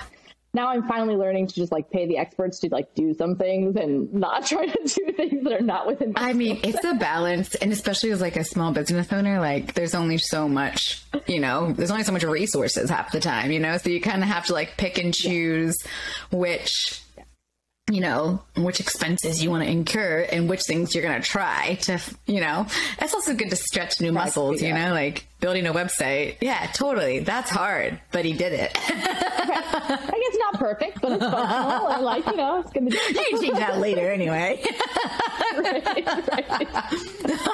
now 0.56 0.68
I'm 0.68 0.88
finally 0.88 1.14
learning 1.14 1.46
to 1.48 1.54
just 1.54 1.70
like 1.70 1.90
pay 1.90 2.06
the 2.06 2.16
experts 2.16 2.58
to 2.60 2.68
like 2.70 2.92
do 2.94 3.14
some 3.14 3.36
things 3.36 3.76
and 3.76 4.12
not 4.12 4.46
try 4.52 4.66
to 4.66 4.78
do 4.84 5.12
things 5.12 5.44
that 5.44 5.52
are 5.52 5.60
not 5.60 5.86
within 5.86 6.12
my 6.12 6.30
I 6.30 6.32
mean, 6.32 6.58
it's 6.64 6.84
a 6.84 6.94
balance 6.94 7.54
and 7.56 7.72
especially 7.72 8.10
as 8.10 8.20
like 8.20 8.36
a 8.36 8.44
small 8.44 8.72
business 8.72 9.12
owner, 9.12 9.38
like 9.38 9.74
there's 9.74 9.94
only 9.94 10.18
so 10.18 10.48
much, 10.48 11.04
you 11.28 11.38
know, 11.38 11.72
there's 11.72 11.90
only 11.92 12.02
so 12.02 12.12
much 12.12 12.24
resources 12.24 12.90
half 12.90 13.12
the 13.12 13.20
time, 13.20 13.52
you 13.52 13.60
know, 13.60 13.76
so 13.76 13.90
you 13.90 14.00
kind 14.00 14.22
of 14.22 14.28
have 14.28 14.46
to 14.46 14.54
like 14.54 14.76
pick 14.76 14.98
and 14.98 15.14
choose 15.14 15.76
yeah. 15.84 16.38
which 16.38 17.02
you 17.90 18.00
know, 18.00 18.42
which 18.56 18.80
expenses 18.80 19.40
you 19.40 19.48
want 19.48 19.62
to 19.62 19.70
incur 19.70 20.26
and 20.32 20.48
which 20.48 20.62
things 20.62 20.92
you're 20.92 21.04
going 21.04 21.22
to 21.22 21.26
try 21.26 21.74
to, 21.82 22.00
you 22.26 22.40
know, 22.40 22.66
it's 22.98 23.14
also 23.14 23.32
good 23.32 23.48
to 23.50 23.54
stretch 23.54 24.00
new 24.00 24.10
muscles, 24.10 24.60
you 24.60 24.74
know, 24.74 24.92
like 24.92 25.28
building 25.38 25.66
a 25.68 25.72
website. 25.72 26.36
Yeah, 26.40 26.66
totally. 26.74 27.20
That's 27.20 27.48
hard, 27.48 28.00
but 28.10 28.24
he 28.24 28.32
did 28.32 28.52
it. 28.52 28.72
I 28.74 29.96
think 29.98 30.22
it's 30.26 30.38
not 30.38 30.54
perfect, 30.58 31.00
but 31.00 31.12
it's 31.12 31.22
functional. 31.30 31.86
I 31.86 32.00
like, 32.00 32.26
you 32.26 32.36
know, 32.36 32.58
it's 32.58 32.72
going 32.72 32.90
to 32.90 32.90
be. 32.90 32.96
you 32.96 33.24
can 33.30 33.42
change 33.42 33.58
that 33.58 33.78
later 33.78 34.10
anyway. 34.10 34.64
right, 35.56 35.86
right. 35.86 36.68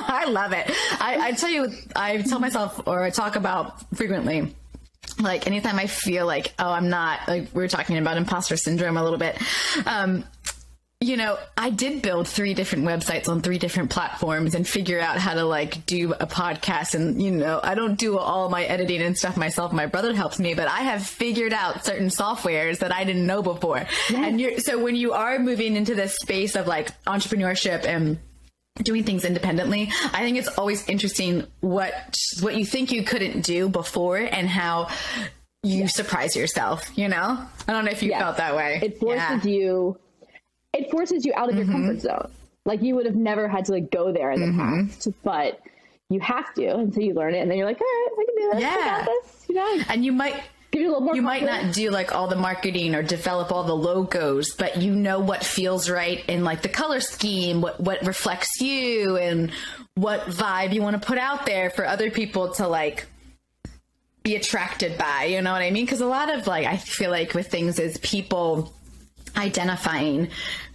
I 0.08 0.24
love 0.30 0.52
it. 0.52 0.70
I, 0.98 1.18
I 1.28 1.32
tell 1.32 1.50
you, 1.50 1.68
I 1.94 2.22
tell 2.22 2.40
myself 2.40 2.80
or 2.86 3.02
I 3.02 3.10
talk 3.10 3.36
about 3.36 3.84
frequently 3.94 4.54
like 5.20 5.46
anytime 5.46 5.78
I 5.78 5.86
feel 5.86 6.26
like, 6.26 6.52
oh, 6.58 6.70
I'm 6.70 6.88
not 6.88 7.26
like 7.28 7.48
we 7.52 7.62
were 7.62 7.68
talking 7.68 7.98
about 7.98 8.16
imposter 8.16 8.56
syndrome 8.56 8.96
a 8.96 9.02
little 9.02 9.18
bit. 9.18 9.38
Um, 9.86 10.24
you 11.02 11.16
know, 11.16 11.36
I 11.58 11.70
did 11.70 12.00
build 12.00 12.28
three 12.28 12.54
different 12.54 12.84
websites 12.84 13.28
on 13.28 13.40
three 13.40 13.58
different 13.58 13.90
platforms 13.90 14.54
and 14.54 14.66
figure 14.66 15.00
out 15.00 15.18
how 15.18 15.34
to 15.34 15.44
like 15.44 15.84
do 15.84 16.12
a 16.12 16.26
podcast. 16.26 16.94
And, 16.94 17.20
you 17.20 17.32
know, 17.32 17.58
I 17.62 17.74
don't 17.74 17.98
do 17.98 18.18
all 18.18 18.48
my 18.48 18.62
editing 18.64 19.02
and 19.02 19.18
stuff 19.18 19.36
myself. 19.36 19.72
My 19.72 19.86
brother 19.86 20.14
helps 20.14 20.38
me, 20.38 20.54
but 20.54 20.68
I 20.68 20.82
have 20.82 21.04
figured 21.04 21.52
out 21.52 21.84
certain 21.84 22.06
softwares 22.06 22.78
that 22.78 22.92
I 22.92 23.02
didn't 23.02 23.26
know 23.26 23.42
before. 23.42 23.78
Yes. 23.78 24.12
And 24.12 24.40
you're, 24.40 24.58
so 24.60 24.80
when 24.80 24.94
you 24.94 25.12
are 25.12 25.40
moving 25.40 25.74
into 25.74 25.96
this 25.96 26.14
space 26.16 26.54
of 26.54 26.68
like 26.68 26.90
entrepreneurship 27.04 27.84
and 27.84 28.18
doing 28.82 29.04
things 29.04 29.24
independently 29.24 29.90
i 30.12 30.20
think 30.20 30.38
it's 30.38 30.48
always 30.58 30.88
interesting 30.88 31.46
what 31.60 31.92
what 32.40 32.56
you 32.56 32.64
think 32.64 32.90
you 32.90 33.02
couldn't 33.02 33.42
do 33.42 33.68
before 33.68 34.16
and 34.16 34.48
how 34.48 34.88
you 35.62 35.80
yes. 35.80 35.94
surprise 35.94 36.34
yourself 36.34 36.90
you 36.96 37.06
know 37.06 37.38
i 37.68 37.72
don't 37.72 37.84
know 37.84 37.90
if 37.90 38.02
you 38.02 38.08
yes. 38.08 38.20
felt 38.20 38.36
that 38.38 38.56
way 38.56 38.80
it 38.82 38.98
forces 38.98 39.44
yeah. 39.44 39.44
you 39.44 39.98
it 40.72 40.90
forces 40.90 41.24
you 41.24 41.32
out 41.36 41.50
of 41.50 41.54
mm-hmm. 41.54 41.70
your 41.70 41.80
comfort 41.80 42.00
zone 42.00 42.30
like 42.64 42.82
you 42.82 42.94
would 42.94 43.04
have 43.04 43.14
never 43.14 43.46
had 43.46 43.64
to 43.64 43.72
like 43.72 43.90
go 43.90 44.10
there 44.10 44.30
in 44.30 44.40
the 44.40 44.46
mm-hmm. 44.46 44.86
past 44.86 45.08
but 45.22 45.60
you 46.08 46.20
have 46.20 46.52
to 46.54 46.66
until 46.76 47.02
you 47.02 47.12
learn 47.12 47.34
it 47.34 47.40
and 47.40 47.50
then 47.50 47.58
you're 47.58 47.66
like 47.66 47.80
all 47.80 47.86
right 47.86 48.08
i 48.12 48.24
can 48.24 48.34
do 48.36 48.50
this 48.52 48.62
yeah 48.62 49.04
this, 49.04 49.46
you 49.48 49.54
know? 49.54 49.84
and 49.90 50.04
you 50.04 50.12
might 50.12 50.42
give 50.72 50.82
you 50.82 50.88
a 50.88 50.90
little 50.90 51.04
more. 51.04 51.14
You 51.14 51.22
might 51.22 51.44
not 51.44 51.72
do 51.72 51.90
like 51.90 52.14
all 52.14 52.26
the 52.26 52.36
marketing 52.36 52.94
or 52.94 53.02
develop 53.02 53.52
all 53.52 53.62
the 53.62 53.76
logos, 53.76 54.54
but 54.54 54.78
you 54.78 54.94
know 54.94 55.20
what 55.20 55.44
feels 55.44 55.88
right 55.88 56.24
in 56.28 56.42
like 56.42 56.62
the 56.62 56.68
color 56.68 57.00
scheme, 57.00 57.60
what 57.60 57.78
what 57.78 58.04
reflects 58.04 58.60
you, 58.60 59.16
and 59.16 59.52
what 59.94 60.22
vibe 60.22 60.72
you 60.72 60.82
want 60.82 61.00
to 61.00 61.06
put 61.06 61.18
out 61.18 61.46
there 61.46 61.70
for 61.70 61.86
other 61.86 62.10
people 62.10 62.54
to 62.54 62.66
like 62.66 63.06
be 64.22 64.34
attracted 64.34 64.96
by. 64.98 65.24
You 65.24 65.42
know 65.42 65.52
what 65.52 65.62
I 65.62 65.70
mean? 65.70 65.84
Because 65.84 66.00
a 66.00 66.06
lot 66.06 66.32
of 66.32 66.46
like 66.46 66.66
I 66.66 66.78
feel 66.78 67.10
like 67.10 67.34
with 67.34 67.48
things 67.48 67.78
is 67.78 67.98
people 67.98 68.72
identifying 69.36 70.28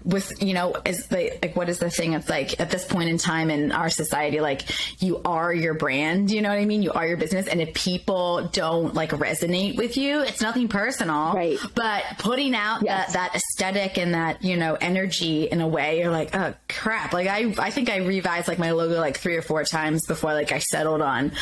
with 0.08 0.42
you 0.42 0.54
know 0.54 0.74
is 0.86 1.08
the 1.08 1.38
like 1.42 1.56
what 1.56 1.68
is 1.68 1.80
the 1.80 1.90
thing 1.90 2.14
it's 2.14 2.30
like 2.30 2.60
at 2.62 2.72
this 2.72 2.86
point 2.86 3.10
in 3.10 3.18
time 3.18 3.52
in 3.52 3.74
our 3.74 3.90
society 3.90 4.40
like 4.40 4.64
you 5.02 5.22
are 5.26 5.54
your 5.54 5.74
brand 5.74 6.32
you 6.32 6.42
know 6.42 6.48
what 6.50 6.58
i 6.58 6.66
mean? 6.66 6.82
You 6.82 6.94
are 6.94 7.06
your 7.06 7.18
business. 7.18 7.48
And 7.48 7.62
if 7.62 7.74
people 7.74 8.48
don't 8.54 8.94
like 8.94 9.10
resonate 9.12 9.76
with 9.76 9.98
you 9.98 10.22
it's 10.22 10.42
nothing 10.42 10.70
personal. 10.70 11.34
Right. 11.34 11.60
But 11.76 12.04
putting 12.20 12.56
out 12.56 12.84
yes. 12.84 13.14
that 13.14 13.32
that 13.32 13.36
aesthetic 13.36 13.98
and 13.98 14.14
that 14.14 14.44
you 14.44 14.56
know 14.56 14.78
energy 14.80 15.44
in 15.44 15.60
a 15.60 15.68
way 15.68 16.00
you're 16.00 16.12
like 16.12 16.34
oh 16.34 16.54
crap. 16.70 17.12
Like 17.12 17.28
i 17.28 17.54
i 17.58 17.70
think 17.70 17.90
i 17.90 17.98
revised 17.98 18.48
like 18.48 18.60
my 18.60 18.72
logo 18.72 19.00
like 19.00 19.18
three 19.18 19.36
or 19.36 19.42
four 19.42 19.64
times 19.66 20.06
before 20.08 20.34
like 20.34 20.52
i 20.52 20.60
settled 20.60 21.02
on 21.02 21.34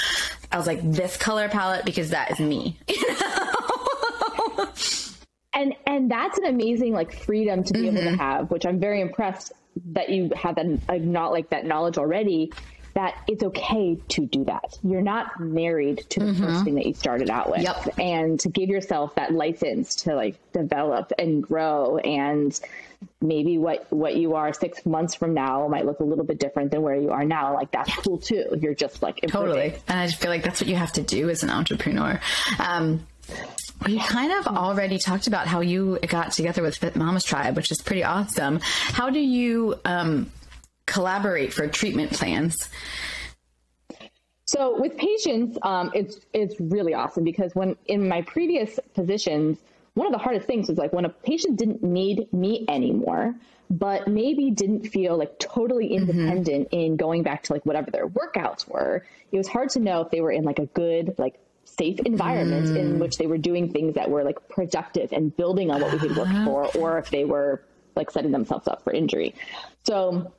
i 0.52 0.58
was 0.58 0.66
like 0.66 0.80
this 0.84 1.18
color 1.18 1.50
palette 1.50 1.86
because 1.86 2.10
that 2.10 2.32
is 2.32 2.40
me. 2.40 2.80
You 2.88 3.20
know 3.20 3.55
and 5.56 5.74
and 5.88 6.12
that's 6.12 6.38
an 6.38 6.46
amazing 6.46 6.94
like 6.94 7.14
freedom 7.14 7.64
to 7.64 7.74
be 7.74 7.80
mm-hmm. 7.80 7.98
able 7.98 8.02
to 8.02 8.10
mm-hmm. 8.12 8.20
have 8.20 8.52
which 8.52 8.66
i'm 8.66 8.80
very 8.80 9.02
impressed 9.02 9.52
that 9.88 10.10
you 10.10 10.30
have 10.36 10.56
that 10.56 10.66
uh, 10.90 10.96
not 10.96 11.32
like 11.32 11.50
that 11.50 11.66
knowledge 11.66 11.98
already 11.98 12.52
that 12.96 13.22
it's 13.28 13.44
okay 13.44 13.98
to 14.08 14.26
do 14.26 14.46
that. 14.46 14.80
You're 14.82 15.02
not 15.02 15.38
married 15.38 16.06
to 16.12 16.22
the 16.22 16.26
mm-hmm. 16.28 16.46
first 16.46 16.64
thing 16.64 16.76
that 16.76 16.86
you 16.86 16.94
started 16.94 17.30
out 17.30 17.52
with. 17.52 17.62
Yep. 17.62 18.00
And 18.00 18.40
to 18.40 18.50
give 18.50 18.70
yourself 18.70 19.16
that 19.16 19.34
license 19.34 19.96
to 20.04 20.16
like 20.16 20.40
develop 20.54 21.12
and 21.20 21.44
grow 21.44 21.98
and 21.98 22.58
maybe 23.22 23.58
what 23.58 23.86
what 23.92 24.16
you 24.16 24.36
are 24.36 24.54
6 24.54 24.86
months 24.86 25.14
from 25.14 25.34
now 25.34 25.68
might 25.68 25.86
look 25.86 26.00
a 26.00 26.06
little 26.06 26.24
bit 26.24 26.40
different 26.40 26.72
than 26.72 26.82
where 26.82 26.96
you 26.96 27.12
are 27.12 27.26
now. 27.26 27.54
Like 27.54 27.70
that's 27.72 27.94
cool 27.98 28.18
too. 28.18 28.46
You're 28.62 28.74
just 28.74 29.04
like 29.04 29.22
improving. 29.22 29.50
Totally. 29.50 29.76
And 29.90 30.00
I 30.00 30.08
just 30.08 30.22
feel 30.22 30.32
like 30.32 30.44
that's 30.44 30.62
what 30.62 30.70
you 30.70 30.78
have 30.78 30.94
to 30.94 31.04
do 31.04 31.30
as 31.30 31.44
an 31.44 31.50
entrepreneur. 31.50 32.22
Um 32.60 33.06
we 33.86 34.00
kind 34.00 34.32
of 34.32 34.48
already 34.48 34.98
talked 34.98 35.28
about 35.28 35.48
how 35.48 35.62
you 35.62 36.00
got 36.08 36.32
together 36.32 36.62
with 36.62 36.78
Fit 36.78 36.96
Mamas 36.96 37.24
Tribe, 37.24 37.56
which 37.56 37.72
is 37.72 37.82
pretty 37.82 38.04
awesome. 38.04 38.60
How 38.62 39.10
do 39.10 39.20
you 39.20 39.76
um, 39.86 40.32
collaborate 40.86 41.54
for 41.54 41.68
treatment 41.68 42.12
plans? 42.14 42.70
So 44.46 44.80
with 44.80 44.96
patients, 44.98 45.58
um, 45.64 45.92
it's 45.94 46.20
it's 46.34 46.60
really 46.60 46.94
awesome 46.94 47.24
because 47.24 47.54
when 47.56 47.76
in 47.88 48.08
my 48.08 48.22
previous 48.22 48.80
positions, 48.94 49.58
one 49.96 50.08
of 50.08 50.14
the 50.14 50.20
hardest 50.20 50.46
things 50.46 50.70
was 50.70 50.78
like 50.78 50.94
when 50.94 51.06
a 51.06 51.10
patient 51.10 51.58
didn't 51.58 51.84
need 51.84 52.32
me 52.32 52.66
anymore, 52.70 53.34
but 53.70 54.08
maybe 54.08 54.52
didn't 54.52 54.88
feel 54.88 55.18
like 55.18 55.40
totally 55.40 55.90
mm-hmm. 55.90 56.10
independent 56.10 56.68
mm-hmm. 56.70 56.80
in 56.80 56.96
going 56.96 57.24
back 57.24 57.44
to 57.44 57.54
like 57.54 57.66
whatever 57.66 57.90
their 57.90 58.08
workouts 58.08 58.68
were. 58.68 59.04
It 59.32 59.38
was 59.38 59.48
hard 59.48 59.70
to 59.70 59.80
know 59.80 60.02
if 60.02 60.12
they 60.12 60.22
were 60.22 60.32
in 60.32 60.44
like 60.44 60.60
a 60.60 60.68
good 60.68 61.16
like 61.18 61.40
safe 61.78 62.00
environment 62.00 62.68
mm. 62.68 62.78
in 62.78 63.00
which 63.00 63.18
they 63.18 63.28
were 63.28 63.38
doing 63.38 63.72
things 63.72 63.96
that 63.96 64.10
were 64.10 64.24
like 64.24 64.48
productive 64.50 65.12
and 65.12 65.36
building 65.36 65.72
on 65.72 65.82
what 65.82 65.92
we 65.92 66.00
had 66.00 66.16
worked 66.16 66.32
uh-huh. 66.32 66.46
for, 66.46 66.78
or 66.78 66.98
if 66.98 67.10
they 67.10 67.26
were 67.26 67.62
like 67.96 68.12
setting 68.12 68.32
themselves 68.32 68.68
up 68.68 68.84
for 68.84 68.94
injury. 68.94 69.34
So 69.84 70.32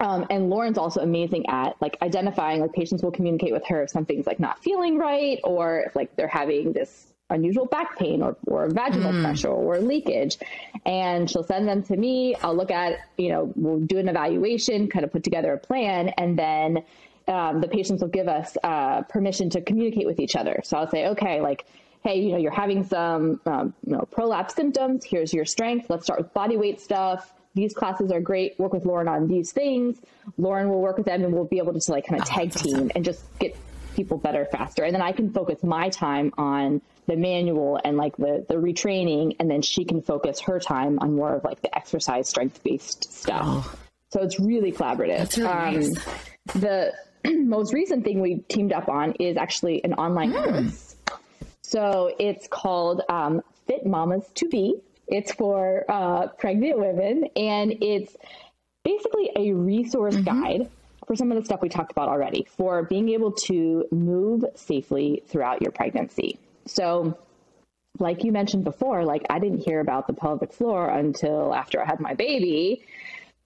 um, 0.00 0.26
and 0.30 0.50
Lauren's 0.50 0.78
also 0.78 1.00
amazing 1.00 1.46
at 1.48 1.80
like 1.80 1.96
identifying 2.02 2.60
like 2.60 2.72
patients 2.72 3.02
will 3.02 3.12
communicate 3.12 3.52
with 3.52 3.66
her 3.66 3.82
if 3.82 3.90
something's 3.90 4.26
like 4.26 4.40
not 4.40 4.62
feeling 4.62 4.98
right 4.98 5.38
or 5.44 5.80
if 5.86 5.96
like 5.96 6.16
they're 6.16 6.26
having 6.26 6.72
this 6.72 7.12
unusual 7.30 7.64
back 7.66 7.98
pain 7.98 8.22
or, 8.22 8.36
or 8.46 8.68
vaginal 8.68 9.12
mm. 9.12 9.22
pressure 9.22 9.48
or 9.48 9.78
leakage 9.78 10.36
and 10.84 11.30
she'll 11.30 11.42
send 11.42 11.66
them 11.66 11.82
to 11.82 11.96
me 11.96 12.34
i'll 12.42 12.54
look 12.54 12.70
at 12.70 12.98
you 13.16 13.30
know 13.30 13.50
we'll 13.56 13.80
do 13.80 13.98
an 13.98 14.08
evaluation 14.08 14.88
kind 14.88 15.06
of 15.06 15.10
put 15.10 15.24
together 15.24 15.54
a 15.54 15.58
plan 15.58 16.10
and 16.18 16.38
then 16.38 16.84
um, 17.28 17.60
the 17.60 17.68
patients 17.68 18.02
will 18.02 18.10
give 18.10 18.28
us 18.28 18.56
uh, 18.62 19.02
permission 19.02 19.50
to 19.50 19.60
communicate 19.60 20.06
with 20.06 20.20
each 20.20 20.36
other 20.36 20.60
so 20.64 20.76
i'll 20.76 20.90
say 20.90 21.08
okay 21.08 21.40
like 21.40 21.66
hey 22.02 22.20
you 22.20 22.32
know 22.32 22.38
you're 22.38 22.52
having 22.52 22.84
some 22.84 23.40
um, 23.46 23.74
you 23.86 23.92
know 23.92 24.06
prolapse 24.10 24.54
symptoms 24.54 25.04
here's 25.04 25.32
your 25.32 25.44
strength 25.44 25.86
let's 25.88 26.04
start 26.04 26.20
with 26.20 26.32
body 26.34 26.56
weight 26.56 26.80
stuff 26.80 27.32
these 27.54 27.72
classes 27.72 28.10
are 28.10 28.20
great. 28.20 28.58
Work 28.58 28.72
with 28.72 28.84
Lauren 28.84 29.08
on 29.08 29.28
these 29.28 29.52
things. 29.52 30.00
Lauren 30.38 30.68
will 30.68 30.80
work 30.80 30.96
with 30.96 31.06
them, 31.06 31.24
and 31.24 31.32
we'll 31.32 31.44
be 31.44 31.58
able 31.58 31.78
to 31.78 31.92
like 31.92 32.06
kind 32.06 32.20
of 32.20 32.26
tag 32.26 32.52
team 32.52 32.90
and 32.94 33.04
just 33.04 33.22
get 33.38 33.56
people 33.94 34.18
better 34.18 34.44
faster. 34.44 34.82
And 34.82 34.92
then 34.92 35.02
I 35.02 35.12
can 35.12 35.32
focus 35.32 35.62
my 35.62 35.88
time 35.88 36.32
on 36.36 36.82
the 37.06 37.16
manual 37.16 37.80
and 37.84 37.96
like 37.96 38.16
the 38.16 38.44
the 38.48 38.56
retraining, 38.56 39.36
and 39.38 39.48
then 39.48 39.62
she 39.62 39.84
can 39.84 40.02
focus 40.02 40.40
her 40.40 40.58
time 40.58 40.98
on 40.98 41.14
more 41.14 41.36
of 41.36 41.44
like 41.44 41.62
the 41.62 41.74
exercise 41.76 42.28
strength 42.28 42.62
based 42.64 43.12
stuff. 43.12 43.42
Oh. 43.44 43.74
So 44.10 44.22
it's 44.22 44.38
really 44.38 44.72
collaborative. 44.72 45.18
That's 45.18 45.38
really 45.38 45.50
um, 45.50 45.74
nice. 45.74 46.04
The 46.54 46.92
most 47.32 47.72
recent 47.72 48.04
thing 48.04 48.20
we 48.20 48.36
teamed 48.48 48.72
up 48.72 48.88
on 48.88 49.12
is 49.12 49.36
actually 49.36 49.82
an 49.84 49.94
online 49.94 50.32
mm. 50.32 50.44
course. 50.44 50.96
So 51.62 52.14
it's 52.18 52.46
called 52.48 53.02
um, 53.08 53.42
Fit 53.66 53.86
Mamas 53.86 54.24
to 54.34 54.48
Be 54.48 54.80
it's 55.06 55.32
for 55.32 55.84
uh, 55.88 56.28
pregnant 56.38 56.78
women, 56.78 57.28
and 57.36 57.74
it's 57.82 58.16
basically 58.84 59.30
a 59.36 59.52
resource 59.52 60.14
mm-hmm. 60.16 60.42
guide 60.42 60.70
for 61.06 61.14
some 61.14 61.30
of 61.30 61.38
the 61.38 61.44
stuff 61.44 61.60
we 61.60 61.68
talked 61.68 61.92
about 61.92 62.08
already 62.08 62.46
for 62.56 62.84
being 62.84 63.10
able 63.10 63.32
to 63.32 63.86
move 63.90 64.44
safely 64.54 65.22
throughout 65.26 65.60
your 65.60 65.72
pregnancy. 65.72 66.38
So, 66.66 67.18
like 67.98 68.24
you 68.24 68.32
mentioned 68.32 68.64
before, 68.64 69.04
like 69.04 69.22
I 69.28 69.38
didn't 69.38 69.58
hear 69.58 69.80
about 69.80 70.06
the 70.06 70.14
pelvic 70.14 70.52
floor 70.52 70.88
until 70.88 71.54
after 71.54 71.82
I 71.82 71.84
had 71.84 72.00
my 72.00 72.14
baby. 72.14 72.82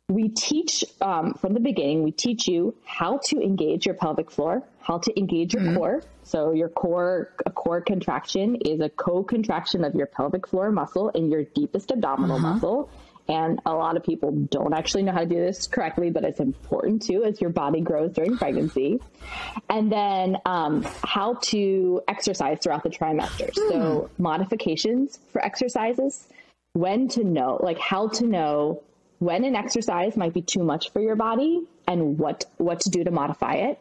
We 0.09 0.31
teach 0.31 0.85
um, 1.03 1.35
from 1.35 1.53
the 1.53 1.61
beginning, 1.61 2.03
we 2.03 2.13
teach 2.13 2.49
you 2.49 2.75
how 2.85 3.21
to 3.25 3.43
engage 3.43 3.85
your 3.85 3.95
pelvic 3.95 4.31
floor, 4.31 4.63
how 4.81 4.99
to 4.99 5.19
engage 5.19 5.53
your 5.53 5.63
mm-hmm. 5.63 5.77
core, 5.77 6.03
so 6.29 6.53
your 6.53 6.69
core, 6.69 7.31
a 7.47 7.51
core 7.51 7.81
contraction 7.81 8.57
is 8.57 8.81
a 8.81 8.91
co-contraction 8.91 9.83
of 9.83 9.95
your 9.95 10.07
pelvic 10.07 10.47
floor 10.47 10.71
muscle 10.71 11.11
and 11.15 11.31
your 11.31 11.45
deepest 11.45 11.91
abdominal 11.91 12.37
uh-huh. 12.37 12.53
muscle. 12.55 12.91
And 13.29 13.61
a 13.65 13.73
lot 13.73 13.97
of 13.97 14.03
people 14.03 14.33
don't 14.33 14.75
actually 14.75 15.05
know 15.05 15.13
how 15.13 15.21
to 15.21 15.27
do 15.27 15.37
this 15.37 15.67
correctly, 15.67 16.11
but 16.11 16.25
it's 16.25 16.41
important 16.41 17.03
too 17.03 17.25
as 17.25 17.41
your 17.41 17.51
body 17.51 17.81
grows 17.81 18.13
during 18.13 18.37
pregnancy. 18.37 19.01
And 19.71 19.91
then 19.91 20.37
um, 20.45 20.87
how 21.03 21.35
to 21.45 22.03
exercise 22.09 22.59
throughout 22.63 22.83
the 22.83 22.91
trimester. 22.91 23.51
Hmm. 23.55 23.71
So 23.71 24.11
modifications 24.19 25.19
for 25.33 25.43
exercises, 25.43 26.29
when 26.75 27.09
to 27.09 27.25
know, 27.25 27.59
like 27.63 27.79
how 27.79 28.09
to 28.09 28.27
know 28.27 28.83
when 29.19 29.45
an 29.45 29.55
exercise 29.55 30.17
might 30.17 30.35
be 30.35 30.43
too 30.43 30.63
much 30.63 30.93
for 30.93 31.01
your 31.01 31.17
body 31.17 31.63
and 31.87 32.19
what 32.19 32.45
what 32.59 32.81
to 32.81 32.91
do 32.91 33.05
to 33.05 33.11
modify 33.11 33.55
it 33.55 33.79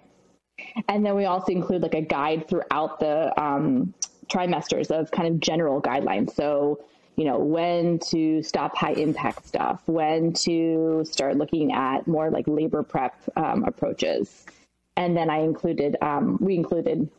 and 0.88 1.06
then 1.06 1.16
we 1.16 1.26
also 1.26 1.52
include 1.52 1.82
like 1.82 1.94
a 1.94 2.02
guide 2.02 2.48
throughout 2.48 3.00
the 3.00 3.40
um, 3.42 3.94
trimesters 4.28 4.90
of 4.92 5.12
kind 5.12 5.28
of 5.28 5.40
general 5.40 5.82
guidelines. 5.82 6.34
So, 6.34 6.84
you 7.16 7.26
know, 7.26 7.40
when 7.40 8.00
to 8.10 8.44
stop 8.44 8.76
high 8.76 8.94
impact 8.94 9.48
stuff, 9.48 9.82
when 9.86 10.34
to 10.34 11.04
start 11.06 11.38
looking 11.38 11.74
at 11.74 12.08
more 12.08 12.30
like 12.30 12.48
labor 12.48 12.84
prep 12.84 13.16
um, 13.36 13.64
approaches. 13.64 14.46
And 14.96 15.16
then 15.16 15.30
I 15.30 15.40
included, 15.40 15.96
um, 16.02 16.38
we 16.42 16.56
included 16.56 17.10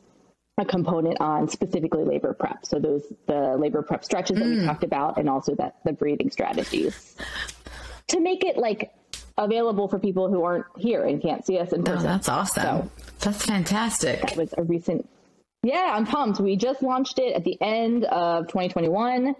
a 0.58 0.64
component 0.64 1.20
on 1.20 1.48
specifically 1.48 2.04
labor 2.04 2.34
prep. 2.34 2.66
So 2.66 2.80
those, 2.80 3.04
the 3.26 3.56
labor 3.56 3.82
prep 3.82 4.04
stretches 4.04 4.36
mm. 4.36 4.40
that 4.40 4.48
we 4.48 4.56
mm. 4.56 4.66
talked 4.66 4.82
about 4.82 5.16
and 5.16 5.30
also 5.30 5.54
that 5.56 5.76
the 5.84 5.92
breathing 5.92 6.30
strategies 6.30 7.16
to 8.08 8.20
make 8.20 8.44
it 8.44 8.56
like 8.56 8.92
available 9.36 9.88
for 9.88 9.98
people 9.98 10.28
who 10.28 10.42
aren't 10.42 10.66
here 10.76 11.04
and 11.04 11.22
can't 11.22 11.46
see 11.46 11.58
us 11.58 11.72
in 11.72 11.82
oh, 11.82 11.84
person. 11.84 12.06
Oh, 12.06 12.10
that's 12.10 12.28
awesome. 12.28 12.62
So, 12.62 12.90
that's 13.20 13.44
fantastic. 13.44 14.20
That 14.20 14.36
was 14.36 14.54
a 14.58 14.62
recent. 14.62 15.08
Yeah, 15.62 15.92
I'm 15.92 16.06
pumped. 16.06 16.40
We 16.40 16.56
just 16.56 16.82
launched 16.82 17.18
it 17.18 17.34
at 17.34 17.44
the 17.44 17.60
end 17.60 18.04
of 18.04 18.46
2021, 18.48 19.34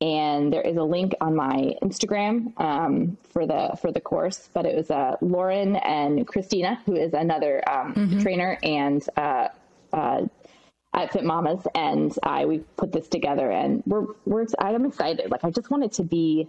and 0.00 0.52
there 0.52 0.62
is 0.62 0.76
a 0.76 0.82
link 0.82 1.14
on 1.20 1.34
my 1.36 1.74
Instagram 1.82 2.58
um, 2.60 3.18
for 3.30 3.46
the 3.46 3.76
for 3.80 3.92
the 3.92 4.00
course. 4.00 4.48
But 4.52 4.66
it 4.66 4.76
was 4.76 4.90
uh, 4.90 5.16
Lauren 5.20 5.76
and 5.76 6.26
Christina, 6.26 6.80
who 6.86 6.94
is 6.94 7.12
another 7.12 7.62
um, 7.68 7.94
mm-hmm. 7.94 8.20
trainer 8.20 8.58
and 8.62 9.04
uh, 9.16 9.48
uh, 9.92 10.22
at 10.94 11.12
Fit 11.12 11.24
Mamas, 11.24 11.66
and 11.74 12.16
I 12.22 12.46
we 12.46 12.58
put 12.76 12.92
this 12.92 13.08
together, 13.08 13.50
and 13.50 13.82
we're 13.86 14.06
we're 14.24 14.46
I'm 14.58 14.86
excited. 14.86 15.30
Like 15.30 15.44
I 15.44 15.50
just 15.50 15.70
want 15.70 15.84
it 15.84 15.92
to 15.94 16.02
be 16.02 16.48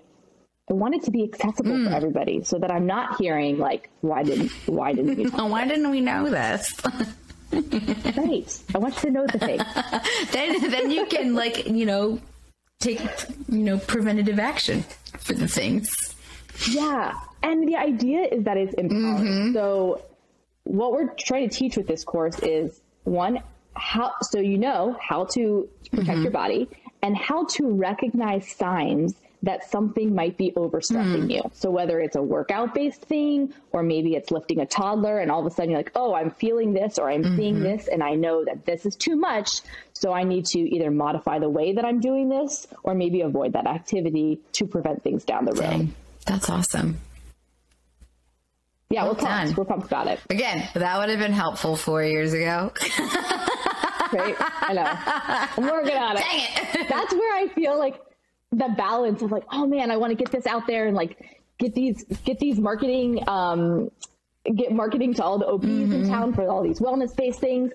I 0.69 0.73
want 0.73 0.93
it 0.95 1.03
to 1.03 1.11
be 1.11 1.23
accessible 1.23 1.71
mm. 1.71 1.83
for 1.85 1.89
hmm. 1.89 1.95
everybody 1.95 2.43
so 2.43 2.59
that 2.59 2.71
I'm 2.71 2.85
not 2.85 3.17
hearing 3.17 3.57
like, 3.57 3.89
why 4.01 4.21
didn't, 4.21 4.51
why 4.67 4.93
didn't 4.93 5.17
we? 5.17 5.23
why 5.29 5.67
didn't 5.67 5.89
we 5.89 5.99
know 5.99 6.29
this? 6.29 6.71
right. 7.51 8.63
I 8.75 8.77
want 8.77 8.95
you 8.95 9.01
to 9.01 9.11
know 9.11 9.25
the 9.25 9.39
thing. 9.39 9.59
then, 10.31 10.69
then 10.69 10.91
you 10.91 11.07
can 11.07 11.33
like, 11.33 11.65
you 11.65 11.87
know, 11.87 12.19
take, 12.79 13.01
you 13.47 13.59
know, 13.59 13.79
preventative 13.79 14.37
action 14.37 14.83
for 15.17 15.33
the 15.33 15.47
things. 15.47 16.15
Yeah. 16.69 17.13
And 17.41 17.67
the 17.67 17.75
idea 17.75 18.27
is 18.31 18.43
that 18.43 18.57
it's 18.57 18.73
empowering. 18.75 19.25
Mm-hmm. 19.25 19.53
So 19.53 20.03
what 20.63 20.91
we're 20.91 21.13
trying 21.15 21.49
to 21.49 21.55
teach 21.55 21.77
with 21.77 21.87
this 21.87 22.03
course 22.03 22.37
is 22.39 22.79
one, 23.05 23.41
how, 23.75 24.13
so 24.21 24.39
you 24.39 24.57
know 24.59 24.95
how 25.01 25.25
to 25.25 25.67
protect 25.89 26.09
mm-hmm. 26.09 26.21
your 26.23 26.31
body 26.31 26.69
and 27.01 27.17
how 27.17 27.45
to 27.45 27.71
recognize 27.71 28.47
signs 28.47 29.15
that 29.43 29.69
something 29.69 30.13
might 30.13 30.37
be 30.37 30.51
overstressing 30.51 31.27
mm. 31.27 31.35
you. 31.35 31.41
So 31.53 31.69
whether 31.69 31.99
it's 31.99 32.15
a 32.15 32.21
workout 32.21 32.73
based 32.73 33.01
thing 33.01 33.53
or 33.71 33.83
maybe 33.83 34.15
it's 34.15 34.31
lifting 34.31 34.59
a 34.59 34.65
toddler 34.65 35.19
and 35.19 35.31
all 35.31 35.39
of 35.39 35.45
a 35.45 35.49
sudden 35.49 35.71
you're 35.71 35.79
like, 35.79 35.91
oh, 35.95 36.13
I'm 36.13 36.31
feeling 36.31 36.73
this 36.73 36.99
or 36.99 37.09
I'm 37.09 37.23
mm-hmm. 37.23 37.37
seeing 37.37 37.59
this 37.61 37.87
and 37.87 38.03
I 38.03 38.15
know 38.15 38.43
that 38.45 38.65
this 38.65 38.85
is 38.85 38.95
too 38.95 39.15
much. 39.15 39.49
So 39.93 40.11
I 40.11 40.23
need 40.23 40.45
to 40.47 40.59
either 40.59 40.91
modify 40.91 41.39
the 41.39 41.49
way 41.49 41.73
that 41.73 41.85
I'm 41.85 41.99
doing 41.99 42.29
this 42.29 42.67
or 42.83 42.93
maybe 42.93 43.21
avoid 43.21 43.53
that 43.53 43.67
activity 43.67 44.41
to 44.53 44.65
prevent 44.65 45.03
things 45.03 45.23
down 45.23 45.45
the 45.45 45.53
road. 45.53 45.61
Dang, 45.61 45.95
that's 46.25 46.49
awesome. 46.49 46.99
Yeah, 48.89 49.03
well 49.03 49.13
we're 49.13 49.19
pumped. 49.19 49.57
We're 49.57 49.65
pumped 49.65 49.87
about 49.87 50.07
it. 50.07 50.19
Again, 50.29 50.67
that 50.73 50.97
would 50.97 51.09
have 51.09 51.19
been 51.19 51.31
helpful 51.31 51.75
four 51.75 52.03
years 52.03 52.33
ago. 52.33 52.73
right? 54.11 54.35
I 54.39 54.73
know. 54.73 54.83
I'm 55.57 55.71
working 55.71 55.95
on 55.95 56.17
it. 56.17 56.19
Dang 56.29 56.83
it. 56.83 56.89
That's 56.89 57.13
where 57.13 57.35
I 57.37 57.47
feel 57.49 57.77
like 57.77 58.01
the 58.51 58.73
balance 58.77 59.21
of 59.21 59.31
like, 59.31 59.43
oh 59.51 59.67
man, 59.67 59.91
I 59.91 59.97
want 59.97 60.11
to 60.11 60.15
get 60.15 60.31
this 60.31 60.47
out 60.47 60.67
there 60.67 60.87
and 60.87 60.95
like 60.95 61.17
get 61.57 61.73
these 61.75 62.03
get 62.23 62.39
these 62.39 62.57
marketing 62.59 63.21
um 63.27 63.91
get 64.55 64.71
marketing 64.71 65.13
to 65.13 65.23
all 65.23 65.37
the 65.37 65.45
OBs 65.45 65.65
mm-hmm. 65.65 65.93
in 65.93 66.09
town 66.09 66.33
for 66.33 66.47
all 66.47 66.63
these 66.63 66.79
wellness 66.79 67.15
based 67.15 67.39
things. 67.39 67.71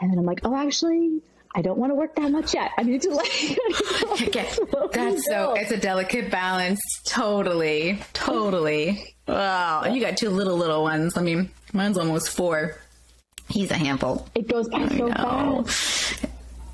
And 0.00 0.10
then 0.10 0.18
I'm 0.18 0.24
like, 0.24 0.40
oh 0.44 0.56
actually, 0.56 1.20
I 1.54 1.62
don't 1.62 1.78
want 1.78 1.90
to 1.90 1.94
work 1.94 2.16
that 2.16 2.30
much 2.30 2.54
yet. 2.54 2.72
I 2.76 2.82
need 2.82 3.02
to 3.02 3.10
like. 3.10 3.58
okay. 4.22 4.48
That's 4.92 5.26
so. 5.26 5.54
It's 5.54 5.70
a 5.70 5.76
delicate 5.76 6.30
balance. 6.30 6.80
Totally. 7.04 8.00
Totally. 8.12 9.14
Wow. 9.28 9.84
You 9.84 10.00
got 10.00 10.16
two 10.16 10.30
little 10.30 10.56
little 10.56 10.82
ones. 10.82 11.16
I 11.16 11.22
mean, 11.22 11.50
mine's 11.72 11.98
almost 11.98 12.30
four. 12.30 12.76
He's 13.48 13.70
a 13.70 13.74
handful. 13.74 14.26
It 14.34 14.48
goes 14.48 14.68
by 14.68 14.88
so 14.88 15.08
fast. 15.08 16.24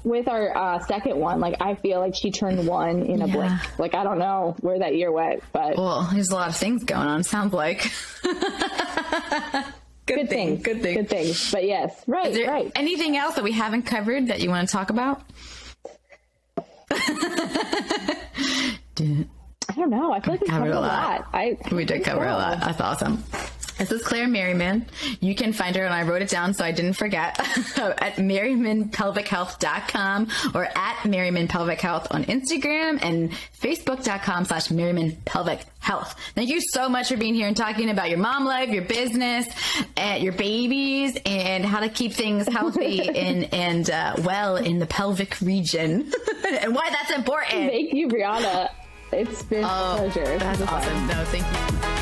With 0.02 0.28
our 0.28 0.56
uh, 0.56 0.78
second 0.86 1.18
one, 1.18 1.40
like 1.40 1.60
I 1.60 1.74
feel 1.74 2.00
like 2.00 2.14
she 2.14 2.30
turned 2.30 2.66
one 2.66 3.02
in 3.02 3.20
a 3.22 3.26
yeah. 3.26 3.34
blink. 3.34 3.78
Like 3.78 3.94
I 3.94 4.02
don't 4.02 4.18
know 4.18 4.56
where 4.60 4.78
that 4.78 4.96
year 4.96 5.12
went, 5.12 5.42
but 5.52 5.76
well, 5.76 6.08
there's 6.12 6.30
a 6.30 6.34
lot 6.34 6.48
of 6.48 6.56
things 6.56 6.84
going 6.84 7.06
on. 7.06 7.22
Sounds 7.22 7.52
like. 7.52 7.90
Good, 10.06 10.22
good 10.22 10.28
thing, 10.28 10.48
things. 10.48 10.62
Good 10.64 10.82
thing. 10.82 10.94
Good 10.96 11.08
things. 11.08 11.52
But 11.52 11.64
yes, 11.64 12.02
right, 12.08 12.34
right. 12.48 12.72
Anything 12.74 13.16
else 13.16 13.36
that 13.36 13.44
we 13.44 13.52
haven't 13.52 13.82
covered 13.82 14.26
that 14.26 14.40
you 14.40 14.50
want 14.50 14.68
to 14.68 14.72
talk 14.72 14.90
about? 14.90 15.22
I 19.70 19.74
don't 19.76 19.90
know. 19.90 20.12
I 20.12 20.18
feel 20.18 20.34
like 20.34 20.40
we 20.40 20.48
covered, 20.48 20.48
covered 20.48 20.70
a 20.72 20.80
lot. 20.80 21.20
lot. 21.20 21.28
I 21.32 21.56
we 21.70 21.84
did 21.84 22.02
cover 22.02 22.26
a 22.26 22.32
lot. 22.32 22.58
That's 22.58 22.80
awesome. 22.80 23.22
This 23.80 23.90
is 23.92 24.02
Claire 24.02 24.28
Merriman. 24.28 24.84
You 25.20 25.34
can 25.34 25.54
find 25.54 25.74
her, 25.74 25.82
and 25.82 25.94
I 25.94 26.02
wrote 26.02 26.20
it 26.20 26.28
down 26.28 26.52
so 26.52 26.62
I 26.62 26.70
didn't 26.70 26.92
forget, 26.92 27.38
at 27.78 28.16
merrimanpelvichealth.com 28.16 30.28
or 30.54 30.68
at 30.76 31.06
Merriman 31.06 31.48
Pelvic 31.48 31.80
Health 31.80 32.06
on 32.10 32.24
Instagram 32.24 33.02
and 33.02 33.30
facebook.com 33.58 34.44
slash 34.44 34.70
Merriman 34.70 35.16
Pelvic 35.24 35.64
Health. 35.78 36.14
Thank 36.34 36.50
you 36.50 36.60
so 36.60 36.90
much 36.90 37.08
for 37.08 37.16
being 37.16 37.34
here 37.34 37.48
and 37.48 37.56
talking 37.56 37.88
about 37.88 38.10
your 38.10 38.18
mom 38.18 38.44
life, 38.44 38.68
your 38.68 38.84
business, 38.84 39.48
and 39.96 40.22
your 40.22 40.34
babies, 40.34 41.16
and 41.24 41.64
how 41.64 41.80
to 41.80 41.88
keep 41.88 42.12
things 42.12 42.46
healthy 42.48 43.08
and, 43.16 43.48
and 43.54 43.88
uh, 43.88 44.14
well 44.24 44.56
in 44.56 44.78
the 44.78 44.84
pelvic 44.84 45.40
region 45.40 46.12
and 46.46 46.74
why 46.74 46.90
that's 46.90 47.12
important. 47.12 47.70
Thank 47.70 47.94
you, 47.94 48.08
Brianna. 48.08 48.68
It's 49.10 49.42
been 49.44 49.64
oh, 49.64 49.94
a 49.94 50.10
pleasure. 50.10 50.38
That's 50.38 50.60
awesome. 50.60 51.06
No, 51.06 51.24
thank 51.24 51.96
you. 51.96 51.99